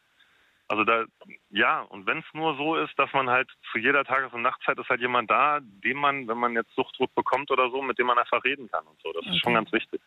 [0.71, 1.03] also da,
[1.49, 4.79] ja, und wenn es nur so ist, dass man halt zu jeder Tages- und Nachtzeit
[4.79, 8.07] ist halt jemand da, dem man, wenn man jetzt Suchtdruck bekommt oder so, mit dem
[8.07, 9.11] man einfach reden kann und so.
[9.11, 9.99] Das ist schon ganz wichtig.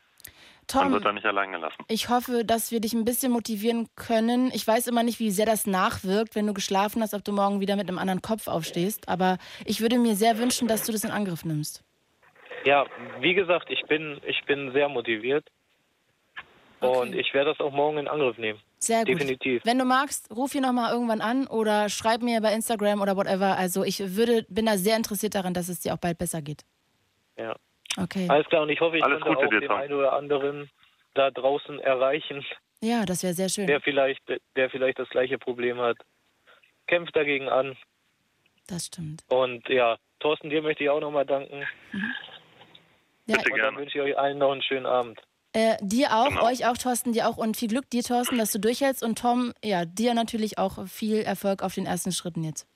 [0.73, 1.85] Man Tom, wird da nicht allein gelassen.
[1.89, 4.51] ich hoffe, dass wir dich ein bisschen motivieren können.
[4.55, 7.61] Ich weiß immer nicht, wie sehr das nachwirkt, wenn du geschlafen hast, ob du morgen
[7.61, 9.07] wieder mit einem anderen Kopf aufstehst.
[9.07, 9.37] Aber
[9.67, 11.85] ich würde mir sehr wünschen, dass du das in Angriff nimmst.
[12.65, 12.87] Ja,
[13.21, 15.47] wie gesagt, ich bin, ich bin sehr motiviert.
[16.81, 18.61] Und ich werde das auch morgen in Angriff nehmen.
[18.79, 19.09] Sehr gut.
[19.09, 19.63] Definitiv.
[19.65, 23.57] Wenn du magst, ruf hier nochmal irgendwann an oder schreib mir bei Instagram oder whatever.
[23.57, 26.63] Also ich würde, bin da sehr interessiert daran, dass es dir auch bald besser geht.
[27.39, 27.57] Ja.
[27.97, 28.27] Okay.
[28.29, 30.69] Alles klar, und ich hoffe, ich Alles konnte Gute auch den einen oder anderen
[31.15, 32.45] da draußen erreichen,
[32.81, 33.67] Ja, das wäre sehr schön.
[33.67, 34.21] der vielleicht,
[34.57, 35.97] der vielleicht das gleiche Problem hat.
[36.87, 37.77] Kämpft dagegen an.
[38.67, 39.23] Das stimmt.
[39.29, 41.65] Und ja, Thorsten, dir möchte ich auch nochmal danken.
[43.27, 43.77] Ja, Bitte Und dann gerne.
[43.79, 45.21] wünsche ich euch allen noch einen schönen Abend.
[45.53, 46.45] Äh, dir auch, Genau.
[46.47, 49.53] euch auch, Thorsten, dir auch und viel Glück dir, Thorsten, dass du durchhältst und Tom,
[49.65, 52.67] ja, dir natürlich auch viel Erfolg auf den ersten Schritten jetzt.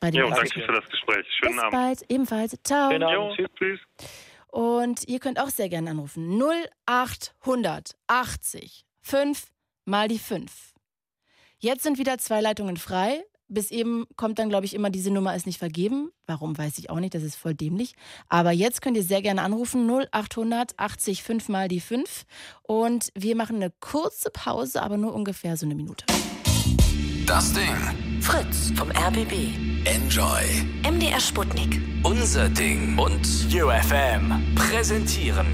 [0.00, 1.26] Bei dem Jo, danke für das Gespräch.
[1.38, 1.72] Schönen Bis Abend.
[1.72, 2.56] bald, ebenfalls.
[2.64, 2.90] Ciao.
[2.90, 3.36] Schönen Abend.
[3.36, 3.48] Tschüss.
[3.58, 3.80] tschüss.
[4.48, 6.38] Und ihr könnt auch sehr gerne anrufen.
[6.86, 9.46] 0800 80 5
[9.84, 10.50] mal die 5.
[11.58, 13.24] Jetzt sind wieder zwei Leitungen frei.
[13.52, 16.10] Bis eben kommt dann, glaube ich, immer, diese Nummer ist nicht vergeben.
[16.26, 17.94] Warum, weiß ich auch nicht, das ist voll dämlich.
[18.30, 22.24] Aber jetzt könnt ihr sehr gerne anrufen, 0800 80 5 mal die 5.
[22.62, 26.06] Und wir machen eine kurze Pause, aber nur ungefähr so eine Minute.
[27.26, 28.20] Das Ding.
[28.22, 29.32] Fritz vom RBB.
[29.84, 30.44] Enjoy.
[30.90, 31.80] MDR Sputnik.
[32.04, 32.98] Unser Ding.
[32.98, 34.54] Und UFM.
[34.54, 35.46] Präsentieren.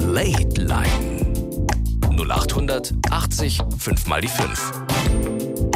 [0.00, 1.32] Late Line.
[2.10, 5.31] 0800 80 5 mal die 5.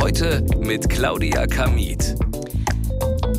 [0.07, 2.15] Heute mit Claudia Kamit.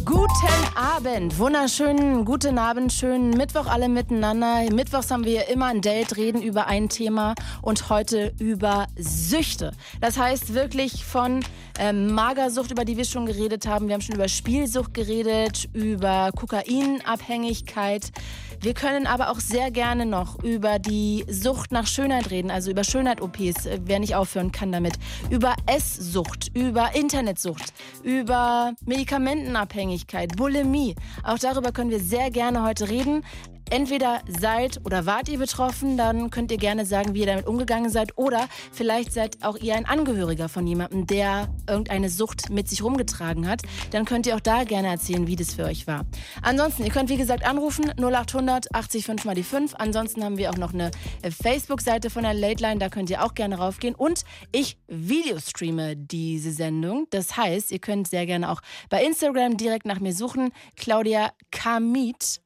[0.03, 4.69] Guten Abend, wunderschönen guten Abend, schönen Mittwoch alle miteinander.
[4.73, 9.71] Mittwochs haben wir immer ein Date, reden über ein Thema und heute über Süchte.
[10.01, 11.39] Das heißt wirklich von
[11.79, 13.87] ähm, Magersucht, über die wir schon geredet haben.
[13.87, 18.11] Wir haben schon über Spielsucht geredet, über Kokainabhängigkeit.
[18.59, 22.83] Wir können aber auch sehr gerne noch über die Sucht nach Schönheit reden, also über
[22.83, 24.93] Schönheit-OPs, äh, wer nicht aufhören kann damit.
[25.29, 30.95] Über Esssucht, über Internetsucht, über Medikamentenabhängigkeit, Bulimie.
[31.23, 33.23] Auch darüber können wir sehr gerne heute reden.
[33.69, 37.89] Entweder seid oder wart ihr betroffen, dann könnt ihr gerne sagen, wie ihr damit umgegangen
[37.89, 38.17] seid.
[38.17, 43.47] Oder vielleicht seid auch ihr ein Angehöriger von jemandem, der irgendeine Sucht mit sich rumgetragen
[43.47, 43.61] hat.
[43.91, 46.05] Dann könnt ihr auch da gerne erzählen, wie das für euch war.
[46.41, 49.75] Ansonsten, ihr könnt wie gesagt anrufen 0800 80 5 mal die 5.
[49.77, 50.91] Ansonsten haben wir auch noch eine
[51.21, 53.95] äh, Facebook-Seite von der Late Line, da könnt ihr auch gerne raufgehen.
[53.95, 57.07] Und ich videostreame diese Sendung.
[57.09, 60.51] Das heißt, ihr könnt sehr gerne auch bei Instagram direkt nach mir suchen.
[60.75, 62.41] Claudia Kamit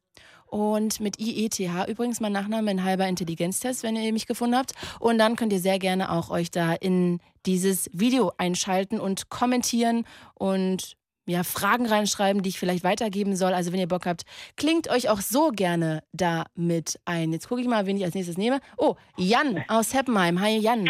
[0.52, 4.74] und mit IETH übrigens mein Nachname ein halber Intelligenztest, wenn ihr mich gefunden habt.
[5.00, 10.06] Und dann könnt ihr sehr gerne auch euch da in dieses Video einschalten und kommentieren
[10.34, 13.54] und ja, Fragen reinschreiben, die ich vielleicht weitergeben soll.
[13.54, 14.24] Also wenn ihr Bock habt,
[14.58, 17.32] klingt euch auch so gerne da mit ein.
[17.32, 18.60] Jetzt gucke ich mal, wen ich als nächstes nehme.
[18.78, 20.42] Oh, Jan aus Heppenheim.
[20.42, 20.90] Hi Jan.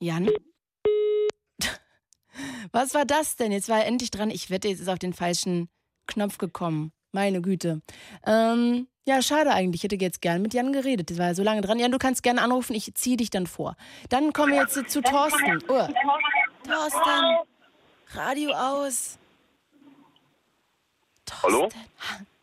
[0.00, 0.30] Jan?
[2.72, 3.52] Was war das denn?
[3.52, 4.30] Jetzt war er endlich dran.
[4.30, 5.68] Ich wette, jetzt ist auf den falschen
[6.06, 6.92] Knopf gekommen.
[7.18, 7.82] Meine Güte.
[8.24, 9.80] Ähm, ja, schade eigentlich.
[9.80, 11.10] Ich hätte jetzt gern mit Jan geredet.
[11.10, 11.80] Das war ja so lange dran.
[11.80, 12.76] Jan, du kannst gerne anrufen.
[12.76, 13.74] Ich ziehe dich dann vor.
[14.08, 15.58] Dann kommen wir jetzt zu Thorsten.
[15.66, 15.88] Oh.
[16.64, 17.38] Thorsten.
[18.12, 19.18] Radio aus.
[21.42, 21.68] Hallo?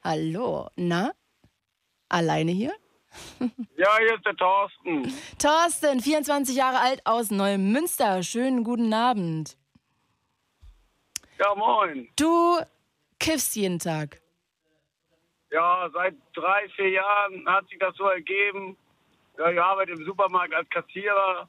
[0.03, 0.67] Hallo.
[0.75, 1.13] Na?
[2.09, 2.73] Alleine hier?
[3.77, 5.13] Ja, hier ist der Thorsten.
[5.39, 8.23] Thorsten, 24 Jahre alt aus Neumünster.
[8.23, 9.55] Schönen guten Abend.
[11.39, 12.09] Ja, moin.
[12.17, 12.59] Du
[13.19, 14.19] kiffst jeden Tag.
[15.55, 18.75] Ja, seit drei, vier Jahren hat sich das so ergeben.
[19.37, 21.47] Ja, ich arbeite im Supermarkt als Kassierer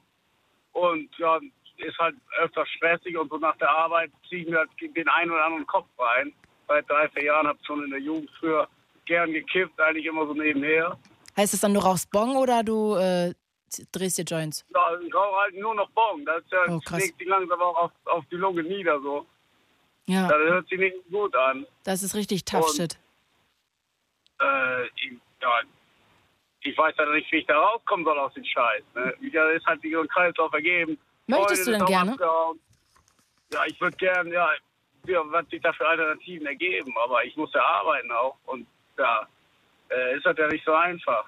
[0.71, 1.39] und ja,
[1.77, 5.31] ist halt öfter stressig und so nach der Arbeit ziehe ich mir halt den einen
[5.31, 6.31] oder anderen Kopf rein.
[6.69, 8.67] Seit drei, vier Jahren habe ich schon in der Jugend früher
[9.05, 10.97] gern gekifft, eigentlich immer so nebenher.
[11.35, 13.33] Heißt das dann, du rauchst Bong oder du äh,
[13.91, 14.65] drehst dir Joints?
[14.73, 16.25] Ja, ich rauche halt nur noch Bon.
[16.25, 19.25] Das ist ja, Oh, schlägt sich langsam auch auf, auf die Lunge nieder so.
[20.07, 21.65] Ja, Das hört sich nicht gut an.
[21.83, 22.97] das ist richtig tough Und- shit.
[24.41, 25.61] Äh, ich, ja,
[26.61, 28.83] ich weiß ja nicht, wie ich da rauskommen soll aus dem Scheiß.
[28.95, 29.13] Ne?
[29.33, 30.97] Da ist halt so ein Kreislauf ergeben.
[31.27, 32.11] Möchtest du denn gerne?
[32.13, 32.59] Abgehauen.
[33.53, 34.49] Ja, ich würde gerne, ja,
[35.05, 38.67] ja, was sich da für Alternativen ergeben, aber ich muss ja arbeiten auch und
[38.97, 39.25] ja,
[39.89, 41.25] äh, ist halt ja nicht so einfach.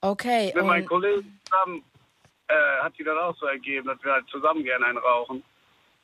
[0.00, 0.52] Okay.
[0.54, 1.84] Mit meinen Kollegen zusammen
[2.48, 5.44] äh, hat sich das auch so ergeben, dass wir halt zusammen gerne einen rauchen.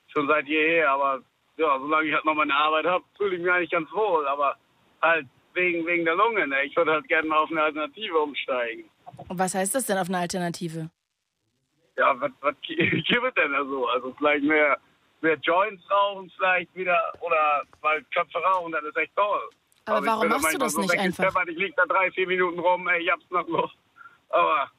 [0.09, 1.21] Schon seit jeher, aber
[1.57, 4.57] ja, solange ich halt noch meine Arbeit habe, fühle ich mich eigentlich ganz wohl, aber
[5.01, 6.65] halt wegen, wegen der Lunge, ne?
[6.65, 8.91] Ich würde halt gerne mal auf eine Alternative umsteigen.
[9.29, 10.91] was heißt das denn auf eine Alternative?
[11.97, 13.87] Ja, was, was gibt es denn da so?
[13.89, 14.79] Also vielleicht mehr,
[15.21, 19.51] mehr Joints rauchen vielleicht wieder oder weil Köpfe rauchen, das ist echt toll.
[19.85, 21.25] Aber ich warum bin da machst du das so nicht einfach?
[21.25, 23.75] weggesteppert, Ich lieg da drei, vier Minuten rum, ey, ich hab's noch Lust.
[24.31, 24.71] Aber,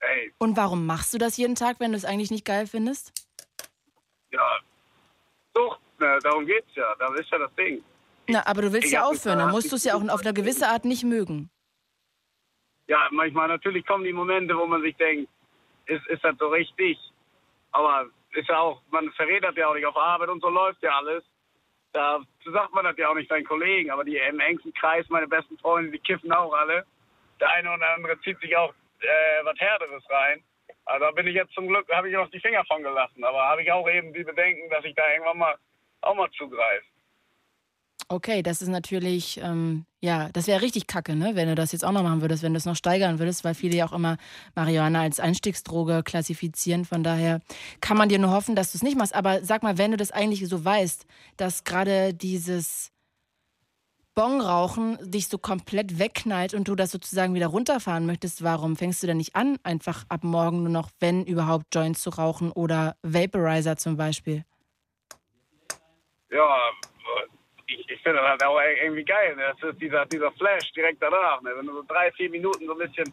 [0.00, 3.12] ey, Und warum machst du das jeden Tag, wenn du es eigentlich nicht geil findest?
[4.32, 4.58] ja,
[5.54, 6.94] Sucht, ne, darum geht's ja.
[6.98, 7.82] Das ist ja das Ding.
[8.32, 10.68] Na, aber du willst ja aufhören, dann musst du es ja auch auf eine gewisse
[10.68, 11.50] Art nicht mögen.
[12.86, 15.30] Ja, manchmal natürlich kommen die Momente, wo man sich denkt,
[15.86, 16.98] ist, ist das so richtig?
[17.72, 20.82] Aber ist ja auch, man verrät das ja auch nicht auf Arbeit und so läuft
[20.82, 21.24] ja alles.
[21.92, 25.26] Da sagt man das ja auch nicht seinen Kollegen, aber die im engsten Kreis, meine
[25.26, 26.84] besten Freunde, die kiffen auch alle.
[27.40, 30.42] Der eine oder andere zieht sich auch äh, was Härteres rein.
[30.84, 33.24] Also da bin ich jetzt zum Glück, habe ich auch die Finger von gelassen.
[33.24, 35.56] Aber habe ich auch eben die Bedenken, dass ich da irgendwann mal
[36.02, 36.86] auch mal zugreife.
[38.12, 41.84] Okay, das ist natürlich, ähm, ja, das wäre richtig kacke, ne, wenn du das jetzt
[41.84, 44.16] auch noch machen würdest, wenn du es noch steigern würdest, weil viele ja auch immer
[44.56, 46.84] Marihuana als Einstiegsdroge klassifizieren.
[46.84, 47.40] Von daher
[47.80, 49.14] kann man dir nur hoffen, dass du es nicht machst.
[49.14, 51.06] Aber sag mal, wenn du das eigentlich so weißt,
[51.36, 52.90] dass gerade dieses
[54.16, 59.06] Bongrauchen dich so komplett wegknallt und du das sozusagen wieder runterfahren möchtest, warum fängst du
[59.06, 63.76] denn nicht an, einfach ab morgen nur noch, wenn überhaupt, Joints zu rauchen oder Vaporizer
[63.76, 64.44] zum Beispiel?
[66.28, 66.72] Ja,
[67.88, 69.36] ich, finde das auch irgendwie geil.
[69.36, 69.54] Ne?
[69.60, 71.40] Das ist dieser, dieser Flash direkt danach.
[71.42, 71.52] Ne?
[71.56, 73.12] Wenn du so drei, vier Minuten so ein bisschen,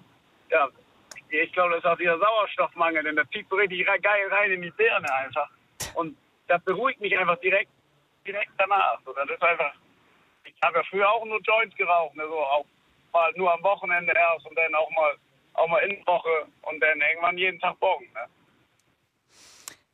[0.50, 0.70] ja,
[1.30, 4.62] ich glaube, das ist auch dieser Sauerstoffmangel, denn das zieht so richtig geil rein in
[4.62, 5.50] die Birne einfach.
[5.96, 7.72] Und das beruhigt mich einfach direkt,
[8.26, 9.00] direkt danach.
[9.06, 9.74] So, das ist einfach,
[10.46, 12.24] ich habe ja früher auch nur Joints geraucht, ne?
[12.28, 12.66] so auch
[13.14, 15.16] mal nur am Wochenende erst und dann auch mal,
[15.54, 18.08] auch mal in der Woche und dann irgendwann jeden Tag Bogen.
[18.14, 18.26] Ne?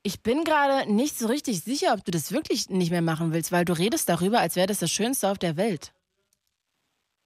[0.06, 3.54] Ich bin gerade nicht so richtig sicher, ob du das wirklich nicht mehr machen willst,
[3.54, 5.94] weil du redest darüber, als wäre das das Schönste auf der Welt.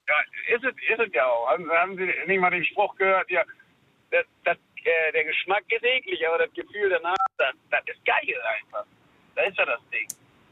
[0.08, 0.16] Ja,
[0.56, 1.50] ist es, ist es ja auch.
[1.50, 3.30] Haben, haben Sie nicht mal den Spruch gehört?
[3.32, 3.44] Ja,
[4.12, 8.40] das, das, äh, der Geschmack ist eklig, aber das Gefühl danach, das, das ist geil
[8.60, 8.86] einfach.
[9.36, 10.08] Da ist ja das Ding.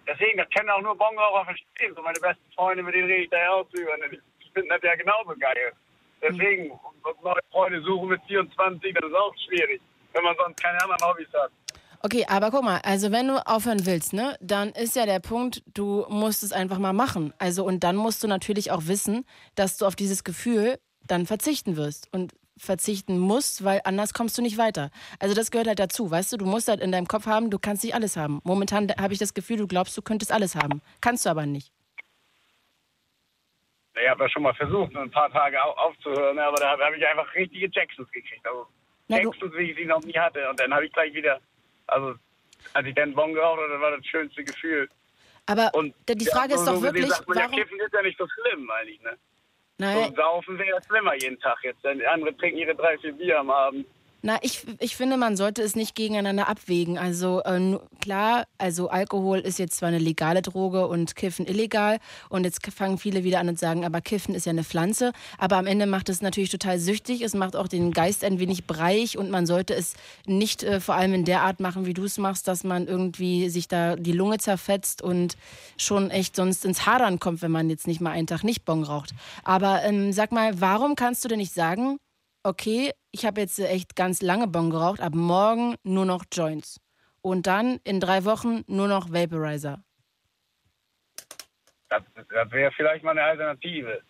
[0.07, 1.93] Deswegen, das können auch nur Bongraucher verstehen.
[1.95, 3.95] So meine besten Freunde, mit denen rede ich da auch drüber.
[4.11, 5.73] Die finden das ja genauso geil.
[6.23, 6.71] Deswegen,
[7.21, 9.79] neue Freunde suchen mit 24, das ist auch schwierig,
[10.13, 11.51] wenn man sonst keine anderen Hobbys hat.
[12.05, 15.63] Okay, aber guck mal, also wenn du aufhören willst, ne, dann ist ja der Punkt,
[15.73, 17.33] du musst es einfach mal machen.
[17.39, 19.25] Also und dann musst du natürlich auch wissen,
[19.55, 20.77] dass du auf dieses Gefühl
[21.07, 24.91] dann verzichten wirst und verzichten musst, weil anders kommst du nicht weiter.
[25.17, 27.57] Also das gehört halt dazu, weißt du, du musst halt in deinem Kopf haben, du
[27.57, 28.39] kannst nicht alles haben.
[28.43, 30.83] Momentan habe ich das Gefühl, du glaubst, du könntest alles haben.
[31.01, 31.73] Kannst du aber nicht.
[33.99, 37.33] Ich habe ja schon mal versucht, ein paar Tage aufzuhören, aber da habe ich einfach
[37.33, 38.45] richtige Jacksons gekriegt.
[38.45, 38.67] Also
[39.07, 40.47] Na, Jacksons, wie ich sie noch nie hatte.
[40.47, 41.41] Und dann habe ich gleich wieder
[41.87, 42.15] also,
[42.73, 44.89] als ich dann Bon geraucht habe, das war das schönste Gefühl.
[45.45, 47.53] Aber und die Frage ja, ist doch so wirklich, sagt man, warum...
[47.53, 49.17] Ja, Kiffen ist ja nicht so schlimm, meine ich, ne?
[49.77, 50.09] Nein.
[50.09, 51.83] Und Saufen wäre ja schlimmer jeden Tag jetzt.
[51.83, 53.85] Denn andere trinken ihre drei, vier Bier am Abend.
[54.25, 56.97] Na, ich, ich finde, man sollte es nicht gegeneinander abwägen.
[56.97, 61.99] Also äh, klar, also Alkohol ist jetzt zwar eine legale Droge und Kiffen illegal.
[62.29, 65.11] Und jetzt fangen viele wieder an und sagen, aber Kiffen ist ja eine Pflanze.
[65.37, 67.21] Aber am Ende macht es natürlich total süchtig.
[67.21, 69.93] Es macht auch den Geist ein wenig breiig und man sollte es
[70.25, 73.49] nicht äh, vor allem in der Art machen, wie du es machst, dass man irgendwie
[73.49, 75.37] sich da die Lunge zerfetzt und
[75.77, 78.81] schon echt sonst ins Hadern kommt, wenn man jetzt nicht mal einen Tag nicht Bon
[78.81, 79.11] raucht.
[79.43, 81.99] Aber ähm, sag mal, warum kannst du denn nicht sagen,
[82.45, 86.81] okay, ich habe jetzt echt ganz lange Bon geraucht, ab morgen nur noch Joints.
[87.21, 89.81] Und dann in drei Wochen nur noch Vaporizer.
[91.87, 94.01] Das, das wäre vielleicht mal eine Alternative.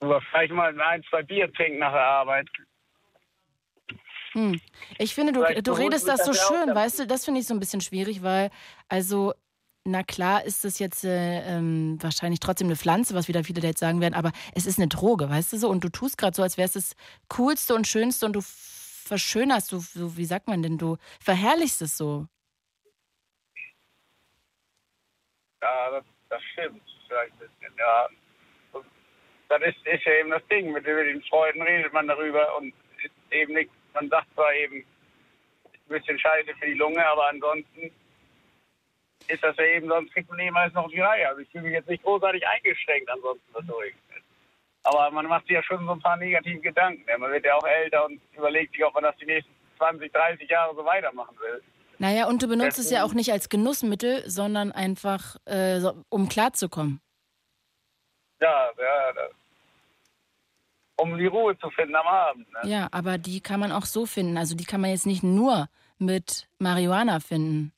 [0.00, 2.48] Oder vielleicht mal ein, zwei Bier trinken nach der Arbeit.
[4.34, 4.60] Hm.
[4.98, 7.60] Ich finde, du, du redest das so schön, weißt du, das finde ich so ein
[7.60, 8.50] bisschen schwierig, weil,
[8.88, 9.34] also
[9.86, 13.80] na klar ist das jetzt äh, ähm, wahrscheinlich trotzdem eine Pflanze, was wieder viele jetzt
[13.80, 15.68] sagen werden, aber es ist eine Droge, weißt du so?
[15.68, 16.96] Und du tust gerade so, als wäre es das
[17.28, 21.96] Coolste und Schönste und du verschönerst, du, so, wie sagt man denn, du verherrlichst es
[21.96, 22.26] so.
[25.62, 26.82] Ja, das, das stimmt.
[27.06, 28.08] Vielleicht ein bisschen, ja.
[28.72, 28.86] Und
[29.48, 32.74] das ist, ist ja eben das Ding, mit den Freunden redet man darüber und
[33.30, 34.84] eben nicht, man sagt zwar eben,
[35.64, 37.92] ein bisschen scheiße für die Lunge, aber ansonsten
[39.28, 41.28] ist das ja eben, sonst kriegt man eben alles noch die Reihe.
[41.28, 43.94] Also ich fühle mich jetzt nicht großartig eingeschränkt ansonsten dadurch.
[44.84, 47.04] Aber man macht sich ja schon so ein paar negative Gedanken.
[47.18, 50.48] Man wird ja auch älter und überlegt sich, ob man das die nächsten 20, 30
[50.48, 51.62] Jahre so weitermachen will.
[51.98, 56.28] Naja, und du benutzt Deswegen, es ja auch nicht als Genussmittel, sondern einfach, äh, um
[56.28, 57.00] klarzukommen.
[58.40, 59.30] Ja, ja, das,
[60.98, 62.46] um die Ruhe zu finden am Abend.
[62.52, 62.70] Ne?
[62.70, 64.38] Ja, aber die kann man auch so finden.
[64.38, 67.72] Also die kann man jetzt nicht nur mit Marihuana finden.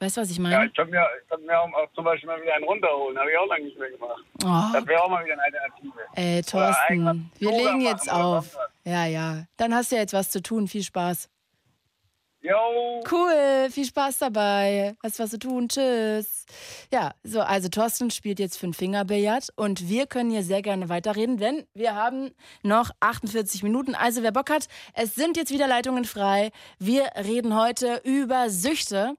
[0.00, 0.54] Weißt du, was ich meine?
[0.54, 3.18] Ja, ich könnte mir, könnt mir auch, auch, zum Beispiel mal wieder einen runterholen.
[3.18, 4.24] Habe ich auch lange nicht mehr gemacht.
[4.44, 4.72] Oh.
[4.72, 6.00] Das wäre auch mal wieder eine Alternative.
[6.14, 8.56] Ey, Thorsten, wir legen jetzt auf.
[8.84, 9.44] Ja, ja.
[9.56, 10.68] Dann hast du ja jetzt was zu tun.
[10.68, 11.30] Viel Spaß.
[12.44, 13.02] Jo.
[13.10, 14.94] Cool, viel Spaß dabei.
[15.02, 15.66] Hast was zu tun.
[15.66, 16.44] Tschüss.
[16.92, 21.38] Ja, so, also Thorsten spielt jetzt fünf Fingerbillard und wir können hier sehr gerne weiterreden,
[21.38, 23.94] denn wir haben noch 48 Minuten.
[23.94, 26.50] Also wer Bock hat, es sind jetzt wieder Leitungen frei.
[26.78, 29.14] Wir reden heute über Süchte.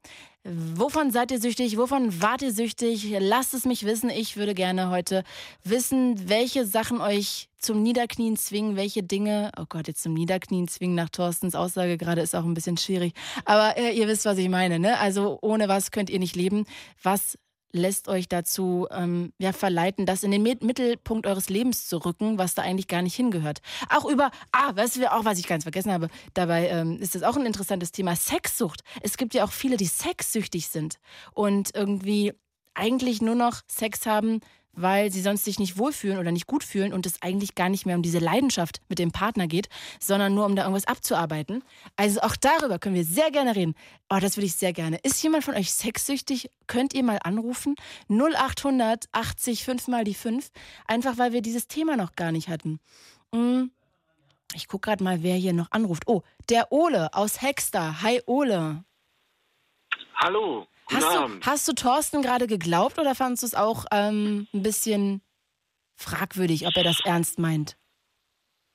[0.48, 1.76] Wovon seid ihr süchtig?
[1.76, 3.12] Wovon wart ihr süchtig?
[3.18, 4.12] Lasst es mich wissen.
[4.12, 5.24] Ich würde gerne heute
[5.64, 10.94] wissen, welche Sachen euch zum Niederknien zwingen, welche Dinge, oh Gott, jetzt zum Niederknien zwingen
[10.94, 13.16] nach Thorstens Aussage gerade ist auch ein bisschen schwierig.
[13.46, 15.00] Aber äh, ihr wisst, was ich meine, ne?
[15.00, 16.68] Also ohne was könnt ihr nicht leben.
[17.02, 17.40] Was
[17.76, 22.56] lässt euch dazu ähm, ja, verleiten, das in den Mittelpunkt eures Lebens zu rücken, was
[22.56, 23.60] da eigentlich gar nicht hingehört.
[23.90, 27.36] Auch über, ah, was auch, was ich ganz vergessen habe, dabei ähm, ist das auch
[27.36, 28.82] ein interessantes Thema, Sexsucht.
[29.02, 31.00] Es gibt ja auch viele, die sexsüchtig sind
[31.34, 32.34] und irgendwie
[32.74, 34.40] eigentlich nur noch Sex haben,
[34.76, 37.86] weil sie sonst sich nicht wohlfühlen oder nicht gut fühlen und es eigentlich gar nicht
[37.86, 39.70] mehr um diese Leidenschaft mit dem Partner geht,
[40.00, 41.64] sondern nur um da irgendwas abzuarbeiten.
[41.96, 43.76] Also auch darüber können wir sehr gerne reden.
[44.10, 44.98] Oh, das würde ich sehr gerne.
[45.04, 46.50] Ist jemand von euch sexsüchtig?
[46.68, 47.76] Könnt ihr mal anrufen?
[48.10, 50.50] 0800 80 5 mal die 5.
[50.88, 52.80] Einfach weil wir dieses Thema noch gar nicht hatten.
[53.34, 53.72] Hm.
[54.54, 56.04] Ich gucke gerade mal, wer hier noch anruft.
[56.08, 58.02] Oh, der Ole aus Hexter.
[58.02, 58.84] Hi Ole.
[60.16, 60.68] Hallo.
[60.92, 65.22] Hast du, hast du Thorsten gerade geglaubt oder fandest du es auch ähm, ein bisschen
[65.96, 67.76] fragwürdig, ob er das ernst meint?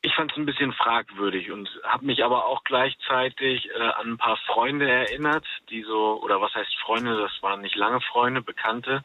[0.02, 4.16] Ich fand es ein bisschen fragwürdig und habe mich aber auch gleichzeitig äh, an ein
[4.16, 9.04] paar Freunde erinnert, die so, oder was heißt Freunde, das waren nicht lange Freunde, Bekannte,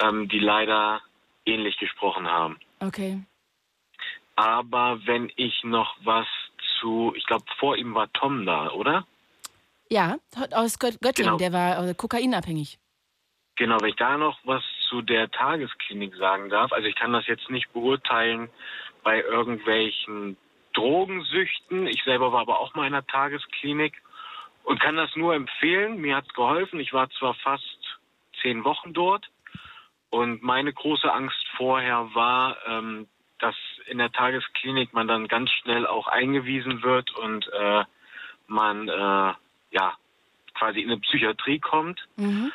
[0.00, 1.02] ähm, die leider
[1.44, 2.58] ähnlich gesprochen haben.
[2.80, 3.22] Okay.
[4.34, 6.26] Aber wenn ich noch was
[6.80, 9.06] zu, ich glaube, vor ihm war Tom da, oder?
[9.90, 10.16] Ja,
[10.52, 11.36] aus Göttingen, genau.
[11.38, 12.78] der war äh, kokainabhängig.
[13.56, 16.72] Genau, wenn ich da noch was zu der Tagesklinik sagen darf.
[16.72, 18.50] Also ich kann das jetzt nicht beurteilen
[19.02, 20.36] bei irgendwelchen
[20.74, 21.86] Drogensüchten.
[21.86, 24.00] Ich selber war aber auch mal in einer Tagesklinik
[24.64, 26.00] und kann das nur empfehlen.
[26.00, 26.78] Mir hat es geholfen.
[26.78, 27.98] Ich war zwar fast
[28.42, 29.28] zehn Wochen dort
[30.10, 33.08] und meine große Angst vorher war, ähm,
[33.38, 33.56] dass
[33.86, 37.84] in der Tagesklinik man dann ganz schnell auch eingewiesen wird und äh,
[38.46, 39.32] man äh,
[39.70, 39.94] ja,
[40.54, 42.00] quasi in eine Psychiatrie kommt.
[42.16, 42.52] Mhm.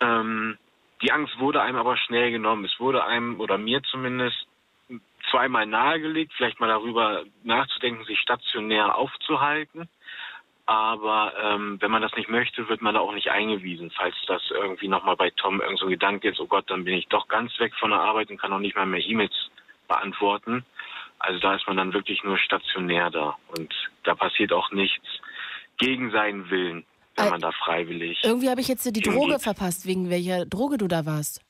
[0.00, 0.58] Ähm,
[1.02, 2.64] die Angst wurde einem aber schnell genommen.
[2.64, 4.46] Es wurde einem, oder mir zumindest,
[5.30, 9.88] zweimal nahegelegt, vielleicht mal darüber nachzudenken, sich stationär aufzuhalten.
[10.66, 13.90] Aber ähm, wenn man das nicht möchte, wird man da auch nicht eingewiesen.
[13.90, 16.94] Falls das irgendwie nochmal bei Tom irgend so ein Gedanke ist, oh Gott, dann bin
[16.94, 19.50] ich doch ganz weg von der Arbeit und kann auch nicht mal mehr E-Mails
[19.86, 20.64] beantworten.
[21.18, 23.36] Also da ist man dann wirklich nur stationär da.
[23.56, 23.74] Und
[24.04, 25.06] da passiert auch nichts
[25.78, 26.84] gegen seinen Willen,
[27.16, 28.18] wenn äh, man da freiwillig.
[28.22, 31.40] Irgendwie habe ich jetzt die Droge verpasst, wegen welcher Droge du da warst.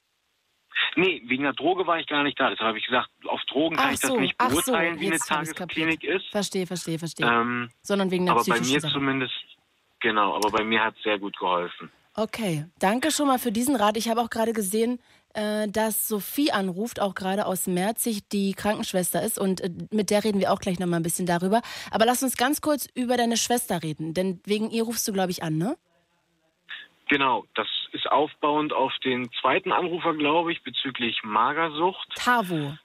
[0.96, 2.50] Nee, wegen der Droge war ich gar nicht da.
[2.50, 5.18] Deshalb habe ich gesagt, auf Drogen kann ich so, das nicht beurteilen, so, wie eine
[5.18, 6.26] Tagesklinik ist.
[6.30, 7.26] Verstehe, verstehe, verstehe.
[7.26, 8.92] Ähm, Sondern wegen der Aber bei mir Sache.
[8.92, 9.32] zumindest,
[10.00, 11.90] genau, aber bei mir hat es sehr gut geholfen.
[12.14, 13.96] Okay, danke schon mal für diesen Rat.
[13.96, 14.98] Ich habe auch gerade gesehen,
[15.38, 19.38] äh, dass Sophie anruft, auch gerade aus Merzig, die Krankenschwester ist.
[19.38, 21.62] Und äh, mit der reden wir auch gleich nochmal ein bisschen darüber.
[21.92, 25.30] Aber lass uns ganz kurz über deine Schwester reden, denn wegen ihr rufst du, glaube
[25.30, 25.76] ich, an, ne?
[27.08, 32.08] Genau, das ist aufbauend auf den zweiten Anrufer, glaube ich, bezüglich Magersucht.
[32.16, 32.76] Tavo.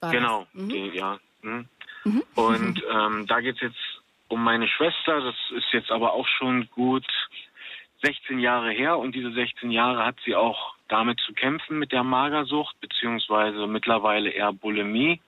[0.00, 0.68] War genau, mhm.
[0.68, 1.18] die, ja.
[1.42, 1.68] Hm.
[2.04, 2.22] Mhm.
[2.34, 5.20] Und ähm, da geht es jetzt um meine Schwester.
[5.20, 7.06] Das ist jetzt aber auch schon gut
[8.02, 12.04] 16 Jahre her und diese 16 Jahre hat sie auch damit zu kämpfen mit der
[12.04, 15.20] Magersucht, beziehungsweise mittlerweile eher Bulimie.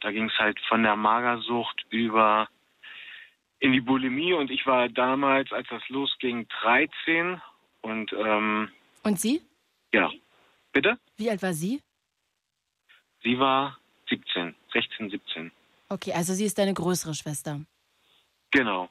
[0.00, 2.48] Da ging es halt von der Magersucht über
[3.58, 7.40] in die Bulimie und ich war damals, als das losging, 13
[7.82, 8.70] und ähm,
[9.02, 9.42] Und Sie?
[9.92, 10.10] Ja.
[10.72, 10.98] Bitte?
[11.16, 11.82] Wie alt war sie?
[13.22, 13.78] Sie war
[14.08, 15.52] 17, 16, 17.
[15.88, 17.60] Okay, also sie ist deine größere Schwester.
[18.52, 18.88] Genau.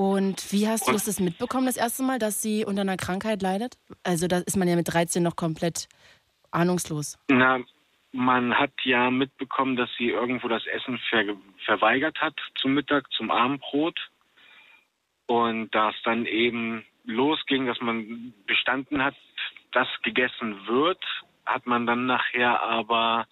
[0.00, 3.76] Und wie hast du das mitbekommen, das erste Mal, dass sie unter einer Krankheit leidet?
[4.02, 5.90] Also da ist man ja mit 13 noch komplett
[6.52, 7.18] ahnungslos.
[7.28, 7.60] Na,
[8.10, 11.36] man hat ja mitbekommen, dass sie irgendwo das Essen ver
[11.66, 14.00] verweigert hat zum Mittag, zum Abendbrot.
[15.26, 19.16] Und da es dann eben losging, dass man bestanden hat,
[19.72, 21.04] dass gegessen wird,
[21.44, 23.26] hat man dann nachher aber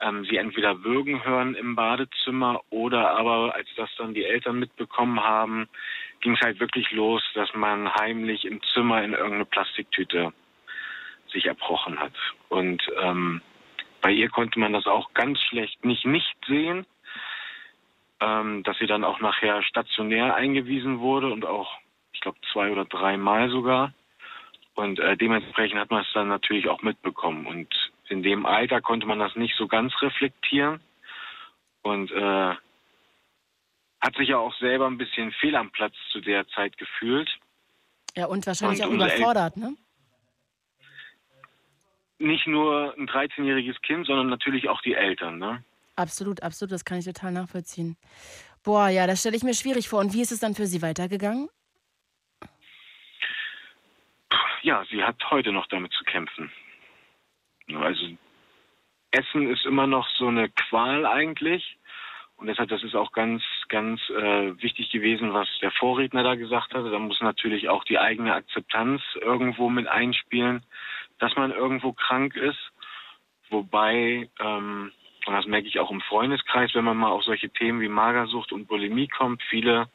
[0.00, 5.20] ähm, sie entweder würgen hören im Badezimmer oder aber, als das dann die Eltern mitbekommen
[5.20, 5.68] haben,
[6.20, 10.32] ging es halt wirklich los, dass man heimlich im Zimmer in irgendeine Plastiktüte
[11.32, 12.12] sich erbrochen hat.
[12.48, 13.40] Und ähm,
[14.00, 16.86] bei ihr konnte man das auch ganz schlecht nicht nicht sehen,
[18.20, 21.78] ähm, dass sie dann auch nachher stationär eingewiesen wurde und auch,
[22.12, 23.92] ich glaube, zwei oder dreimal sogar.
[24.74, 27.46] Und äh, dementsprechend hat man es dann natürlich auch mitbekommen.
[27.46, 27.68] Und
[28.10, 30.80] in dem Alter konnte man das nicht so ganz reflektieren
[31.82, 32.54] und äh,
[34.00, 37.30] hat sich ja auch selber ein bisschen fehl am Platz zu der Zeit gefühlt.
[38.16, 39.76] Ja, und wahrscheinlich und auch überfordert, ne?
[42.18, 45.64] Nicht nur ein 13-jähriges Kind, sondern natürlich auch die Eltern, ne?
[45.96, 47.96] Absolut, absolut, das kann ich total nachvollziehen.
[48.62, 50.00] Boah, ja, das stelle ich mir schwierig vor.
[50.00, 51.48] Und wie ist es dann für Sie weitergegangen?
[54.62, 56.50] ja, sie hat heute noch damit zu kämpfen.
[57.76, 58.06] Also
[59.10, 61.76] Essen ist immer noch so eine Qual eigentlich.
[62.36, 66.72] Und deshalb, das ist auch ganz, ganz äh, wichtig gewesen, was der Vorredner da gesagt
[66.72, 66.90] hatte.
[66.90, 70.64] Da muss natürlich auch die eigene Akzeptanz irgendwo mit einspielen,
[71.18, 72.58] dass man irgendwo krank ist.
[73.50, 74.90] Wobei, ähm,
[75.26, 78.52] und das merke ich auch im Freundeskreis, wenn man mal auf solche Themen wie Magersucht
[78.52, 79.88] und Bulimie kommt, viele,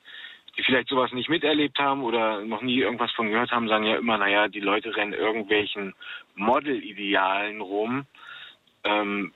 [0.57, 3.97] die vielleicht sowas nicht miterlebt haben oder noch nie irgendwas von gehört haben, sagen ja
[3.97, 5.93] immer, naja, die Leute rennen irgendwelchen
[6.35, 8.05] Model-Idealen rum.
[8.83, 9.33] Ähm,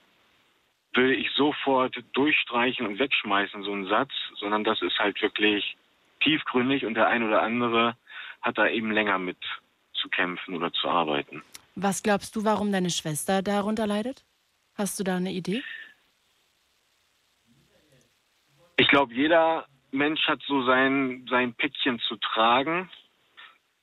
[0.94, 5.76] will ich sofort durchstreichen und wegschmeißen, so einen Satz, sondern das ist halt wirklich
[6.20, 7.96] tiefgründig und der ein oder andere
[8.42, 9.38] hat da eben länger mit
[9.94, 11.42] zu kämpfen oder zu arbeiten.
[11.76, 14.24] Was glaubst du, warum deine Schwester darunter leidet?
[14.74, 15.62] Hast du da eine Idee?
[18.76, 22.90] Ich glaube, jeder Mensch hat so sein, sein Päckchen zu tragen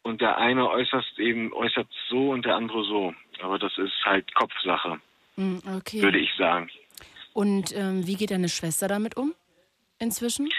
[0.04, 3.14] und der eine äußert eben äußert so und der andere so.
[3.42, 5.00] Aber das ist halt Kopfsache,
[5.36, 6.02] Hm, okay.
[6.02, 6.70] würde ich sagen.
[7.34, 9.34] Und ähm, wie geht deine Schwester damit um
[10.00, 10.50] inzwischen?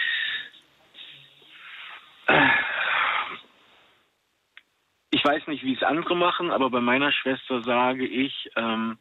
[5.11, 8.97] Ich weiß nicht, wie es andere machen, aber bei meiner Schwester sage ich, ähm,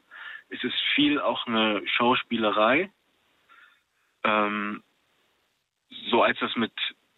[0.48, 2.90] es ist viel auch eine Schauspielerei.
[4.24, 4.82] Ähm,
[6.10, 6.72] so als das mit,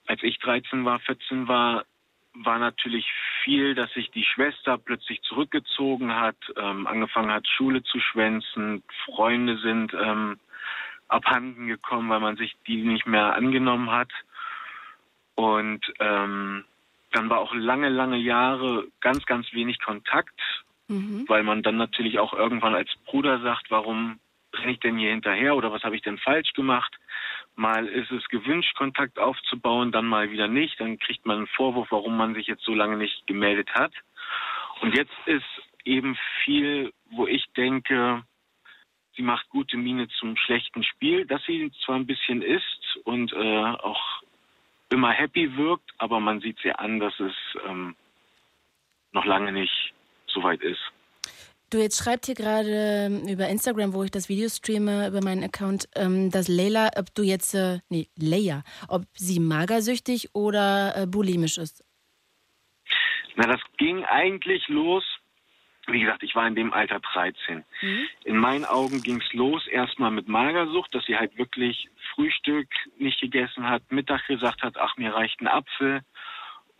[0.06, 1.84] als ich 13 war, 14 war,
[2.32, 3.06] war natürlich
[3.42, 9.58] viel, dass sich die Schwester plötzlich zurückgezogen hat, ähm, angefangen hat, Schule zu schwänzen, Freunde
[9.58, 10.38] sind ähm,
[11.08, 14.12] abhanden gekommen, weil man sich die nicht mehr angenommen hat.
[15.34, 16.64] Und ähm,
[17.12, 20.38] dann war auch lange, lange Jahre ganz, ganz wenig Kontakt,
[20.90, 21.24] Mhm.
[21.28, 24.18] weil man dann natürlich auch irgendwann als Bruder sagt, warum
[24.52, 26.92] renne ich denn hier hinterher oder was habe ich denn falsch gemacht?
[27.60, 30.80] Mal ist es gewünscht, Kontakt aufzubauen, dann mal wieder nicht.
[30.80, 33.92] Dann kriegt man einen Vorwurf, warum man sich jetzt so lange nicht gemeldet hat.
[34.80, 35.44] Und jetzt ist
[35.84, 38.24] eben viel, wo ich denke,
[39.14, 43.36] sie macht gute Miene zum schlechten Spiel, dass sie zwar ein bisschen ist und äh,
[43.36, 44.22] auch
[44.88, 47.34] immer happy wirkt, aber man sieht sie an, dass es
[47.68, 47.94] ähm,
[49.12, 49.92] noch lange nicht
[50.28, 50.80] so weit ist.
[51.70, 55.44] Du jetzt schreibt hier gerade ähm, über Instagram, wo ich das Video streame, über meinen
[55.44, 61.06] Account, ähm, dass Leila, ob du jetzt, äh, nee, Leia, ob sie magersüchtig oder äh,
[61.06, 61.84] bulimisch ist.
[63.36, 65.04] Na, das ging eigentlich los.
[65.86, 67.64] Wie gesagt, ich war in dem Alter 13.
[68.24, 72.68] In meinen Augen ging es los erstmal mit Magersucht, dass sie halt wirklich Frühstück
[72.98, 76.02] nicht gegessen hat, Mittag gesagt hat, ach, mir reicht ein Apfel.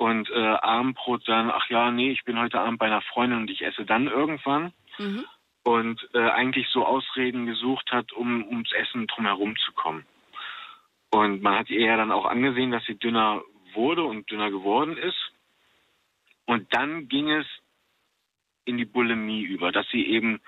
[0.00, 3.50] Und äh, Abendbrot dann, ach ja, nee, ich bin heute Abend bei einer Freundin und
[3.50, 4.72] ich esse dann irgendwann.
[5.62, 10.06] Und äh, eigentlich so Ausreden gesucht hat, um ums Essen drumherum zu kommen.
[11.10, 13.42] Und man hat ihr ja dann auch angesehen, dass sie dünner
[13.74, 15.32] wurde und dünner geworden ist.
[16.46, 17.46] Und dann ging es
[18.64, 20.40] in die Bulimie über, dass sie eben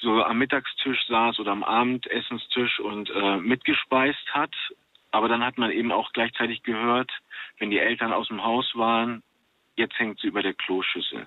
[0.00, 4.54] so am Mittagstisch saß oder am Abendessenstisch und äh, mitgespeist hat.
[5.10, 7.10] Aber dann hat man eben auch gleichzeitig gehört,
[7.58, 9.22] wenn die Eltern aus dem Haus waren,
[9.76, 11.26] jetzt hängt sie über der Kloschüssel.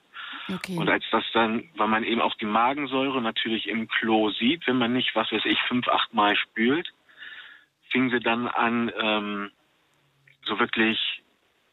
[0.50, 0.78] Okay.
[0.78, 4.78] Und als das dann, weil man eben auch die Magensäure natürlich im Klo sieht, wenn
[4.78, 6.94] man nicht, was weiß ich, fünf, acht Mal spült,
[7.90, 9.52] fing sie dann an, ähm,
[10.44, 11.24] so wirklich,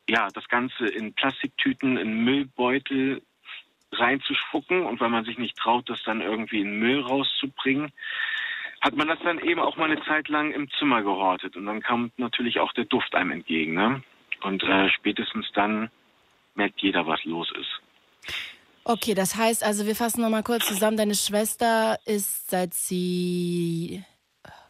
[0.09, 3.23] ja, das Ganze in Plastiktüten, in Müllbeutel
[3.93, 4.85] reinzuspucken.
[4.85, 7.93] Und weil man sich nicht traut, das dann irgendwie in Müll rauszubringen,
[8.81, 11.57] hat man das dann eben auch mal eine Zeit lang im Zimmer gehortet.
[11.57, 13.75] Und dann kam natürlich auch der Duft einem entgegen.
[13.75, 14.03] Ne?
[14.43, 15.91] Und äh, spätestens dann
[16.55, 17.81] merkt jeder, was los ist.
[18.85, 20.97] Okay, das heißt also, wir fassen nochmal kurz zusammen.
[20.97, 24.03] Deine Schwester ist, seit sie,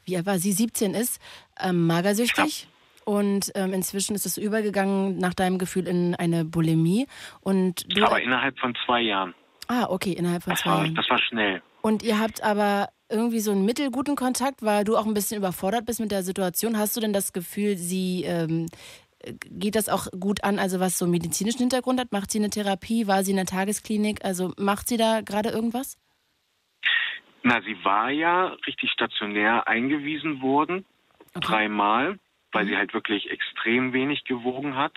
[0.05, 1.20] wie alt war sie, 17 ist,
[1.60, 2.66] ähm, magersüchtig.
[3.05, 7.06] Und ähm, inzwischen ist es übergegangen, nach deinem Gefühl, in eine Bulimie.
[7.40, 9.35] Und du, Aber innerhalb von zwei Jahren.
[9.68, 10.94] ah, okay, innerhalb von Das zwei war, Jahren.
[10.94, 11.62] das war schnell.
[11.82, 15.86] Und ihr habt aber irgendwie so einen mittelguten Kontakt, weil du auch ein bisschen überfordert
[15.86, 16.76] bist mit der Situation.
[16.78, 18.66] Hast du denn das Gefühl, sie ähm,
[19.50, 22.12] geht das auch gut an, also was so einen medizinischen Hintergrund hat?
[22.12, 23.06] Macht sie eine Therapie?
[23.06, 24.24] War sie in der Tagesklinik?
[24.24, 25.98] Also macht sie da gerade irgendwas?
[27.42, 30.84] Na, sie war ja richtig stationär eingewiesen worden,
[31.34, 32.18] dreimal,
[32.52, 34.92] weil sie halt wirklich extrem wenig gewogen hat.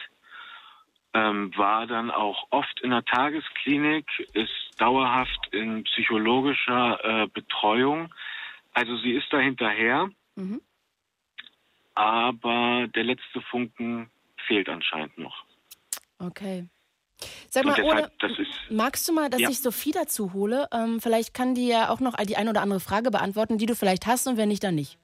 [1.13, 8.13] Ähm, war dann auch oft in der Tagesklinik, ist dauerhaft in psychologischer äh, Betreuung.
[8.73, 10.61] Also sie ist da hinterher, Mhm.
[11.95, 14.09] aber der letzte Funken
[14.47, 15.43] fehlt anscheinend noch.
[16.19, 16.67] Okay.
[17.49, 19.49] Sag mal, deshalb, das ist magst du mal, dass Ja.
[19.49, 20.67] ich Sophie dazu hole?
[20.73, 23.75] Ähm, vielleicht kann die ja auch noch die eine oder andere Frage beantworten, die du
[23.75, 24.97] vielleicht hast und wenn nicht, dann nicht.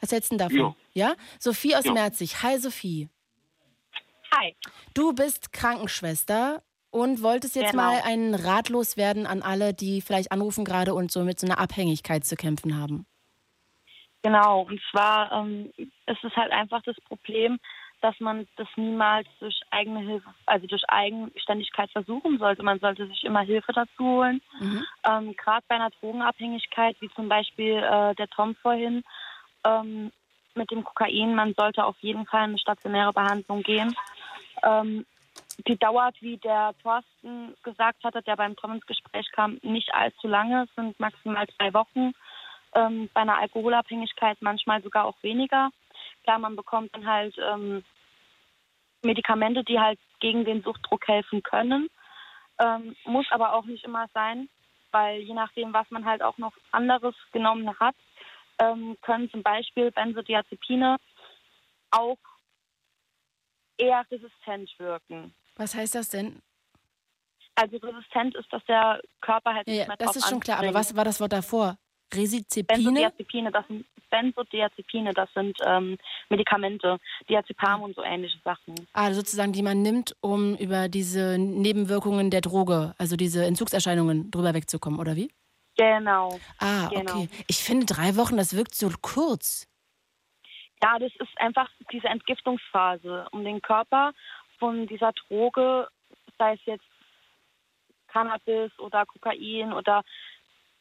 [0.00, 0.56] Was hältst du denn davon?
[0.58, 0.76] Jo.
[0.92, 1.14] Ja?
[1.38, 1.92] Sophie aus Jo.
[1.92, 2.42] Merzig.
[2.42, 3.08] Hi, Sophie.
[4.34, 4.54] Hi.
[4.94, 6.62] Du bist Krankenschwester
[6.92, 7.84] Und wolltest jetzt Genau.
[7.84, 11.60] mal einen Rat loswerden an alle, die vielleicht anrufen gerade und so mit so einer
[11.60, 13.06] Abhängigkeit zu kämpfen haben.
[14.22, 17.58] Genau, und zwar ähm, ist es halt einfach das Problem,
[18.02, 22.62] dass man das niemals durch eigene Hilfe, also durch Eigenständigkeit versuchen sollte.
[22.62, 24.42] Man sollte sich immer Hilfe dazu holen.
[25.04, 29.04] Ähm, Gerade bei einer Drogenabhängigkeit, wie zum Beispiel äh, der Tom vorhin
[29.64, 30.10] ähm,
[30.54, 33.94] mit dem Kokain, man sollte auf jeden Fall in eine stationäre Behandlung gehen.
[34.62, 35.06] Ähm,
[35.66, 40.26] die dauert, wie der Thorsten gesagt hatte, der beim Tom ins Gespräch kam, nicht allzu
[40.28, 40.66] lange.
[40.76, 42.12] Sind maximal drei Wochen.
[42.74, 45.70] Ähm, bei einer Alkoholabhängigkeit manchmal sogar auch weniger.
[46.24, 47.84] Klar, man bekommt dann halt ähm,
[49.02, 51.88] Medikamente, die halt gegen den Suchtdruck helfen können.
[52.58, 54.48] Ähm, muss aber auch nicht immer sein,
[54.92, 57.96] weil je nachdem, was man halt auch noch anderes genommen hat,
[58.58, 60.98] ähm, können zum Beispiel Benzodiazepine
[61.90, 62.18] auch
[63.80, 65.34] eher resistent wirken.
[65.56, 66.40] Was heißt das denn?
[67.54, 70.72] Also resistent ist, dass der Körper halt Ja, nicht mehr das ist schon klar, aber
[70.74, 71.76] was war das Wort davor?
[72.12, 72.66] Resizepine?
[72.82, 75.96] Benzodiazepine, das sind Benzodiazepine, das sind ähm,
[76.28, 76.98] Medikamente,
[77.28, 78.74] Diazepam und so ähnliche Sachen.
[78.92, 84.54] Ah, sozusagen, die man nimmt, um über diese Nebenwirkungen der Droge, also diese Entzugserscheinungen, drüber
[84.54, 85.30] wegzukommen, oder wie?
[85.76, 86.40] Genau.
[86.58, 87.12] Ah, Genau.
[87.12, 87.28] okay.
[87.46, 89.66] Ich finde drei Wochen, das wirkt so kurz.
[90.82, 94.12] Ja, das ist einfach diese Entgiftungsphase, um den Körper
[94.58, 95.88] von dieser Droge,
[96.38, 96.84] sei es jetzt
[98.08, 100.02] Cannabis oder Kokain oder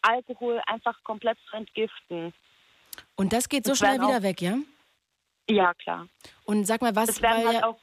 [0.01, 2.33] Alkohol, einfach komplett zu entgiften.
[3.15, 4.57] Und das geht so Es schnell wieder weg, ja?
[5.49, 6.07] Ja, klar.
[6.45, 7.79] Und sag mal, was weil halt auch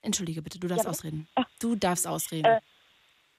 [0.00, 1.28] Entschuldige bitte, du darfst Ja, ausreden.
[1.60, 2.46] Du darfst ausreden.
[2.46, 2.60] Äh,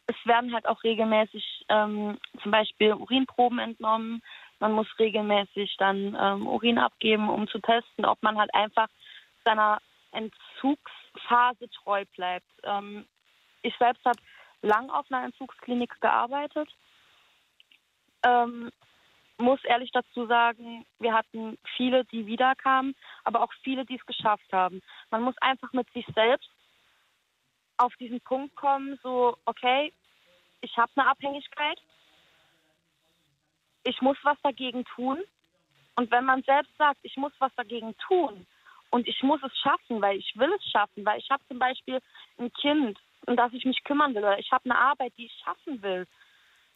[0.08, 4.22] es werden halt auch regelmäßig ähm, zum Beispiel Urinproben entnommen.
[4.60, 8.88] Man muss regelmäßig dann ähm, Urin abgeben, um zu testen, ob man halt einfach
[9.46, 9.80] seiner
[10.12, 12.50] Entzugsphase treu bleibt.
[12.64, 13.06] Ähm,
[13.62, 14.20] ich selbst habe
[14.62, 16.70] lang auf einer Entzugsklinik gearbeitet.
[18.24, 18.72] Ähm,
[19.38, 24.52] muss ehrlich dazu sagen, wir hatten viele, die wiederkamen, aber auch viele, die es geschafft
[24.52, 24.82] haben.
[25.12, 26.50] Man muss einfach mit sich selbst
[27.78, 29.94] auf diesen Punkt kommen, so, okay,
[30.60, 31.80] ich habe eine Abhängigkeit,
[33.90, 35.20] ich muss was dagegen tun.
[35.96, 38.46] Und wenn man selbst sagt, ich muss was dagegen tun
[38.90, 42.00] und ich muss es schaffen, weil ich will es schaffen, weil ich habe zum Beispiel
[42.38, 45.34] ein Kind, um das ich mich kümmern will, oder ich habe eine Arbeit, die ich
[45.44, 46.08] schaffen will.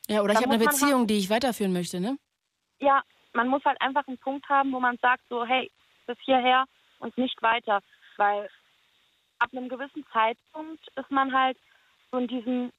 [0.10, 2.18] ja, oder ich habe eine Beziehung, die ich weiterführen möchte, ne?
[2.80, 5.72] Ja, man muss halt einfach einen Punkt haben, wo man sagt so, hey,
[6.06, 6.66] bis hierher
[7.00, 7.80] und nicht weiter.
[8.18, 8.50] Weil
[9.40, 11.58] ab einem gewissen Zeitpunkt ist man halt
[12.12, 12.72] so in diesem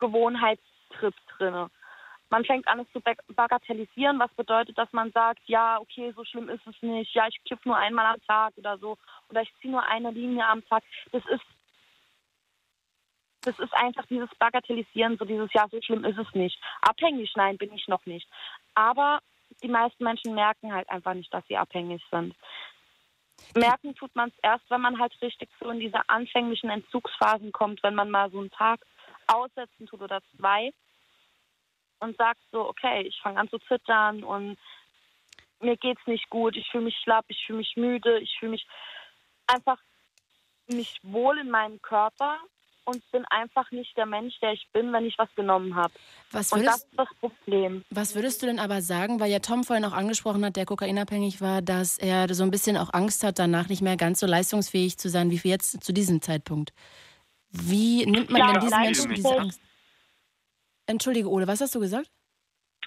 [0.00, 1.70] Gewohnheitstrip drinne.
[2.30, 6.24] Man fängt an, es zu bag- bagatellisieren, was bedeutet, dass man sagt, ja, okay, so
[6.24, 8.98] schlimm ist es nicht, ja, ich kiff nur einmal am Tag oder so,
[9.30, 10.82] oder ich ziehe nur eine Linie am Tag.
[11.12, 11.42] Das ist
[13.42, 16.58] das ist einfach dieses Bagatellisieren, so dieses, ja, so schlimm ist es nicht.
[16.82, 18.28] Abhängig, nein, bin ich noch nicht.
[18.74, 19.20] Aber
[19.62, 22.34] die meisten Menschen merken halt einfach nicht, dass sie abhängig sind.
[23.54, 27.82] Merken tut man es erst, wenn man halt richtig so in diese anfänglichen Entzugsphasen kommt,
[27.82, 28.80] wenn man mal so einen Tag
[29.28, 30.72] aussetzen tut oder zwei
[32.00, 34.56] und sagt so, okay, ich fange an zu zittern und
[35.60, 38.66] mir geht's nicht gut, ich fühle mich schlapp, ich fühle mich müde, ich fühle mich
[39.46, 39.78] einfach
[40.68, 42.38] nicht wohl in meinem Körper
[42.84, 45.92] und bin einfach nicht der Mensch, der ich bin, wenn ich was genommen habe.
[46.30, 47.84] Was Und das ist das Problem.
[47.90, 51.40] was würdest du denn aber sagen, weil ja Tom vorhin auch angesprochen hat, der kokainabhängig
[51.40, 54.98] war, dass er so ein bisschen auch Angst hat, danach nicht mehr ganz so leistungsfähig
[54.98, 56.72] zu sein wie jetzt zu diesem Zeitpunkt.
[57.50, 59.60] Wie nimmt man Ja, denn diesen Menschen diese Angst?
[60.88, 62.10] Entschuldige, Ole, was hast du gesagt?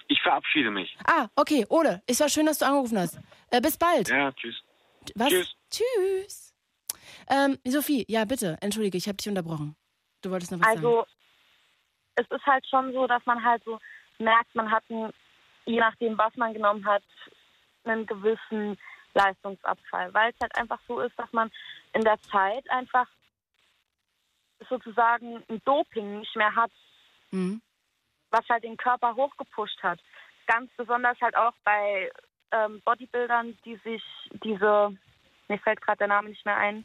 [0.08, 0.94] Ich verabschiede mich.
[1.06, 3.18] Ah, okay, Ole, es war schön, dass du angerufen hast.
[3.50, 4.08] Äh, bis bald.
[4.08, 4.56] Ja, tschüss.
[5.14, 5.28] Was?
[5.28, 5.54] Tschüss.
[5.70, 6.54] Tschüss.
[7.30, 9.76] Ähm, Sophie, ja, bitte, entschuldige, ich habe dich unterbrochen.
[10.20, 10.84] Du wolltest noch was sagen.
[10.84, 11.06] Also
[12.16, 13.78] es ist halt schon so, dass man halt so
[14.18, 15.12] merkt, man hat einen,
[15.64, 17.04] je nachdem, was man genommen hat,
[17.84, 18.76] einen gewissen
[19.14, 20.12] Leistungsabfall.
[20.12, 21.50] Weil es halt einfach so ist, dass man
[21.94, 23.06] in der Zeit einfach
[24.68, 26.72] sozusagen ein Doping nicht mehr hat,
[27.34, 27.62] Mhm.
[28.32, 30.00] Was halt den Körper hochgepusht hat.
[30.46, 32.10] Ganz besonders halt auch bei
[32.50, 34.02] ähm, Bodybuildern, die sich
[34.42, 34.96] diese,
[35.48, 36.84] mir fällt gerade der Name nicht mehr ein,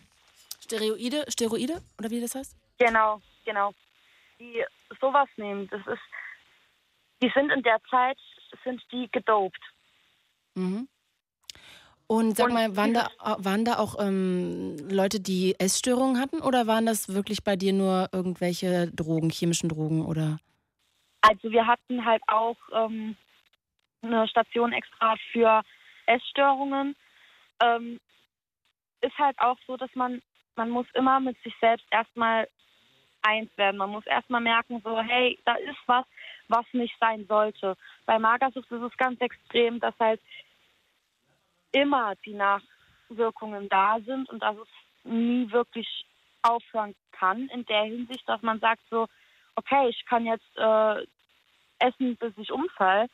[0.67, 2.55] Steroide, Steroide, oder wie das heißt?
[2.77, 3.73] Genau, genau.
[4.39, 4.63] Die
[4.99, 6.01] sowas nehmen, das ist,
[7.21, 8.17] die sind in der Zeit,
[8.63, 9.59] sind die gedopt.
[10.55, 10.87] Mhm.
[12.07, 16.85] Und sag mal, waren da, waren da auch ähm, Leute, die Essstörungen hatten oder waren
[16.85, 20.37] das wirklich bei dir nur irgendwelche Drogen, chemischen Drogen oder?
[21.21, 23.15] Also wir hatten halt auch ähm,
[24.01, 25.63] eine Station extra für
[26.05, 26.95] Essstörungen.
[27.61, 27.99] Ähm,
[29.01, 30.21] ist halt auch so, dass man,
[30.55, 32.47] man muss immer mit sich selbst erstmal
[33.21, 33.77] eins werden.
[33.77, 36.05] Man muss erstmal merken, so, hey, da ist was,
[36.47, 37.75] was nicht sein sollte.
[38.05, 40.21] Bei Magersucht ist es ganz extrem, dass halt
[41.71, 44.67] immer die Nachwirkungen da sind und dass es
[45.03, 46.05] nie wirklich
[46.41, 49.07] aufhören kann, in der Hinsicht, dass man sagt so,
[49.57, 51.05] okay, ich kann jetzt äh,
[51.79, 53.07] essen, bis ich umfall.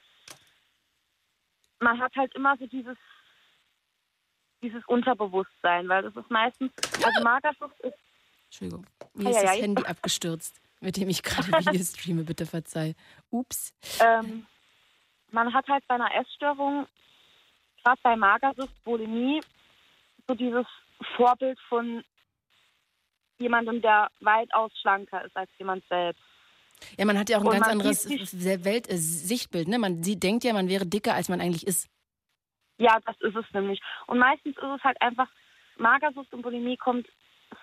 [1.80, 2.98] Man hat halt immer so dieses
[4.64, 6.72] dieses Unterbewusstsein, weil das ist meistens,
[7.03, 7.98] also Magersucht ist.
[8.45, 12.95] Entschuldigung, mir ist das Handy abgestürzt, mit dem ich gerade Videos streame, bitte verzeih.
[13.30, 13.74] Ups.
[13.99, 14.48] Ähm,
[15.32, 16.88] man hat halt bei einer Essstörung,
[17.84, 19.41] gerade bei Magersucht, Bulimie,
[20.28, 20.65] so dieses
[21.18, 22.03] Vorbild von
[23.40, 26.24] jemandem, der weitaus schlanker ist als jemand selbst.
[26.97, 29.68] Ja, man hat ja auch ein Und ganz anderes Weltsichtbild.
[29.68, 29.80] Ne?
[29.80, 31.89] Man sieht, denkt ja, man wäre dicker, als man eigentlich ist.
[32.77, 33.80] Ja, das ist es nämlich.
[34.07, 35.27] Und meistens ist es halt einfach,
[35.77, 37.07] Magersucht und Bulimie kommt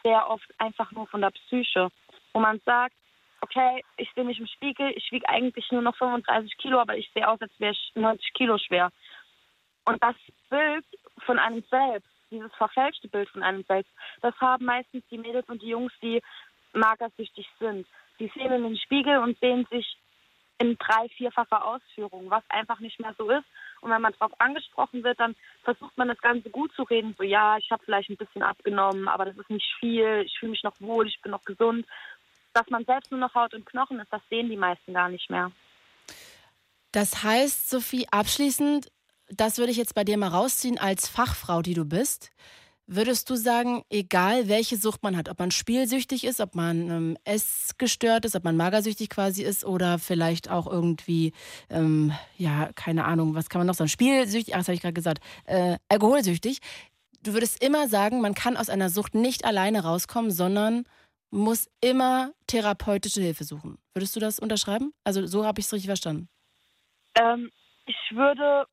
[0.02, 1.88] sehr oft einfach nur von der Psyche,
[2.32, 2.94] wo man sagt,
[3.40, 7.10] okay, ich sehe mich im Spiegel, ich wiege eigentlich nur noch 35 Kilo, aber ich
[7.14, 8.90] sehe aus, als wäre ich 90 Kilo schwer.
[9.84, 10.14] Und das
[10.48, 10.84] Bild
[11.24, 13.90] von einem selbst, dieses verfälschte Bild von einem selbst,
[14.20, 16.22] das haben meistens die Mädels und die Jungs, die
[16.72, 17.86] magersüchtig sind.
[18.20, 19.96] Die sehen in den Spiegel und sehen sich
[20.58, 23.46] in drei, vierfacher Ausführung, was einfach nicht mehr so ist.
[23.80, 25.34] Und wenn man darauf angesprochen wird, dann
[25.64, 27.14] versucht man das Ganze gut zu reden.
[27.16, 30.22] So, ja, ich habe vielleicht ein bisschen abgenommen, aber das ist nicht viel.
[30.26, 31.86] Ich fühle mich noch wohl, ich bin noch gesund.
[32.52, 35.30] Dass man selbst nur noch Haut und Knochen ist, das sehen die meisten gar nicht
[35.30, 35.50] mehr.
[36.92, 38.90] Das heißt, Sophie, abschließend,
[39.28, 42.32] das würde ich jetzt bei dir mal rausziehen als Fachfrau, die du bist.
[42.92, 47.16] Würdest du sagen, egal welche Sucht man hat, ob man spielsüchtig ist, ob man ähm,
[47.22, 51.32] essgestört ist, ob man magersüchtig quasi ist oder vielleicht auch irgendwie,
[51.68, 54.94] ähm, ja, keine Ahnung, was kann man noch sagen, spielsüchtig, ach, das habe ich gerade
[54.94, 56.58] gesagt, äh, alkoholsüchtig.
[57.22, 60.82] Du würdest immer sagen, man kann aus einer Sucht nicht alleine rauskommen, sondern
[61.30, 63.78] muss immer therapeutische Hilfe suchen.
[63.94, 64.92] Würdest du das unterschreiben?
[65.04, 66.28] Also so habe ich es richtig verstanden.
[67.14, 67.52] Ähm,
[67.86, 68.66] ich würde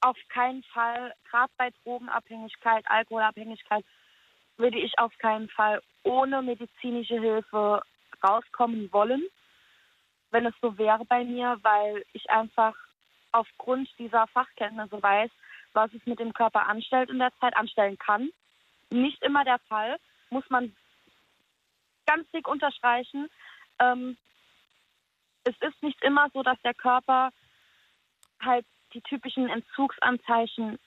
[0.00, 3.84] auf keinen Fall, gerade bei Drogenabhängigkeit, Alkoholabhängigkeit,
[4.56, 7.82] würde ich auf keinen Fall ohne medizinische Hilfe
[8.22, 9.22] rauskommen wollen,
[10.30, 12.74] wenn es so wäre bei mir, weil ich einfach
[13.32, 15.30] aufgrund dieser Fachkenntnisse weiß,
[15.72, 18.30] was es mit dem Körper anstellt in der Zeit, anstellen kann.
[18.90, 19.98] Nicht immer der Fall,
[20.30, 20.74] muss man
[22.06, 23.28] ganz dick unterstreichen.
[23.78, 24.16] Ähm,
[25.44, 27.30] es ist nicht immer so, dass der Körper
[28.40, 28.64] halt
[28.94, 30.78] die typischen Entzugsanzeichen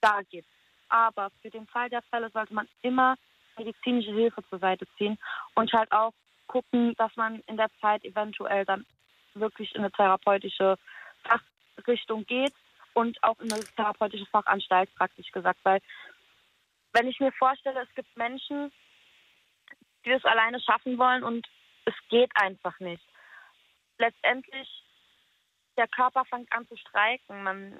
[0.00, 0.48] da gibt.
[0.88, 3.16] Aber für den Fall der Fälle sollte man immer
[3.56, 5.18] medizinische Hilfe zur Seite ziehen
[5.54, 6.12] und halt auch
[6.46, 8.84] gucken, dass man in der Zeit eventuell dann
[9.34, 10.76] wirklich in eine therapeutische
[11.22, 12.52] Fachrichtung geht
[12.94, 15.80] und auch in eine therapeutische Fachanstalt praktisch gesagt, weil
[16.92, 18.70] wenn ich mir vorstelle, es gibt Menschen,
[20.04, 21.46] die das alleine schaffen wollen und
[21.86, 23.02] es geht einfach nicht.
[23.98, 24.83] Letztendlich
[25.76, 27.42] der Körper fängt an zu streiken.
[27.42, 27.74] Man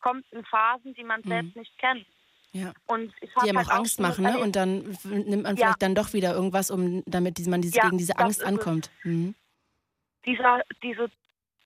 [0.00, 1.28] kommt in Phasen, die man mhm.
[1.28, 2.06] selbst nicht kennt.
[2.52, 2.72] Ja.
[2.86, 4.38] Und die einem halt auch Angst machen, ne?
[4.38, 7.98] Und dann nimmt man vielleicht dann doch wieder irgendwas, um damit man diese, ja, gegen
[7.98, 8.90] diese Angst ankommt.
[9.02, 9.34] Mhm.
[10.24, 11.10] Dieser, diese,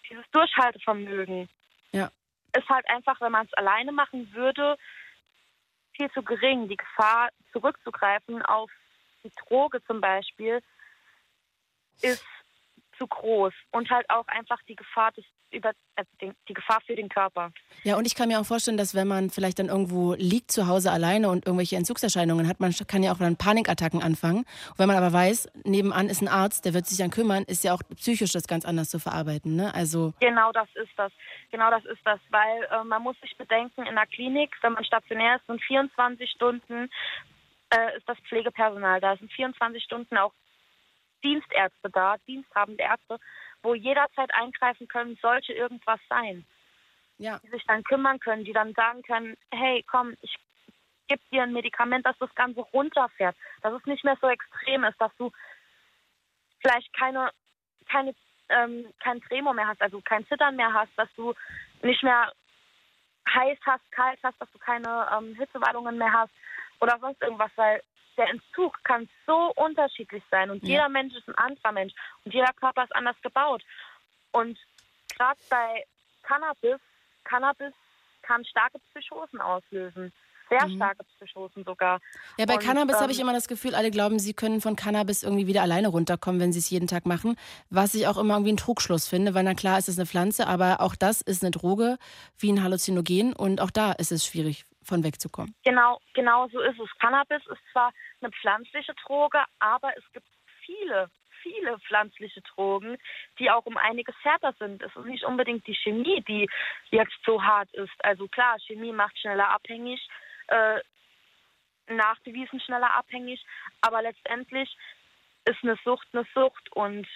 [0.08, 1.48] dieses Durchhaltevermögen
[1.92, 2.10] ja.
[2.56, 4.78] ist halt einfach, wenn man es alleine machen würde,
[5.92, 6.68] viel zu gering.
[6.68, 8.70] Die Gefahr, zurückzugreifen auf
[9.24, 10.62] die Droge zum Beispiel,
[12.00, 12.24] ist
[12.98, 17.08] zu groß und halt auch einfach die Gefahr des über also die, Gefahr für den
[17.08, 17.52] Körper.
[17.82, 20.66] Ja, und ich kann mir auch vorstellen, dass wenn man vielleicht dann irgendwo liegt zu
[20.66, 24.40] Hause alleine und irgendwelche Entzugserscheinungen hat, man kann ja auch dann Panikattacken anfangen.
[24.40, 27.64] Und wenn man aber weiß, nebenan ist ein Arzt, der wird sich dann kümmern, ist
[27.64, 29.72] ja auch psychisch das ganz anders zu verarbeiten, ne?
[29.74, 31.12] Also Genau, das ist das.
[31.50, 34.84] Genau, das ist das, weil äh, man muss sich bedenken, in der Klinik, wenn man
[34.84, 36.90] stationär ist, sind 24 Stunden
[37.70, 39.14] äh, ist das Pflegepersonal da.
[39.14, 40.32] Es sind 24 Stunden auch
[41.22, 43.18] Dienstärzte da, diensthabende Ärzte,
[43.62, 46.46] wo jederzeit eingreifen können, sollte irgendwas sein.
[47.18, 47.38] Ja.
[47.42, 50.36] Die sich dann kümmern können, die dann sagen können, hey, komm, ich
[51.08, 55.00] gebe dir ein Medikament, dass das Ganze runterfährt, dass es nicht mehr so extrem ist,
[55.00, 55.32] dass du
[56.60, 57.30] vielleicht keine,
[57.90, 58.14] keine,
[58.50, 61.34] ähm, kein Tremor mehr hast, also kein Zittern mehr hast, dass du
[61.82, 62.32] nicht mehr
[63.28, 66.32] heiß hast, kalt hast, dass du keine ähm, Hitzewallungen mehr hast
[66.80, 67.82] oder sonst irgendwas, weil
[68.18, 70.70] der Entzug kann so unterschiedlich sein und ja.
[70.70, 73.62] jeder Mensch ist ein anderer Mensch und jeder Körper ist anders gebaut.
[74.32, 74.58] Und
[75.16, 75.84] gerade bei
[76.22, 76.80] Cannabis,
[77.24, 77.72] Cannabis
[78.22, 80.12] kann starke Psychosen auslösen.
[80.50, 80.76] Sehr mhm.
[80.76, 82.00] starke Psychosen sogar.
[82.38, 84.76] Ja, bei und, Cannabis ähm, habe ich immer das Gefühl, alle glauben, sie können von
[84.76, 87.36] Cannabis irgendwie wieder alleine runterkommen, wenn sie es jeden Tag machen.
[87.68, 90.46] Was ich auch immer irgendwie einen Trugschluss finde, weil na klar ist es eine Pflanze,
[90.46, 91.98] aber auch das ist eine Droge
[92.38, 95.54] wie ein Halluzinogen und auch da ist es schwierig von wegzukommen.
[95.64, 96.88] Genau, genau so ist es.
[96.98, 100.26] Cannabis ist zwar eine pflanzliche Droge, aber es gibt
[100.64, 101.10] viele,
[101.42, 102.98] viele pflanzliche Drogen,
[103.38, 104.82] die auch um einiges härter sind.
[104.82, 106.48] Es ist nicht unbedingt die Chemie, die
[106.90, 107.92] jetzt so hart ist.
[108.04, 110.00] Also klar, Chemie macht schneller abhängig,
[110.48, 110.80] äh,
[111.88, 113.44] nachgewiesen schneller abhängig,
[113.80, 114.76] aber letztendlich
[115.44, 117.06] ist eine Sucht eine Sucht und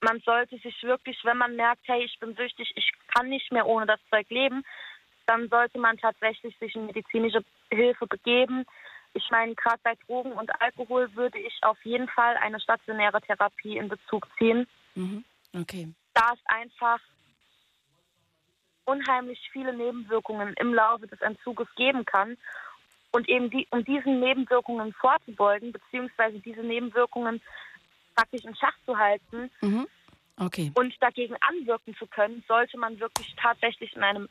[0.00, 3.66] man sollte sich wirklich, wenn man merkt, hey, ich bin süchtig, ich kann nicht mehr
[3.66, 4.64] ohne das Zeug leben,
[5.26, 8.64] dann sollte man tatsächlich sich in medizinische Hilfe begeben.
[9.14, 13.76] Ich meine, gerade bei Drogen und Alkohol würde ich auf jeden Fall eine stationäre Therapie
[13.76, 14.66] in Bezug ziehen.
[14.94, 15.24] Mhm.
[15.54, 15.88] Okay.
[16.14, 17.00] Da es einfach
[18.84, 22.36] unheimlich viele Nebenwirkungen im Laufe des Entzuges geben kann.
[23.10, 27.40] Und eben die, um diesen Nebenwirkungen vorzubeugen, beziehungsweise diese Nebenwirkungen
[28.14, 29.86] praktisch in Schach zu halten Mhm.
[30.38, 30.70] Okay.
[30.74, 34.28] und dagegen anwirken zu können, sollte man wirklich tatsächlich in einem.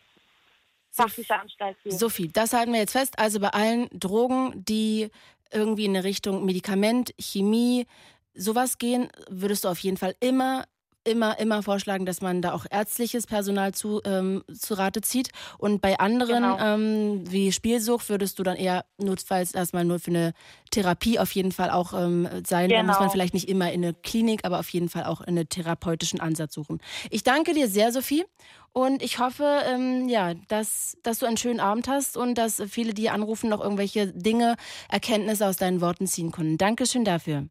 [1.91, 3.19] Sophie, das halten wir jetzt fest.
[3.19, 5.09] Also bei allen Drogen, die
[5.51, 7.85] irgendwie in eine Richtung Medikament, Chemie,
[8.33, 10.65] sowas gehen, würdest du auf jeden Fall immer,
[11.07, 15.29] immer, immer vorschlagen, dass man da auch ärztliches Personal zu, ähm, zu Rate zieht.
[15.57, 16.59] Und bei anderen, Genau.
[16.59, 20.33] ähm, wie Spielsucht, würdest du dann eher notfalls erstmal nur für eine
[20.71, 22.69] Therapie auf jeden Fall auch ähm, sein.
[22.69, 22.99] Da muss Genau.
[22.99, 26.19] man vielleicht nicht immer in eine Klinik, aber auf jeden Fall auch in einen therapeutischen
[26.19, 26.79] Ansatz suchen.
[27.09, 28.25] Ich danke dir sehr, Sophie.
[28.73, 32.93] Und ich hoffe, ähm, ja, dass, dass du einen schönen Abend hast und dass viele,
[32.93, 34.55] die anrufen, noch irgendwelche Dinge,
[34.89, 36.57] Erkenntnisse aus deinen Worten ziehen können.
[36.59, 37.47] Dankeschön dafür.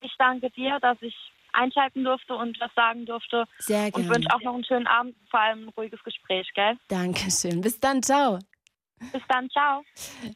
[0.00, 1.14] Ich danke dir, dass ich
[1.54, 3.44] einschalten durfte und was sagen durfte.
[3.58, 4.10] Sehr Und gerne.
[4.10, 6.76] wünsche auch noch einen schönen Abend, vor allem ein ruhiges Gespräch, gell?
[6.88, 7.60] Dankeschön.
[7.60, 8.38] Bis dann, ciao.
[9.12, 9.82] Bis dann, ciao.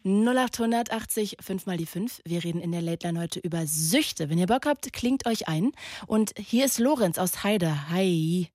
[0.04, 2.20] 0880 5 mal die 5.
[2.24, 4.28] Wir reden in der Late Line heute über Süchte.
[4.30, 5.72] Wenn ihr Bock habt, klingt euch ein.
[6.06, 7.88] Und hier ist Lorenz aus Heide.
[7.90, 8.48] Hi.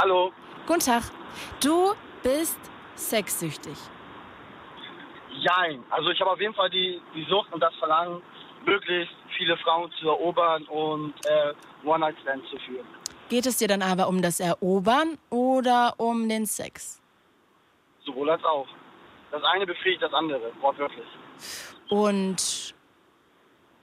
[0.00, 0.32] Hallo.
[0.66, 1.02] Guten Tag.
[1.62, 1.92] Du
[2.22, 2.58] bist
[2.94, 3.76] sexsüchtig.
[5.32, 5.84] Jein.
[5.90, 8.22] Also ich habe auf jeden Fall die, die Sucht und das Verlangen,
[8.64, 11.54] möglichst viele Frauen zu erobern und äh,
[11.86, 12.86] One-Night-Stands zu führen.
[13.30, 17.00] Geht es dir dann aber um das Erobern oder um den Sex?
[18.04, 18.66] Sowohl als auch.
[19.30, 21.06] Das eine befriedigt das andere, wortwörtlich.
[21.90, 22.74] Und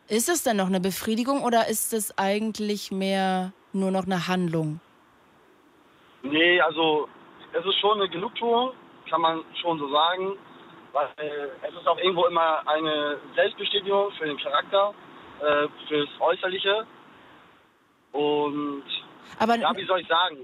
[0.08, 4.80] ist es denn noch eine Befriedigung oder ist es eigentlich mehr nur noch eine Handlung?
[6.24, 7.08] Nee, also
[7.54, 8.72] es ist schon eine Genugtuung,
[9.10, 10.38] kann man schon so sagen.
[10.94, 14.94] Weil äh, es ist auch irgendwo immer eine Selbstbestätigung für den Charakter,
[15.42, 16.86] äh, fürs Äußerliche.
[18.12, 18.84] Und
[19.40, 20.38] Aber ja, wie soll ich sagen?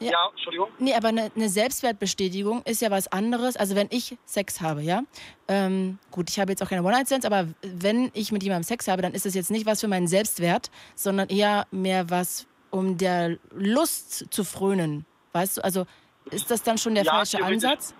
[0.00, 0.68] Ja, Entschuldigung.
[0.78, 3.56] Nee, aber eine, eine Selbstwertbestätigung ist ja was anderes.
[3.56, 5.02] Also wenn ich Sex habe, ja,
[5.46, 9.00] ähm, gut, ich habe jetzt auch keine One-Night-Stands, aber wenn ich mit jemandem Sex habe,
[9.02, 13.36] dann ist das jetzt nicht was für meinen Selbstwert, sondern eher mehr was, um der
[13.52, 15.06] Lust zu frönen.
[15.32, 15.86] Weißt du, also
[16.30, 17.42] ist das dann schon der Ja, falsche.
[17.42, 17.94] Ansatz?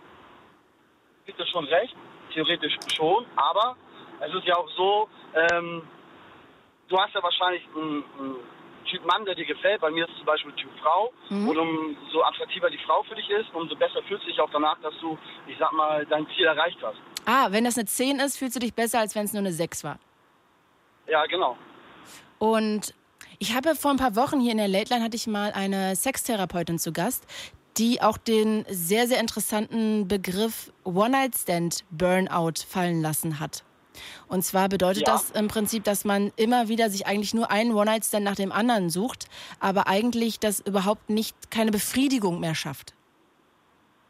[1.25, 1.95] gibt es schon recht,
[2.35, 3.77] theoretisch schon, aber
[4.21, 5.09] es ist ja auch so,
[5.53, 5.83] ähm,
[6.93, 8.37] du hast ja wahrscheinlich einen, einen
[8.85, 11.49] Typ Mann, der dir gefällt, bei mir ist es zum Beispiel Typ Frau Mhm.
[11.49, 14.79] und umso attraktiver die Frau für dich ist, umso besser fühlst du dich auch danach,
[14.83, 15.17] dass du,
[15.47, 16.99] ich sag mal, dein Ziel erreicht hast.
[17.25, 19.53] Ah, wenn das eine 10 ist, fühlst du dich besser, als wenn es nur eine
[19.53, 19.99] 6 war.
[21.09, 21.57] Ja, genau.
[22.39, 22.95] Und
[23.39, 25.97] ich habe vor ein paar Wochen hier in der Late Line hatte ich mal eine
[25.97, 27.25] Sextherapeutin zu Gast,
[27.79, 33.65] die auch den sehr, sehr interessanten Begriff One-Night-Stand-Burnout fallen lassen hat.
[34.29, 35.13] Und zwar bedeutet Ja.
[35.15, 38.91] das im Prinzip, dass man immer wieder sich eigentlich nur einen One-Night-Stand nach dem anderen
[38.91, 39.27] sucht,
[39.61, 42.95] aber eigentlich das überhaupt nicht keine Befriedigung mehr schafft.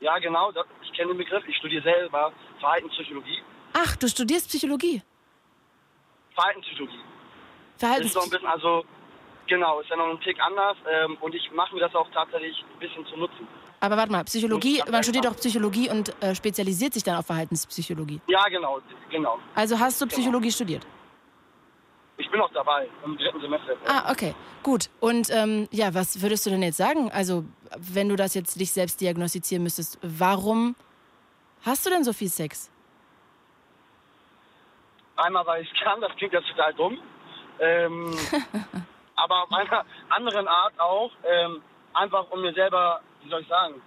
[0.00, 0.52] Ja, genau,
[0.82, 3.38] ich kenne den Begriff, ich studiere selber Verhaltenspsychologie.
[3.72, 5.02] Ach, du studierst Psychologie.
[6.34, 6.98] Verhaltenspsychologie.
[7.78, 8.84] Verhaltens ist noch ein bisschen, also,
[9.46, 12.64] genau, ist ja noch ein Tick anders ähm, und ich mache mir das auch tatsächlich
[12.72, 13.46] ein bisschen zu nutzen.
[13.82, 18.20] Aber warte mal, Psychologie, man studiert doch Psychologie und äh, spezialisiert sich dann auf Verhaltenspsychologie.
[18.28, 18.78] Ja, genau,
[19.10, 19.40] genau.
[19.56, 20.86] Also hast du Psychologie studiert?
[22.16, 23.74] Ich bin noch dabei, im dritten Semester.
[23.88, 24.88] Ah, okay, gut.
[25.00, 27.10] Und ähm, ja, was würdest du denn jetzt sagen?
[27.10, 27.44] Also,
[27.76, 30.76] wenn du das jetzt dich selbst diagnostizieren müsstest, warum
[31.64, 32.70] hast du denn so viel Sex?
[35.16, 36.98] Einmal, weil ich kann, das klingt jetzt total dumm.
[37.58, 38.16] Ähm,
[39.16, 41.60] aber auf einer anderen Art auch, ähm,
[41.94, 43.80] einfach um mir selber, wie soll ich sagen,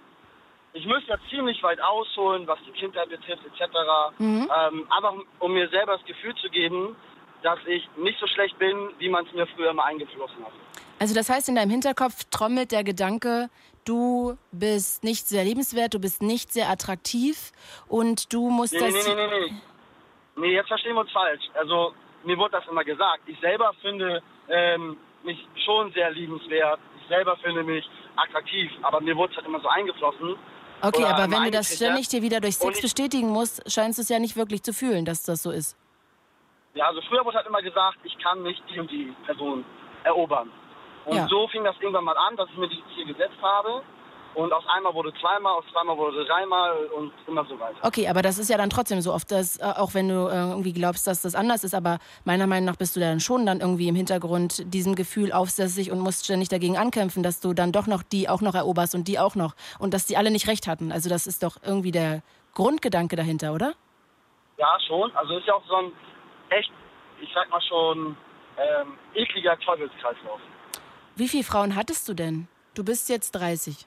[0.72, 3.72] ich müsste ja ziemlich weit ausholen, was die Kindheit betrifft, etc.
[4.18, 4.50] Mhm.
[4.54, 6.94] Ähm, einfach um mir selber das Gefühl zu geben,
[7.42, 10.52] dass ich nicht so schlecht bin, wie man es mir früher mal eingeflossen hat.
[10.98, 13.48] Also, das heißt, in deinem Hinterkopf trommelt der Gedanke,
[13.84, 17.52] du bist nicht sehr lebenswert, du bist nicht sehr attraktiv
[17.88, 18.92] und du musst Nee, das.
[18.92, 19.54] nee, nee, nee, nee.
[20.38, 21.44] Nee, jetzt verstehen wir uns falsch.
[21.54, 21.94] Also,
[22.24, 23.22] mir wurde das immer gesagt.
[23.26, 26.80] Ich selber finde ähm, mich schon sehr liebenswert.
[27.00, 28.70] Ich selber finde mich attraktiv.
[28.82, 30.36] Aber mir wurde es halt immer so eingeflossen.
[30.82, 34.08] Okay, aber wenn du das ständig dir wieder durch Sex bestätigen musst, scheinst du es
[34.08, 35.76] ja nicht wirklich zu fühlen, dass das so ist.
[36.74, 39.64] Ja, also früher wurde halt immer gesagt, ich kann nicht die und die Person
[40.04, 40.50] erobern.
[41.06, 41.26] Und Ja.
[41.28, 43.82] so fing das irgendwann mal an, dass ich mir dieses Ziel gesetzt habe.
[44.36, 47.78] Und aus einmal wurde zweimal, aus zweimal wurde dreimal und immer so weiter.
[47.80, 50.50] Okay, aber das ist ja dann trotzdem so oft, dass, äh, auch wenn du äh,
[50.50, 53.60] irgendwie glaubst, dass das anders ist, aber meiner Meinung nach bist du dann schon dann
[53.60, 57.86] irgendwie im Hintergrund diesem Gefühl aufsässig und musst ständig dagegen ankämpfen, dass du dann doch
[57.86, 60.66] noch die auch noch eroberst und die auch noch und dass die alle nicht recht
[60.66, 60.92] hatten.
[60.92, 62.20] Also das ist doch irgendwie der
[62.52, 63.72] Grundgedanke dahinter, oder?
[64.58, 65.16] Ja, schon.
[65.16, 65.92] Also ist ja auch so ein
[66.50, 66.70] echt,
[67.22, 68.18] ich sag mal schon,
[68.58, 70.40] ähm, ekliger Teufelskreislauf.
[71.14, 72.48] Wie viele Frauen hattest du denn?
[72.74, 73.86] Du bist jetzt 30.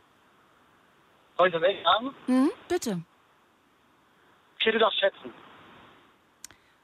[1.40, 2.14] Soll ich das echt sagen?
[2.28, 3.02] Mhm, bitte.
[4.60, 5.34] Okay, du darfst schätzen.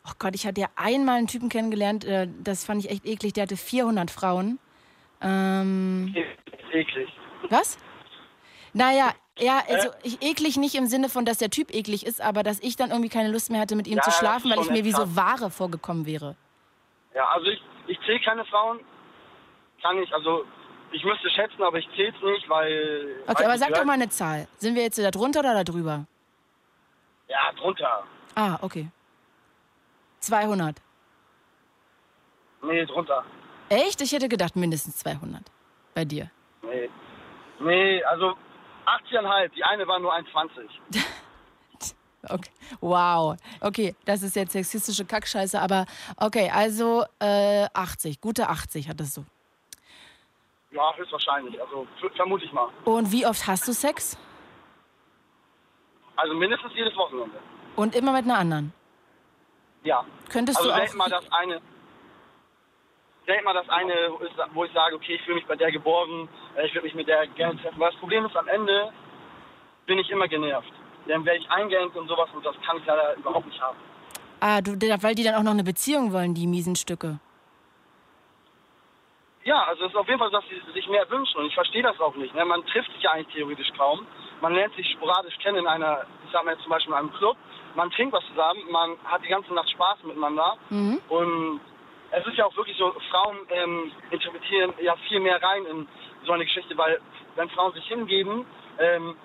[0.07, 3.33] Oh Gott, ich hatte ja einmal einen Typen kennengelernt, äh, das fand ich echt eklig,
[3.33, 4.59] der hatte 400 Frauen.
[5.21, 6.15] Ähm,
[6.71, 7.09] Eklig.
[7.49, 7.77] was?
[8.71, 12.41] Naja, ja, also ich eklig nicht im Sinne von, dass der Typ eklig ist, aber
[12.43, 14.61] dass ich dann irgendwie keine Lust mehr hatte, mit ihm Ja, zu das schlafen, weil
[14.61, 16.37] ich mir wie so Ware vorgekommen wäre.
[17.13, 18.79] Ja, also ich, ich zähle keine Frauen.
[19.81, 20.45] Kann ich, also
[20.91, 23.23] ich müsste schätzen, aber ich zähle es nicht, weil.
[23.27, 24.47] Okay, aber sag doch mal eine Zahl.
[24.57, 26.05] Sind wir jetzt da drunter oder da drüber?
[27.27, 28.03] Ja, drunter.
[28.35, 28.87] Ah, okay.
[30.19, 30.81] 200.
[32.63, 33.23] Nee, drunter.
[33.69, 34.01] Echt?
[34.01, 35.43] Ich hätte gedacht mindestens 200.
[35.93, 36.29] Bei dir.
[36.63, 36.89] Nee.
[37.59, 38.35] Nee, also
[38.85, 39.49] 80,5.
[39.49, 41.03] Die eine war nur 1,20.
[42.27, 42.49] Okay.
[42.79, 43.37] Wow.
[43.61, 45.85] Okay, das ist jetzt sexistische Kackscheiße, aber
[46.17, 48.19] okay, also äh, 80.
[48.19, 49.25] Gute 80 hattest du.
[50.75, 51.61] Ja, höchstwahrscheinlich.
[51.61, 52.67] Also vermute ich mal.
[52.83, 54.17] Und wie oft hast du Sex?
[56.17, 57.37] Also mindestens jedes Wochenende.
[57.75, 58.73] Und immer mit einer anderen?
[59.83, 60.05] Ja.
[60.29, 61.61] Könntest also du auch- selten mal das eine.
[63.25, 64.11] Selten mal das eine,
[64.53, 67.07] wo ich sage, okay, ich fühle mich bei der geborgen, äh, ich würde mich mit
[67.07, 67.79] der gerne treffen.
[67.79, 68.91] Weil das Problem ist, am Ende
[69.85, 70.71] bin ich immer genervt.
[71.07, 73.77] Dann werde ich eingeengt und sowas und das kann ich leider überhaupt nicht haben.
[74.41, 74.71] Ah, du,
[75.01, 77.19] weil die dann auch noch eine Beziehung wollen, die miesen Stücke.
[79.45, 81.53] Ja, also es ist auf jeden Fall, so, dass sie sich mehr wünschen und ich
[81.53, 82.33] verstehe das auch nicht.
[82.33, 82.43] Ne?
[82.45, 84.05] Man trifft sich ja eigentlich theoretisch kaum.
[84.41, 87.13] Man lernt sich sporadisch kennen in einer, ich sag mal jetzt zum Beispiel in einem
[87.13, 87.37] Club.
[87.75, 90.99] Man trinkt was zusammen, man hat die ganze Nacht Spaß miteinander Mhm.
[91.09, 91.61] und
[92.11, 95.87] es ist ja auch wirklich so, Frauen ähm, interpretieren ja viel mehr rein in
[96.25, 96.99] so eine Geschichte, weil
[97.35, 98.45] wenn Frauen sich hingeben,
[98.79, 99.15] ähm,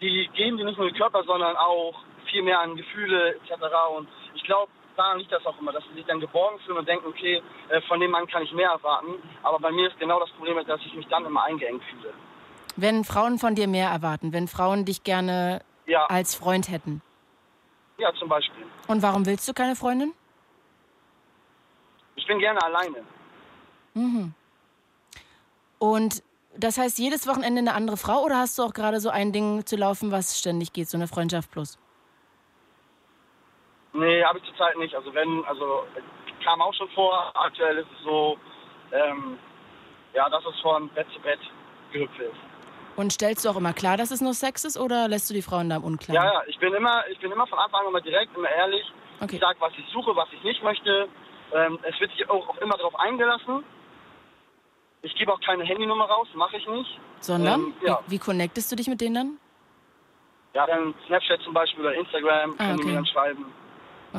[0.00, 1.94] die geben dir nicht nur den Körper, sondern auch
[2.30, 3.52] viel mehr an Gefühle etc.
[3.96, 6.88] Und ich glaube, daran liegt das auch immer, dass sie sich dann geborgen fühlen und
[6.88, 9.14] denken, okay, äh, von dem Mann kann ich mehr erwarten.
[9.42, 12.12] Aber bei mir ist genau das Problem, dass ich mich dann immer eingeengt fühle.
[12.76, 16.06] Wenn Frauen von dir mehr erwarten, wenn Frauen dich gerne Ja.
[16.06, 17.00] als Freund hätten.
[17.98, 18.66] Ja, zum Beispiel.
[18.88, 20.12] Und warum willst du keine Freundin?
[22.16, 23.02] Ich bin gerne alleine.
[23.94, 24.34] Mhm.
[25.78, 26.22] Und
[26.56, 29.64] das heißt, jedes Wochenende eine andere Frau oder hast du auch gerade so ein Ding
[29.66, 31.78] zu laufen, was ständig geht, so eine Freundschaft plus?
[33.96, 34.94] Nee, habe ich zurzeit nicht.
[34.94, 35.84] Also wenn, also
[36.44, 37.30] kam auch schon vor.
[37.34, 38.36] Aktuell ist es so,
[38.92, 39.38] ähm,
[40.14, 41.40] ja, dass es von Bett zu Bett
[41.92, 42.36] gehüpft ist.
[42.96, 45.42] Und stellst du auch immer klar, dass es nur Sex ist oder lässt du die
[45.42, 46.14] Frauen da im Unklaren?
[46.14, 48.84] Ja, ja, ich bin immer, ich bin immer von Anfang an immer direkt, immer ehrlich.
[49.30, 51.08] Ich sage, was ich suche, was ich nicht möchte.
[51.52, 53.64] Ähm, es wird sich auch, auch immer darauf eingelassen.
[55.02, 56.98] Ich gebe auch keine Handynummer raus, mache ich nicht.
[57.20, 57.60] Sondern?
[57.60, 58.00] Ähm, ja.
[58.06, 59.38] wie, wie connectest du dich mit denen dann?
[60.54, 62.88] Ja, dann Snapchat zum Beispiel oder Instagram Ah, können die okay.
[62.90, 63.46] mir dann schreiben.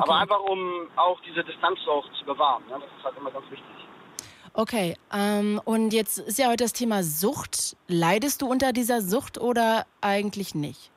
[0.00, 2.62] Aber einfach um auch diese Distanz auch zu bewahren.
[2.68, 2.74] Ne?
[2.80, 3.66] Das ist halt immer ganz wichtig.
[4.54, 7.76] Okay, ähm, und jetzt ist ja heute das Thema Sucht.
[7.86, 10.90] Leidest du unter dieser Sucht oder eigentlich nicht?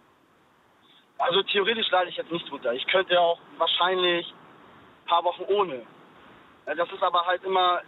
[1.19, 2.73] Also theoretisch leide ich jetzt nicht drunter.
[2.73, 5.83] Ich könnte auch wahrscheinlich ein paar Wochen ohne.
[6.65, 7.81] Ja, Das ist aber halt immer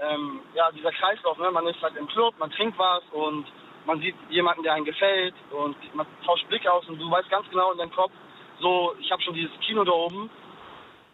[0.00, 1.38] ähm, ja, dieser Kreislauf.
[1.38, 1.50] Ne?
[1.50, 3.46] Man ist halt im Club, man trinkt was und
[3.86, 7.48] man sieht jemanden, der einem gefällt und man tauscht Blicke aus und du weißt ganz
[7.50, 8.12] genau in deinem Kopf,
[8.60, 10.30] so, ich habe schon dieses Kino da oben,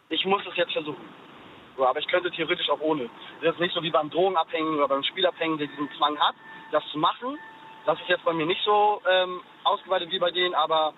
[0.09, 1.05] ich muss es jetzt versuchen.
[1.77, 3.11] So, aber ich könnte theoretisch auch ohne.
[3.43, 6.35] Das ist nicht so wie beim Drogenabhängigen oder beim Spielabhängigen, der diesen Zwang hat,
[6.71, 7.39] das zu machen.
[7.87, 10.95] Das ist jetzt bei mir nicht so ähm, ausgeweitet wie bei denen, aber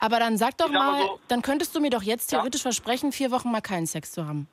[0.00, 3.30] Aber dann sag doch mal so- dann könntest du mir doch jetzt theoretisch versprechen, vier
[3.30, 4.48] Wochen mal keinen Sex zu haben.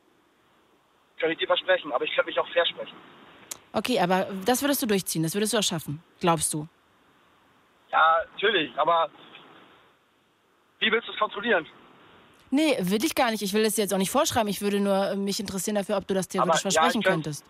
[1.17, 2.95] Kann ich dir versprechen, aber ich könnte mich auch versprechen.
[3.71, 6.67] Okay, aber das würdest du durchziehen, das würdest du auch schaffen, glaubst du?
[7.91, 9.09] Ja, natürlich, aber
[10.79, 11.65] wie willst du es kontrollieren?
[12.51, 13.41] Nee, will ich gar nicht.
[13.41, 14.47] Ich will das jetzt auch nicht vorschreiben.
[14.49, 17.23] Ich würde nur äh, mich interessieren dafür, ob du das theoretisch Aber, ja, versprechen könnt-
[17.25, 17.45] könntest.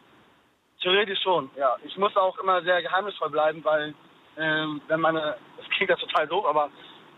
[0.81, 1.76] Theoretisch schon, ja.
[1.84, 3.93] Ich muss auch immer sehr geheimnisvoll bleiben, weil
[4.38, 6.69] ähm, wenn meine, das klingt ja total doof, aber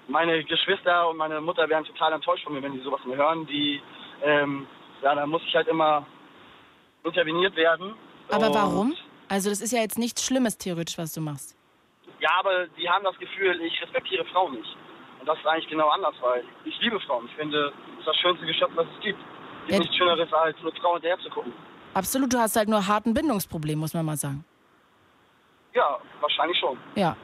[0.08, 3.45] meine Geschwister und meine Mutter wären total enttäuscht von mir, wenn die sowas mir hören.
[3.48, 3.82] Die,
[4.24, 4.66] ähm,
[5.02, 6.06] ja, da muss ich halt immer
[7.04, 7.94] interveniert werden.
[8.30, 8.95] Aber warum?
[9.28, 11.56] Also das ist ja jetzt nichts Schlimmes theoretisch, was du machst.
[12.20, 14.76] Ja, aber die haben das Gefühl, ich respektiere Frauen nicht.
[15.28, 17.26] Das ist eigentlich genau anders, weil ich liebe Frauen.
[17.26, 19.20] Ich finde, es ist das schönste Geschöpf, was es gibt.
[19.20, 19.80] gibt ja.
[19.80, 21.52] nichts Schöneres, als eine Frau hinterher zu gucken.
[21.94, 24.45] Absolut, du hast halt nur harten Bindungsproblem, muss man mal sagen.
[25.74, 26.78] Ja, wahrscheinlich schon.
[26.95, 27.18] Ja.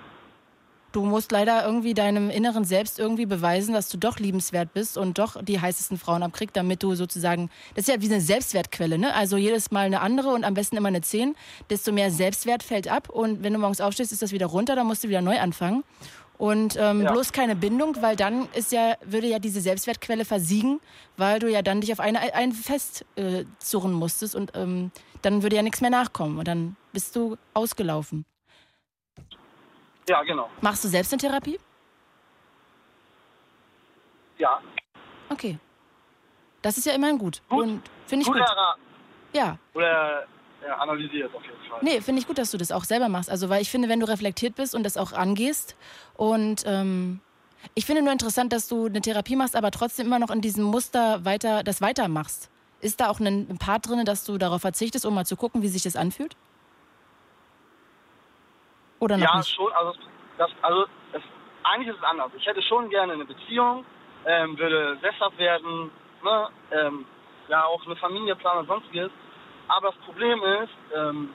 [0.91, 5.17] Du musst leider irgendwie deinem inneren Selbst irgendwie beweisen, dass du doch liebenswert bist und
[5.17, 8.99] doch die heißesten Frauen am Krieg, damit du sozusagen, das ist ja wie eine Selbstwertquelle,
[8.99, 9.15] ne?
[9.15, 11.35] Also jedes Mal eine andere und am besten immer eine 10,
[11.69, 14.85] desto mehr Selbstwert fällt ab und wenn du morgens aufstehst, ist das wieder runter, dann
[14.85, 15.83] musst du wieder neu anfangen.
[16.43, 17.09] Und ähm, ja.
[17.13, 20.81] bloß keine Bindung, weil dann ist ja, würde ja diese Selbstwertquelle versiegen,
[21.15, 24.91] weil du ja dann dich auf eine, ein Fest äh, zurren musstest und ähm,
[25.21, 28.25] dann würde ja nichts mehr nachkommen und dann bist du ausgelaufen.
[30.09, 30.49] Ja, genau.
[30.59, 31.57] Machst du selbst eine Therapie?
[34.37, 34.59] Ja.
[35.29, 35.57] Okay.
[36.61, 37.41] Das ist ja immerhin gut.
[37.47, 37.63] gut.
[37.63, 38.41] Und finde ich gut.
[38.41, 38.81] Erraten.
[39.31, 39.57] Ja.
[39.73, 40.27] Oder
[40.65, 41.79] ja, analysiert auf jeden Fall.
[41.81, 43.29] Nee, finde ich gut, dass du das auch selber machst.
[43.29, 45.75] Also, weil ich finde, wenn du reflektiert bist und das auch angehst
[46.15, 47.19] und ähm,
[47.75, 50.65] ich finde nur interessant, dass du eine Therapie machst, aber trotzdem immer noch in diesem
[50.65, 52.51] Muster weiter, das weitermachst.
[52.81, 55.69] Ist da auch ein Part drin, dass du darauf verzichtest, um mal zu gucken, wie
[55.69, 56.35] sich das anfühlt?
[58.99, 59.49] Oder noch ja, nicht?
[59.49, 59.71] schon.
[59.71, 59.93] Also,
[60.37, 61.21] das, also das,
[61.63, 62.31] eigentlich ist es anders.
[62.37, 63.85] Ich hätte schon gerne eine Beziehung,
[64.25, 65.91] ähm, würde sesshaft werden,
[66.23, 67.05] ne, ähm,
[67.47, 69.11] ja, auch eine Familie planen und sonstiges.
[69.67, 71.29] Aber das Problem ist, ähm,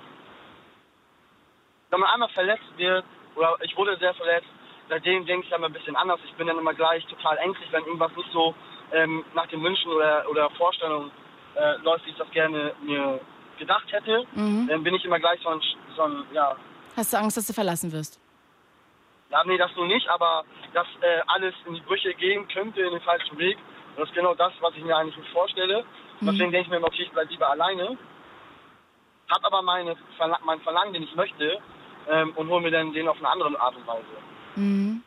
[1.91, 4.49] wenn man einmal verletzt wird, oder ich wurde sehr verletzt,
[4.89, 6.21] seitdem denke ich dann ein bisschen anders.
[6.25, 8.55] Ich bin dann immer gleich total ängstlich, wenn irgendwas nicht so
[8.93, 11.11] ähm, nach den Wünschen oder, oder Vorstellungen
[11.55, 13.21] äh, läuft, wie ich das gerne mir
[13.59, 14.25] gedacht hätte.
[14.33, 14.69] Mhm.
[14.69, 15.61] Dann bin ich immer gleich so ein,
[15.97, 16.57] so ein, ja.
[16.97, 18.21] Hast du Angst, dass du verlassen wirst?
[19.31, 22.93] Ja, nee, das nur nicht, aber dass äh, alles in die Brüche gehen könnte, in
[22.93, 23.59] den falschen Weg.
[23.91, 25.85] Und das ist genau das, was ich mir eigentlich nicht vorstelle.
[26.21, 26.27] Mhm.
[26.27, 27.99] Deswegen denke ich mir, okay, ich bleibe lieber alleine
[29.31, 29.97] habe aber meine,
[30.45, 31.59] mein Verlangen, den ich möchte,
[32.09, 34.05] ähm, und hole mir dann den auf eine andere Art und Weise.
[34.57, 35.03] Mhm.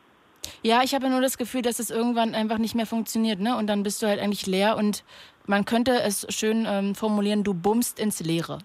[0.62, 3.56] Ja, ich habe ja nur das Gefühl, dass es irgendwann einfach nicht mehr funktioniert, ne?
[3.56, 5.04] Und dann bist du halt eigentlich leer und
[5.46, 8.58] man könnte es schön ähm, formulieren, du bummst ins Leere.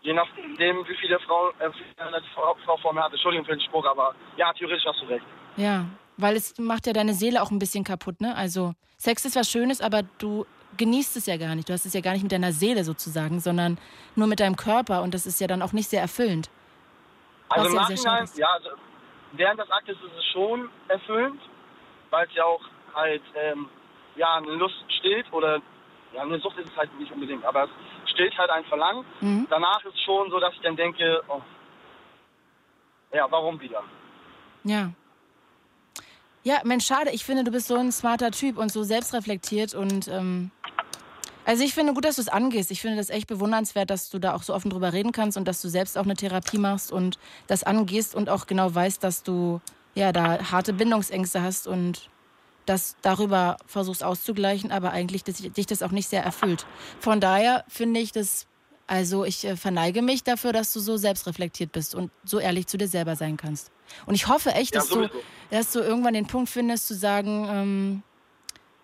[0.00, 1.70] Je nachdem, wie viele Frau, äh,
[2.34, 3.12] Frau, Frau vor mir hat.
[3.12, 5.24] Entschuldigung für den Spruch, aber ja, theoretisch hast du recht.
[5.56, 5.86] Ja,
[6.18, 8.36] weil es macht ja deine Seele auch ein bisschen kaputt, ne?
[8.36, 10.46] Also Sex ist was Schönes, aber du
[10.76, 11.68] genießt es ja gar nicht.
[11.68, 13.78] Du hast es ja gar nicht mit deiner Seele sozusagen, sondern
[14.14, 16.50] nur mit deinem Körper und das ist ja dann auch nicht sehr erfüllend.
[17.48, 18.70] Also im Nachhinein, ja, also
[19.32, 21.40] während des Aktes ist es schon erfüllend,
[22.10, 22.62] weil es ja auch
[22.94, 23.68] halt, ähm,
[24.16, 25.60] ja, eine Lust stillt oder,
[26.12, 29.04] ja, eine Sucht ist es halt nicht unbedingt, aber es stillt halt ein Verlangen.
[29.20, 29.46] Mhm.
[29.50, 31.40] Danach ist es schon so, dass ich dann denke, oh,
[33.12, 33.82] ja, warum wieder?
[34.64, 34.90] Ja.
[36.42, 37.10] Ja, Mensch, schade.
[37.10, 40.50] Ich finde, du bist so ein smarter Typ und so selbstreflektiert und ähm,
[41.44, 42.70] also ich finde gut, dass du es angehst.
[42.70, 45.46] Ich finde das echt bewundernswert, dass du da auch so offen drüber reden kannst und
[45.46, 49.22] dass du selbst auch eine Therapie machst und das angehst und auch genau weißt, dass
[49.22, 49.60] du
[49.94, 52.08] ja da harte Bindungsängste hast und
[52.66, 56.66] das darüber versuchst auszugleichen, aber eigentlich dich das auch nicht sehr erfüllt.
[56.98, 58.46] Von daher finde ich das,
[58.86, 62.78] also ich äh, verneige mich dafür, dass du so selbstreflektiert bist und so ehrlich zu
[62.78, 63.70] dir selber sein kannst.
[64.06, 65.10] Und ich hoffe echt, dass, ja, du,
[65.50, 68.02] dass du irgendwann den Punkt findest, zu sagen, ähm,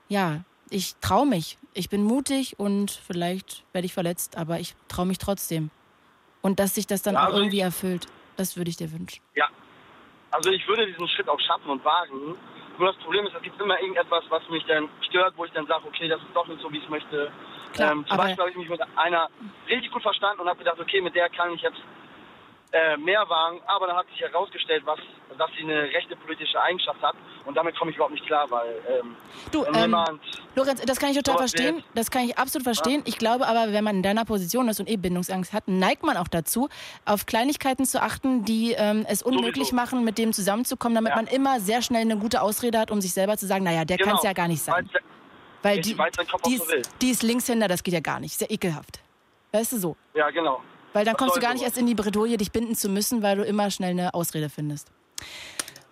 [0.08, 1.58] ja, ich traue mich.
[1.74, 5.70] Ich bin mutig und vielleicht werde ich verletzt, aber ich traue mich trotzdem.
[6.42, 8.06] Und dass sich das dann ja, also auch irgendwie ich, erfüllt,
[8.36, 9.22] das würde ich dir wünschen.
[9.34, 9.48] Ja,
[10.30, 12.36] also ich würde diesen Schritt auch schaffen und wagen.
[12.78, 15.66] Nur das Problem ist, es gibt immer irgendetwas, was mich dann stört, wo ich dann
[15.66, 17.30] sage, okay, das ist doch nicht so, wie ich es möchte.
[17.74, 19.28] Klar, ähm, zum Beispiel habe ich mich mit einer
[19.68, 21.80] richtig gut verstanden und habe gedacht, okay, mit der kann ich jetzt
[22.72, 24.98] äh, mehr waren, aber dann hat sich herausgestellt, was,
[25.36, 28.80] dass sie eine rechte politische Eigenschaft hat und damit komme ich überhaupt nicht klar, weil
[28.88, 29.16] ähm,
[29.50, 29.96] du, ähm,
[30.54, 33.00] Lorenz, das kann ich total verstehen, wird, das kann ich absolut verstehen.
[33.00, 33.06] Ja?
[33.06, 36.16] Ich glaube aber, wenn man in deiner Position ist und eh Bindungsangst hat, neigt man
[36.16, 36.68] auch dazu,
[37.04, 39.76] auf Kleinigkeiten zu achten, die ähm, es unmöglich Sowieso.
[39.76, 41.16] machen, mit dem zusammenzukommen, damit ja.
[41.16, 43.96] man immer sehr schnell eine gute Ausrede hat, um sich selber zu sagen, naja, der
[43.96, 44.10] genau.
[44.10, 44.88] kann es ja gar nicht sein.
[45.62, 45.94] Weil die,
[46.46, 49.00] die, ist, die ist Linkshänder, das geht ja gar nicht, sehr ekelhaft.
[49.52, 49.96] Weißt du so?
[50.14, 50.62] Ja, genau.
[50.92, 53.36] Weil dann kommst du gar nicht erst in die Bredouille, dich binden zu müssen, weil
[53.36, 54.90] du immer schnell eine Ausrede findest.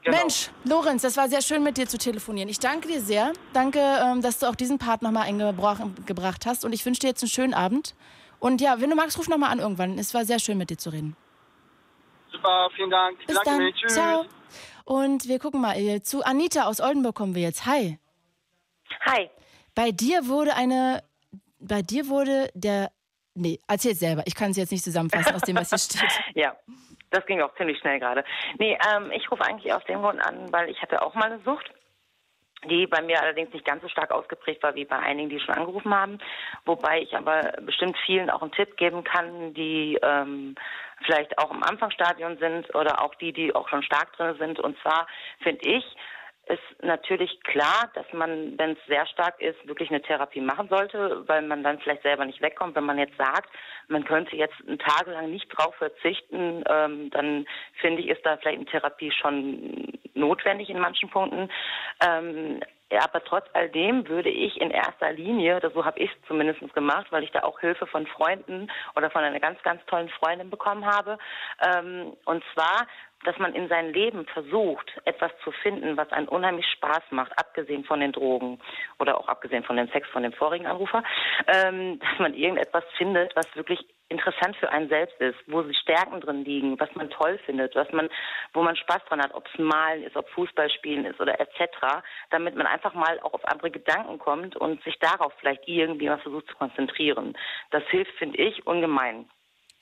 [0.02, 0.16] Genau.
[0.16, 2.48] Mensch, Lorenz, das war sehr schön mit dir zu telefonieren.
[2.48, 3.32] Ich danke dir sehr.
[3.52, 6.64] Danke, ähm, dass du auch diesen Part nochmal eingebracht hast.
[6.64, 7.94] Und ich wünsche dir jetzt einen schönen Abend.
[8.38, 9.98] Und ja, wenn du magst, ruf nochmal an irgendwann.
[9.98, 11.16] Es war sehr schön mit dir zu reden.
[12.32, 13.18] Super, vielen Dank.
[13.26, 13.58] Bis dann.
[13.58, 13.74] Mich.
[13.74, 13.94] Tschüss.
[13.94, 14.24] Ciao.
[14.84, 17.66] Und wir gucken mal, äh, zu Anita aus Oldenburg kommen wir jetzt.
[17.66, 17.98] Hi.
[19.04, 19.28] Hi.
[19.74, 21.02] Bei dir wurde eine,
[21.58, 22.90] bei dir wurde der
[23.40, 24.22] Nee, erzähl selber.
[24.26, 26.20] Ich kann es jetzt nicht zusammenfassen aus dem, was hier steht.
[26.34, 26.56] ja,
[27.10, 28.24] das ging auch ziemlich schnell gerade.
[28.58, 31.40] Nee, ähm, ich rufe eigentlich aus dem Grund an, weil ich hatte auch mal eine
[31.44, 31.72] Sucht
[32.66, 35.54] die bei mir allerdings nicht ganz so stark ausgeprägt war wie bei einigen, die schon
[35.54, 36.18] angerufen haben.
[36.64, 40.56] Wobei ich aber bestimmt vielen auch einen Tipp geben kann, die ähm,
[41.04, 44.58] vielleicht auch im Anfangsstadion sind oder auch die, die auch schon stark drin sind.
[44.58, 45.06] Und zwar
[45.40, 45.84] finde ich,
[46.48, 51.26] ist natürlich klar, dass man, wenn es sehr stark ist, wirklich eine Therapie machen sollte,
[51.28, 52.74] weil man dann vielleicht selber nicht wegkommt.
[52.74, 53.50] Wenn man jetzt sagt,
[53.88, 57.46] man könnte jetzt tagelang nicht drauf verzichten, ähm, dann
[57.80, 61.50] finde ich, ist da vielleicht eine Therapie schon notwendig in manchen Punkten.
[62.04, 62.60] Ähm,
[62.90, 66.60] ja, aber trotz all dem würde ich in erster Linie, so habe ich es zumindest
[66.72, 70.48] gemacht, weil ich da auch Hilfe von Freunden oder von einer ganz, ganz tollen Freundin
[70.48, 71.18] bekommen habe.
[71.60, 72.86] Ähm, und zwar,
[73.24, 77.84] dass man in seinem Leben versucht, etwas zu finden, was einen unheimlich Spaß macht, abgesehen
[77.84, 78.60] von den Drogen
[78.98, 81.02] oder auch abgesehen von dem Sex von dem vorigen Anrufer,
[81.46, 86.20] ähm, dass man irgendetwas findet, was wirklich interessant für einen selbst ist, wo die Stärken
[86.20, 88.08] drin liegen, was man toll findet, was man,
[88.54, 92.56] wo man Spaß dran hat, ob es Malen ist, ob Fußballspielen ist oder etc., damit
[92.56, 96.48] man einfach mal auch auf andere Gedanken kommt und sich darauf vielleicht irgendwie mal versucht
[96.48, 97.36] zu konzentrieren.
[97.70, 99.28] Das hilft, finde ich, ungemein.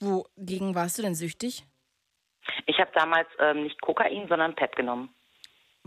[0.01, 1.65] Wogegen warst du denn süchtig?
[2.67, 5.11] Ich habe damals ähm, nicht Kokain, sondern PEP genommen.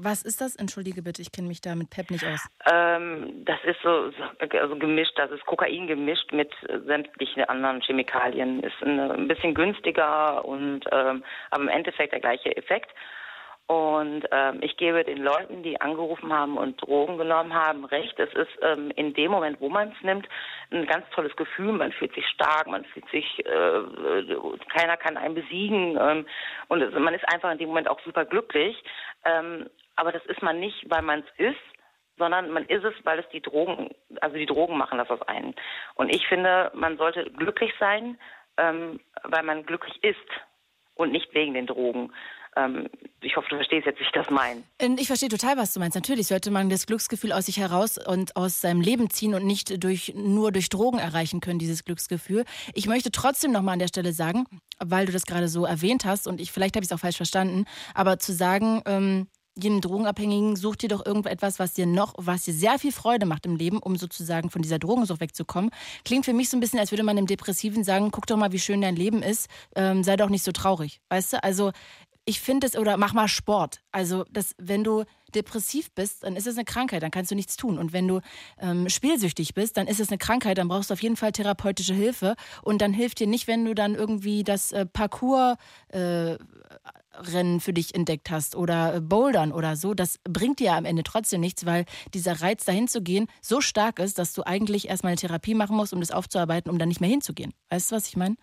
[0.01, 0.55] Was ist das?
[0.55, 2.47] Entschuldige bitte, ich kenne mich da mit PEP nicht aus.
[2.71, 6.49] Ähm, das ist so, so also gemischt, das ist Kokain gemischt mit
[6.85, 8.63] sämtlichen anderen Chemikalien.
[8.63, 12.91] Ist eine, ein bisschen günstiger und ähm, aber im Endeffekt der gleiche Effekt.
[13.69, 18.17] Und ähm, ich gebe den Leuten, die angerufen haben und Drogen genommen haben, recht.
[18.17, 20.27] Es ist ähm, in dem Moment, wo man es nimmt,
[20.71, 21.73] ein ganz tolles Gefühl.
[21.73, 24.35] Man fühlt sich stark, man fühlt sich, äh,
[24.75, 25.99] keiner kann einen besiegen.
[26.01, 26.25] Ähm,
[26.67, 28.75] und es, man ist einfach in dem Moment auch super glücklich.
[29.23, 31.61] Ähm, aber das ist man nicht, weil man es ist,
[32.17, 35.53] sondern man ist es, weil es die Drogen, also die Drogen machen das aus einen.
[35.93, 38.17] Und ich finde, man sollte glücklich sein,
[38.57, 40.17] ähm, weil man glücklich ist
[40.95, 42.11] und nicht wegen den Drogen.
[42.59, 42.87] Ähm,
[43.21, 44.63] ich hoffe, du verstehst jetzt, wie ich das meine.
[44.97, 45.95] Ich verstehe total, was du meinst.
[45.95, 49.83] Natürlich sollte man das Glücksgefühl aus sich heraus und aus seinem Leben ziehen und nicht
[49.83, 52.45] durch, nur durch Drogen erreichen können, dieses Glücksgefühl.
[52.73, 54.45] Ich möchte trotzdem nochmal an der Stelle sagen,
[54.79, 57.17] weil du das gerade so erwähnt hast und ich, vielleicht habe ich es auch falsch
[57.17, 59.27] verstanden, aber zu sagen, ähm,
[59.63, 63.45] jedem Drogenabhängigen such dir doch irgendetwas, was dir noch, was dir sehr viel Freude macht
[63.45, 65.71] im Leben, um sozusagen von dieser Drogensucht wegzukommen.
[66.05, 68.51] Klingt für mich so ein bisschen, als würde man dem Depressiven sagen, guck doch mal,
[68.51, 71.01] wie schön dein Leben ist, ähm, sei doch nicht so traurig.
[71.09, 71.43] Weißt du?
[71.43, 71.71] Also
[72.29, 73.81] ich finde es, oder mach mal Sport.
[73.91, 75.03] Also, das, wenn du
[75.33, 77.79] depressiv bist, dann ist es eine Krankheit, dann kannst du nichts tun.
[77.79, 78.21] Und wenn du
[78.59, 81.95] ähm, spielsüchtig bist, dann ist es eine Krankheit, dann brauchst du auf jeden Fall therapeutische
[81.95, 82.35] Hilfe.
[82.61, 85.57] Und dann hilft dir nicht, wenn du dann irgendwie das äh, Parcours
[85.87, 86.37] äh,
[87.59, 91.41] für dich entdeckt hast oder äh, Bouldern oder so, das bringt dir am Ende trotzdem
[91.41, 95.17] nichts, weil dieser Reiz dahin zu gehen so stark ist, dass du eigentlich erstmal eine
[95.17, 97.53] Therapie machen musst, um das aufzuarbeiten, um dann nicht mehr hinzugehen.
[97.69, 98.35] Weißt du, was ich meine?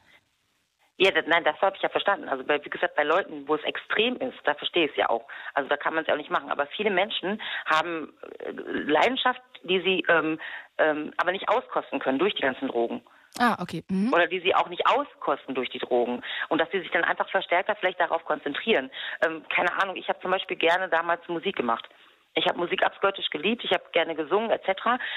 [0.99, 2.29] Ja, das, nein, das habe ich ja verstanden.
[2.29, 5.11] Also bei, wie gesagt, bei Leuten, wo es extrem ist, da verstehe ich es ja
[5.11, 5.27] auch.
[5.53, 6.51] Also da kann man es ja auch nicht machen.
[6.51, 10.39] Aber viele Menschen haben äh, Leidenschaft, die sie ähm,
[10.79, 13.03] ähm, aber nicht auskosten können durch die ganzen Drogen.
[13.39, 13.85] Ah, okay.
[13.89, 14.13] Mhm.
[14.13, 16.23] Oder die sie auch nicht auskosten durch die Drogen.
[16.49, 18.91] Und dass sie sich dann einfach verstärkter vielleicht darauf konzentrieren.
[19.25, 21.87] Ähm, keine Ahnung, ich habe zum Beispiel gerne damals Musik gemacht.
[22.39, 24.69] Ich habe Musik abgöttisch geliebt, ich habe gerne gesungen etc.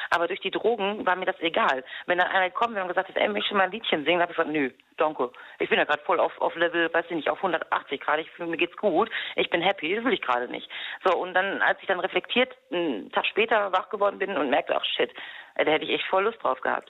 [0.10, 1.84] Aber durch die Drogen war mir das egal.
[2.06, 4.32] Wenn dann einer gekommen wäre und gesagt hat, ey, möchte mal ein Liedchen singen, habe
[4.32, 5.30] ich gesagt, nö, danke.
[5.60, 8.22] Ich bin ja gerade voll auf, auf Level, weiß ich nicht, auf 180 gerade.
[8.22, 10.70] Ich mir geht's gut, ich bin happy, das will ich gerade nicht.
[11.04, 14.74] So und dann, als ich dann reflektiert einen Tag später wach geworden bin und merkte,
[14.78, 15.14] ach shit,
[15.56, 16.90] da hätte ich echt voll Lust drauf gehabt.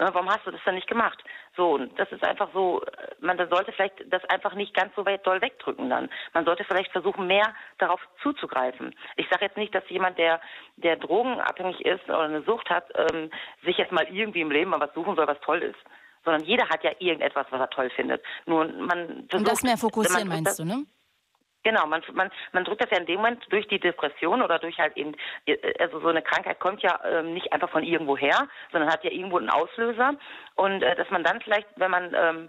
[0.00, 1.22] Ne, warum hast du das dann nicht gemacht?
[1.56, 2.82] So, und das ist einfach so,
[3.20, 6.08] man sollte vielleicht das einfach nicht ganz so weit doll wegdrücken dann.
[6.34, 8.94] Man sollte vielleicht versuchen, mehr darauf zuzugreifen.
[9.16, 10.40] Ich sage jetzt nicht, dass jemand, der,
[10.76, 13.30] der drogenabhängig ist oder eine Sucht hat, ähm,
[13.64, 15.78] sich jetzt mal irgendwie im Leben mal was suchen soll, was toll ist.
[16.24, 18.22] Sondern jeder hat ja irgendetwas, was er toll findet.
[18.46, 20.84] Nur man versucht, Und das mehr fokussieren, meinst du, ne?
[21.64, 24.78] Genau, man, man, man drückt das ja in dem Moment durch die Depression oder durch
[24.78, 25.14] halt eben,
[25.80, 29.10] also so eine Krankheit kommt ja ähm, nicht einfach von irgendwo her, sondern hat ja
[29.10, 30.14] irgendwo einen Auslöser.
[30.54, 32.48] Und äh, dass man dann vielleicht, wenn man, ähm,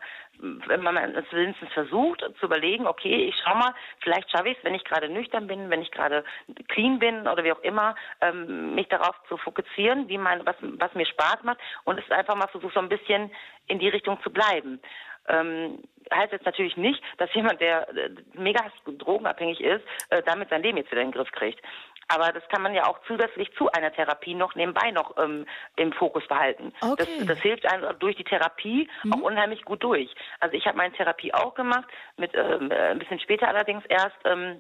[0.68, 4.64] wenn man es wenigstens versucht, zu überlegen, okay, ich schau mal, vielleicht schaffe ich es,
[4.64, 6.24] wenn ich gerade nüchtern bin, wenn ich gerade
[6.68, 10.94] clean bin oder wie auch immer, ähm, mich darauf zu fokussieren, wie mein, was, was
[10.94, 13.32] mir Spaß macht und es einfach mal versucht, so ein bisschen
[13.68, 14.80] in die Richtung zu bleiben.
[15.28, 15.80] Ähm,
[16.14, 20.78] heißt jetzt natürlich nicht, dass jemand, der äh, mega drogenabhängig ist, äh, damit sein Leben
[20.78, 21.62] jetzt wieder in den Griff kriegt.
[22.10, 25.46] Aber das kann man ja auch zusätzlich zu einer Therapie noch nebenbei noch ähm,
[25.76, 26.74] im Fokus behalten.
[26.82, 27.06] Okay.
[27.20, 29.14] Das, das hilft einem durch die Therapie mhm.
[29.14, 30.14] auch unheimlich gut durch.
[30.40, 31.88] Also ich habe meine Therapie auch gemacht,
[32.18, 34.18] mit ähm, äh, ein bisschen später allerdings erst.
[34.26, 34.60] Ähm,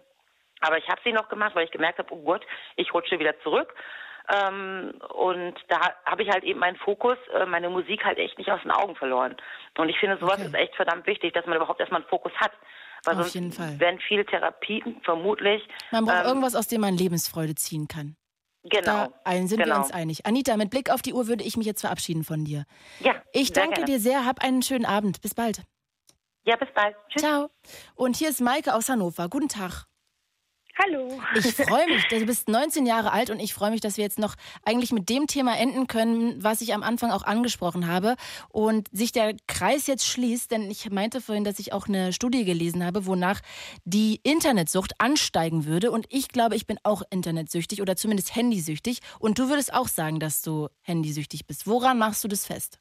[0.61, 2.45] aber ich habe sie noch gemacht, weil ich gemerkt habe, oh Gott,
[2.75, 3.73] ich rutsche wieder zurück.
[4.31, 8.51] Ähm, und da habe ich halt eben meinen Fokus, äh, meine Musik halt echt nicht
[8.51, 9.35] aus den Augen verloren.
[9.77, 10.45] Und ich finde, sowas okay.
[10.45, 12.51] ist echt verdammt wichtig, dass man überhaupt erstmal einen Fokus hat.
[13.05, 13.79] Weil Auf jeden Fall.
[13.79, 15.63] werden viele Therapien vermutlich.
[15.91, 18.15] Man braucht ähm, irgendwas, aus dem man Lebensfreude ziehen kann.
[18.63, 19.07] Genau.
[19.23, 19.75] Da sind genau.
[19.75, 20.25] wir uns einig.
[20.25, 22.65] Anita, mit Blick auf die Uhr würde ich mich jetzt verabschieden von dir.
[22.99, 23.15] Ja.
[23.31, 23.85] Ich danke gerne.
[23.85, 24.25] dir sehr.
[24.25, 25.21] Hab einen schönen Abend.
[25.21, 25.63] Bis bald.
[26.43, 26.95] Ja, bis bald.
[27.09, 27.21] Tschüss.
[27.21, 27.49] Ciao.
[27.95, 29.29] Und hier ist Maike aus Hannover.
[29.29, 29.88] Guten Tag.
[30.81, 31.21] Hallo.
[31.35, 34.17] Ich freue mich, du bist 19 Jahre alt und ich freue mich, dass wir jetzt
[34.17, 38.15] noch eigentlich mit dem Thema enden können, was ich am Anfang auch angesprochen habe
[38.47, 42.45] und sich der Kreis jetzt schließt, denn ich meinte vorhin, dass ich auch eine Studie
[42.45, 43.41] gelesen habe, wonach
[43.83, 49.37] die Internetsucht ansteigen würde und ich glaube, ich bin auch internetsüchtig oder zumindest handysüchtig und
[49.37, 51.67] du würdest auch sagen, dass du handysüchtig bist.
[51.67, 52.79] Woran machst du das fest?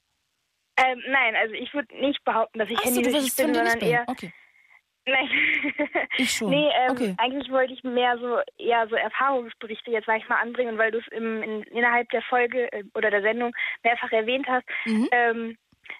[0.76, 3.64] Ähm, nein, also ich würde nicht behaupten, dass ich Ach so, du handysüchtig bin, sondern
[3.64, 3.86] behaupten.
[3.86, 4.32] eher Okay.
[5.10, 5.28] Nein.
[6.18, 6.50] Ich schon.
[6.50, 7.14] Nee, ähm, Okay.
[7.18, 10.98] eigentlich wollte ich mehr so eher so Erfahrungsberichte jetzt sag ich mal anbringen, weil du
[10.98, 13.52] es im, in, innerhalb der Folge äh, oder der Sendung
[13.84, 14.66] mehrfach erwähnt hast.
[14.86, 15.08] Mhm.
[15.12, 15.56] Ähm,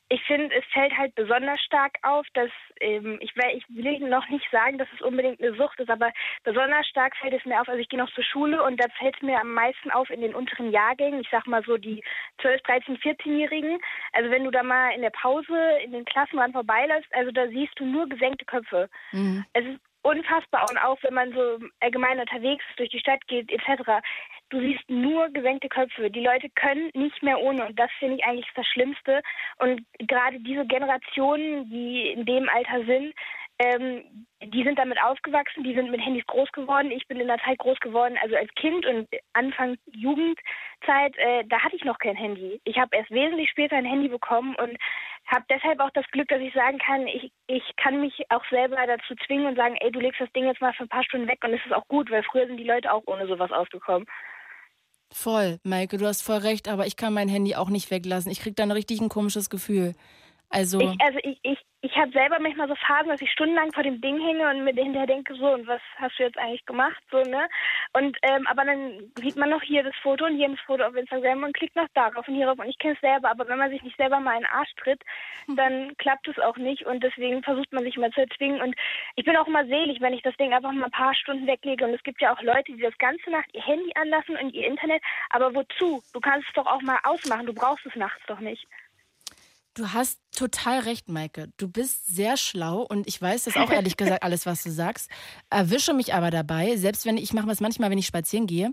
[0.09, 2.51] ich finde, es fällt halt besonders stark auf, dass
[2.81, 6.12] ähm, ich, will- ich will noch nicht sagen, dass es unbedingt eine Sucht ist, aber
[6.44, 7.69] besonders stark fällt es mir auf.
[7.69, 10.20] Also ich gehe noch zur Schule und da fällt es mir am meisten auf in
[10.20, 11.20] den unteren Jahrgängen.
[11.20, 12.02] Ich sag mal so die
[12.40, 13.78] 12, 13, 14-Jährigen.
[14.12, 17.78] Also wenn du da mal in der Pause in den Klassenrand vorbeiläufst, also da siehst
[17.78, 18.89] du nur gesenkte Köpfe.
[19.12, 19.44] Mhm.
[19.52, 23.51] Es ist unfassbar und auch wenn man so allgemein unterwegs ist, durch die Stadt geht
[23.51, 23.82] etc.
[24.50, 26.10] Du siehst nur gesenkte Köpfe.
[26.10, 29.22] Die Leute können nicht mehr ohne und das finde ich eigentlich das Schlimmste.
[29.58, 33.14] Und gerade diese Generationen, die in dem Alter sind,
[33.58, 36.92] ähm, die sind damit aufgewachsen, die sind mit Handys groß geworden.
[36.92, 41.60] Ich bin in der Zeit groß geworden, also als Kind und Anfang Jugendzeit, äh, da
[41.60, 42.60] hatte ich noch kein Handy.
[42.64, 44.78] Ich habe erst wesentlich später ein Handy bekommen und
[45.26, 48.76] habe deshalb auch das Glück, dass ich sagen kann, ich, ich kann mich auch selber
[48.86, 51.26] dazu zwingen und sagen, ey, du legst das Ding jetzt mal für ein paar Stunden
[51.26, 54.06] weg und es ist auch gut, weil früher sind die Leute auch ohne sowas ausgekommen.
[55.12, 58.30] Voll, Maike, du hast voll recht, aber ich kann mein Handy auch nicht weglassen.
[58.30, 59.94] Ich krieg dann richtig ein komisches Gefühl.
[60.50, 63.82] Also, Ich, also ich, ich, ich habe selber manchmal so Phasen, dass ich stundenlang vor
[63.82, 67.02] dem Ding hänge und mir hinterher denke, so, und was hast du jetzt eigentlich gemacht?
[67.10, 67.48] So, ne?
[67.92, 71.42] Und ähm, aber dann sieht man noch hier das Foto und jenes Foto auf Instagram
[71.44, 73.82] und klickt noch darauf und hierauf und ich kenne es selber, aber wenn man sich
[73.82, 75.02] nicht selber mal in den Arsch tritt,
[75.48, 78.74] dann klappt es auch nicht und deswegen versucht man sich mal zu erzwingen und
[79.16, 81.84] ich bin auch immer selig, wenn ich das Ding einfach mal ein paar Stunden weglege
[81.84, 84.66] und es gibt ja auch Leute, die das ganze Nacht ihr Handy anlassen und ihr
[84.66, 86.02] Internet, aber wozu?
[86.14, 88.66] Du kannst es doch auch mal ausmachen, du brauchst es nachts doch nicht.
[89.78, 91.52] Du hast total recht, Maike.
[91.56, 95.09] Du bist sehr schlau und ich weiß das auch ehrlich gesagt alles, was du sagst.
[95.50, 98.72] Erwische mich aber dabei, selbst wenn ich, mache das manchmal, wenn ich spazieren gehe,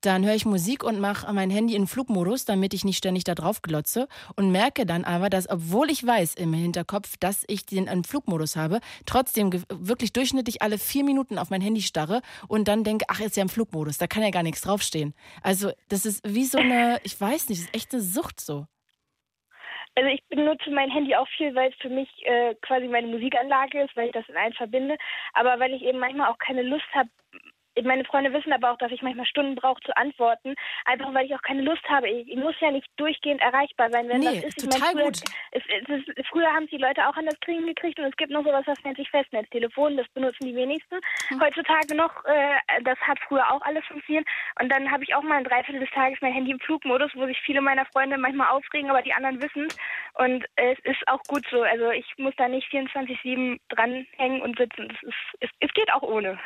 [0.00, 3.34] dann höre ich Musik und mache mein Handy in Flugmodus, damit ich nicht ständig da
[3.34, 7.86] drauf glotze und merke dann aber, dass obwohl ich weiß im Hinterkopf, dass ich den
[7.86, 12.84] in Flugmodus habe, trotzdem wirklich durchschnittlich alle vier Minuten auf mein Handy starre und dann
[12.84, 15.14] denke, ach, ist ja im Flugmodus, da kann ja gar nichts draufstehen.
[15.42, 18.66] Also das ist wie so eine, ich weiß nicht, das ist echt eine Sucht so.
[19.96, 23.82] Also ich benutze mein Handy auch viel, weil es für mich äh, quasi meine Musikanlage
[23.82, 24.96] ist, weil ich das in eins verbinde.
[25.32, 27.08] Aber weil ich eben manchmal auch keine Lust habe,
[27.84, 30.54] meine Freunde wissen aber auch, dass ich manchmal Stunden brauche zu antworten,
[30.84, 32.08] einfach weil ich auch keine Lust habe.
[32.08, 34.70] Ich, ich muss ja nicht durchgeust erreichbar sein, wenn Nee, das ist.
[34.70, 35.20] total früher, gut.
[35.52, 38.30] Es, es ist, früher haben die Leute auch an das Kriegen gekriegt und es gibt
[38.30, 40.96] noch sowas, das nennt sich Festnetztelefon, das benutzen die wenigsten.
[41.28, 41.40] Hm.
[41.40, 44.26] Heutzutage noch, äh, das hat früher auch alles funktioniert.
[44.60, 47.26] Und dann habe ich auch mal ein Dreiviertel des Tages mein Handy im Flugmodus, wo
[47.26, 49.76] sich viele meiner Freunde manchmal aufregen, aber die anderen wissen es.
[50.14, 51.62] Und äh, es ist auch gut so.
[51.62, 54.88] Also ich muss da nicht 24-7 dranhängen und sitzen.
[54.90, 56.38] Es, ist, es, es geht auch ohne.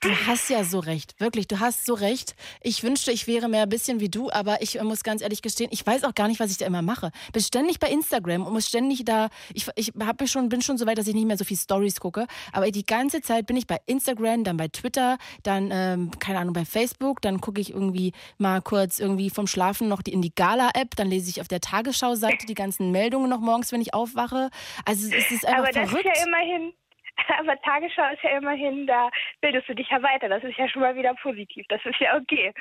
[0.00, 2.34] Du hast ja so recht, wirklich, du hast so recht.
[2.62, 5.68] Ich wünschte, ich wäre mehr ein bisschen wie du, aber ich muss ganz ehrlich gestehen,
[5.72, 7.10] ich weiß auch gar nicht, was ich da immer mache.
[7.32, 10.78] Bin ständig bei Instagram und muss ständig da, ich, ich hab mich schon, bin schon
[10.78, 13.56] so weit, dass ich nicht mehr so viel Stories gucke, aber die ganze Zeit bin
[13.56, 17.70] ich bei Instagram, dann bei Twitter, dann, ähm, keine Ahnung, bei Facebook, dann gucke ich
[17.70, 21.48] irgendwie mal kurz irgendwie vom Schlafen noch die, in die Gala-App, dann lese ich auf
[21.48, 24.50] der Tagesschau-Seite die ganzen Meldungen noch morgens, wenn ich aufwache.
[24.84, 26.06] Also es ist einfach aber das verrückt.
[26.06, 26.72] ist ja immerhin.
[27.38, 29.10] Aber Tagesschau ist ja immerhin, da
[29.40, 30.28] bildest du dich ja weiter.
[30.28, 31.66] Das ist ja schon mal wieder positiv.
[31.68, 32.52] Das ist ja okay.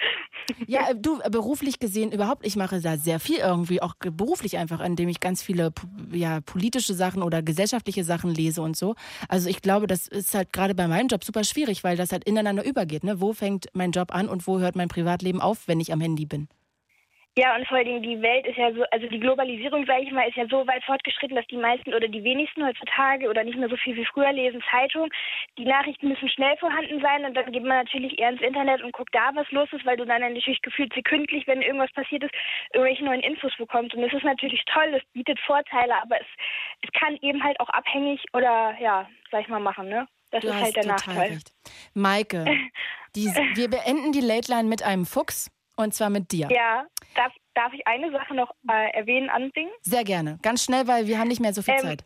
[0.67, 4.57] Ja, äh, du, äh, beruflich gesehen überhaupt, ich mache da sehr viel irgendwie, auch beruflich
[4.57, 5.71] einfach, indem ich ganz viele
[6.11, 8.95] ja, politische Sachen oder gesellschaftliche Sachen lese und so.
[9.27, 12.23] Also ich glaube, das ist halt gerade bei meinem Job super schwierig, weil das halt
[12.23, 13.03] ineinander übergeht.
[13.03, 13.21] Ne?
[13.21, 16.25] Wo fängt mein Job an und wo hört mein Privatleben auf, wenn ich am Handy
[16.25, 16.47] bin?
[17.39, 20.11] Ja, und vor allen Dingen die Welt ist ja so, also die Globalisierung, sage ich
[20.11, 23.57] mal, ist ja so weit fortgeschritten, dass die meisten oder die wenigsten heutzutage oder nicht
[23.57, 25.09] mehr so viel wie früher lesen Zeitung.
[25.57, 28.91] Die Nachrichten müssen schnell vorhanden sein und dann geht man natürlich eher ins Internet und
[28.91, 32.33] guckt da, was los ist, weil du dann natürlich gefühlt sekündlich, wenn irgendwas passiert ist,
[32.73, 33.95] irgendwelche neuen Infos bekommst.
[33.95, 36.27] Und das ist natürlich toll, das bietet Vorteile, aber es,
[36.81, 40.09] es kann eben halt auch abhängig oder ja, sag ich mal, machen, ne?
[40.31, 41.31] Das Du ist halt der Nachteil.
[41.31, 41.53] recht.
[41.93, 42.43] Maike,
[43.15, 45.49] die, wir beenden die Late Line mit einem Fuchs
[45.83, 46.47] und zwar mit dir.
[46.51, 46.85] Ja,
[47.15, 49.71] darf, darf ich eine Sache noch äh, erwähnen, anbringen?
[49.81, 50.37] Sehr gerne.
[50.41, 52.03] Ganz schnell, weil wir haben nicht mehr so viel Ähm, Zeit.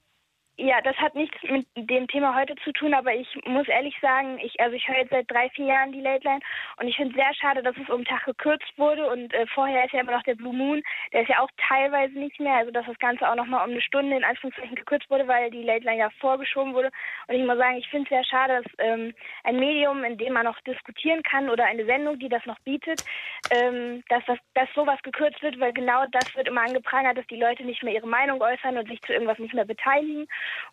[0.57, 4.37] Ja, das hat nichts mit dem Thema heute zu tun, aber ich muss ehrlich sagen,
[4.37, 6.41] ich also ich höre jetzt seit drei, vier Jahren die Late Line
[6.77, 9.47] und ich finde es sehr schade, dass es um den Tag gekürzt wurde und äh,
[9.47, 12.53] vorher ist ja immer noch der Blue Moon, der ist ja auch teilweise nicht mehr,
[12.53, 15.63] also dass das Ganze auch nochmal um eine Stunde in Anführungszeichen gekürzt wurde, weil die
[15.63, 16.91] Late Line ja vorgeschoben wurde.
[17.27, 19.11] Und ich muss sagen, ich finde es sehr schade, dass ähm,
[19.45, 23.03] ein Medium, in dem man noch diskutieren kann oder eine Sendung, die das noch bietet,
[23.49, 27.39] ähm, dass das dass sowas gekürzt wird, weil genau das wird immer angeprangert, dass die
[27.39, 30.27] Leute nicht mehr ihre Meinung äußern und sich zu irgendwas nicht mehr beteiligen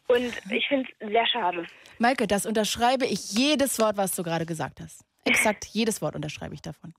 [0.09, 1.67] und ich finde es sehr schade.
[1.99, 5.05] Maike, das unterschreibe ich jedes Wort, was du gerade gesagt hast.
[5.25, 6.95] Exakt jedes Wort unterschreibe ich davon.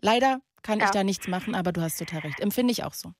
[0.00, 0.86] Leider kann ja.
[0.86, 2.40] ich da nichts machen, aber du hast total recht.
[2.40, 3.12] Empfinde ich auch so.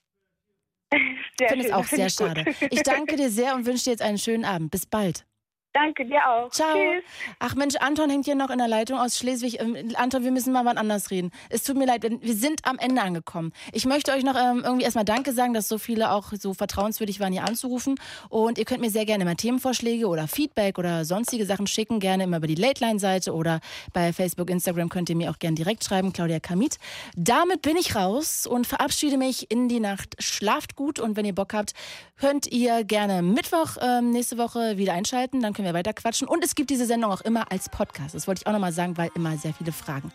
[1.38, 2.44] Sehr ich finde es auch sehr schade.
[2.70, 4.70] Ich danke dir sehr und wünsche dir jetzt einen schönen Abend.
[4.70, 5.24] Bis bald.
[5.72, 6.50] Danke dir auch.
[6.50, 6.74] Ciao.
[6.74, 7.04] Tschüss.
[7.38, 9.58] Ach Mensch, Anton hängt hier noch in der Leitung aus Schleswig.
[9.58, 11.30] Ähm, Anton, wir müssen mal wann anders reden.
[11.48, 13.52] Es tut mir leid, wir sind am Ende angekommen.
[13.72, 17.20] Ich möchte euch noch ähm, irgendwie erstmal Danke sagen, dass so viele auch so vertrauenswürdig
[17.20, 17.94] waren, hier anzurufen.
[18.28, 22.00] Und ihr könnt mir sehr gerne mal Themenvorschläge oder Feedback oder sonstige Sachen schicken.
[22.00, 23.60] Gerne immer über die Late Line-Seite oder
[23.94, 26.12] bei Facebook, Instagram könnt ihr mir auch gerne direkt schreiben.
[26.12, 26.76] Claudia Kamit.
[27.16, 30.16] Damit bin ich raus und verabschiede mich in die Nacht.
[30.22, 31.72] Schlaft gut und wenn ihr Bock habt,
[32.18, 35.40] könnt ihr gerne Mittwoch ähm, nächste Woche wieder einschalten.
[35.40, 36.26] Dann können wir weiter quatschen.
[36.26, 38.14] Und es gibt diese Sendung auch immer als Podcast.
[38.14, 40.12] Das wollte ich auch nochmal sagen, weil immer sehr viele Fragen.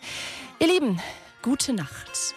[0.58, 1.00] Ihr Lieben,
[1.42, 2.34] gute Nacht.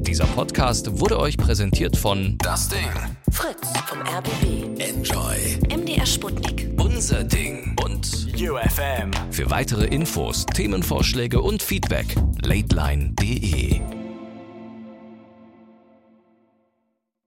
[0.00, 2.88] Dieser Podcast wurde euch präsentiert von Das Ding.
[3.30, 4.78] Fritz vom RBB.
[4.80, 5.58] Enjoy.
[5.74, 6.68] MDR Sputnik.
[6.78, 7.76] Unser Ding.
[7.82, 9.12] Und UFM.
[9.30, 13.80] Für weitere Infos, Themenvorschläge und Feedback, lateline.de.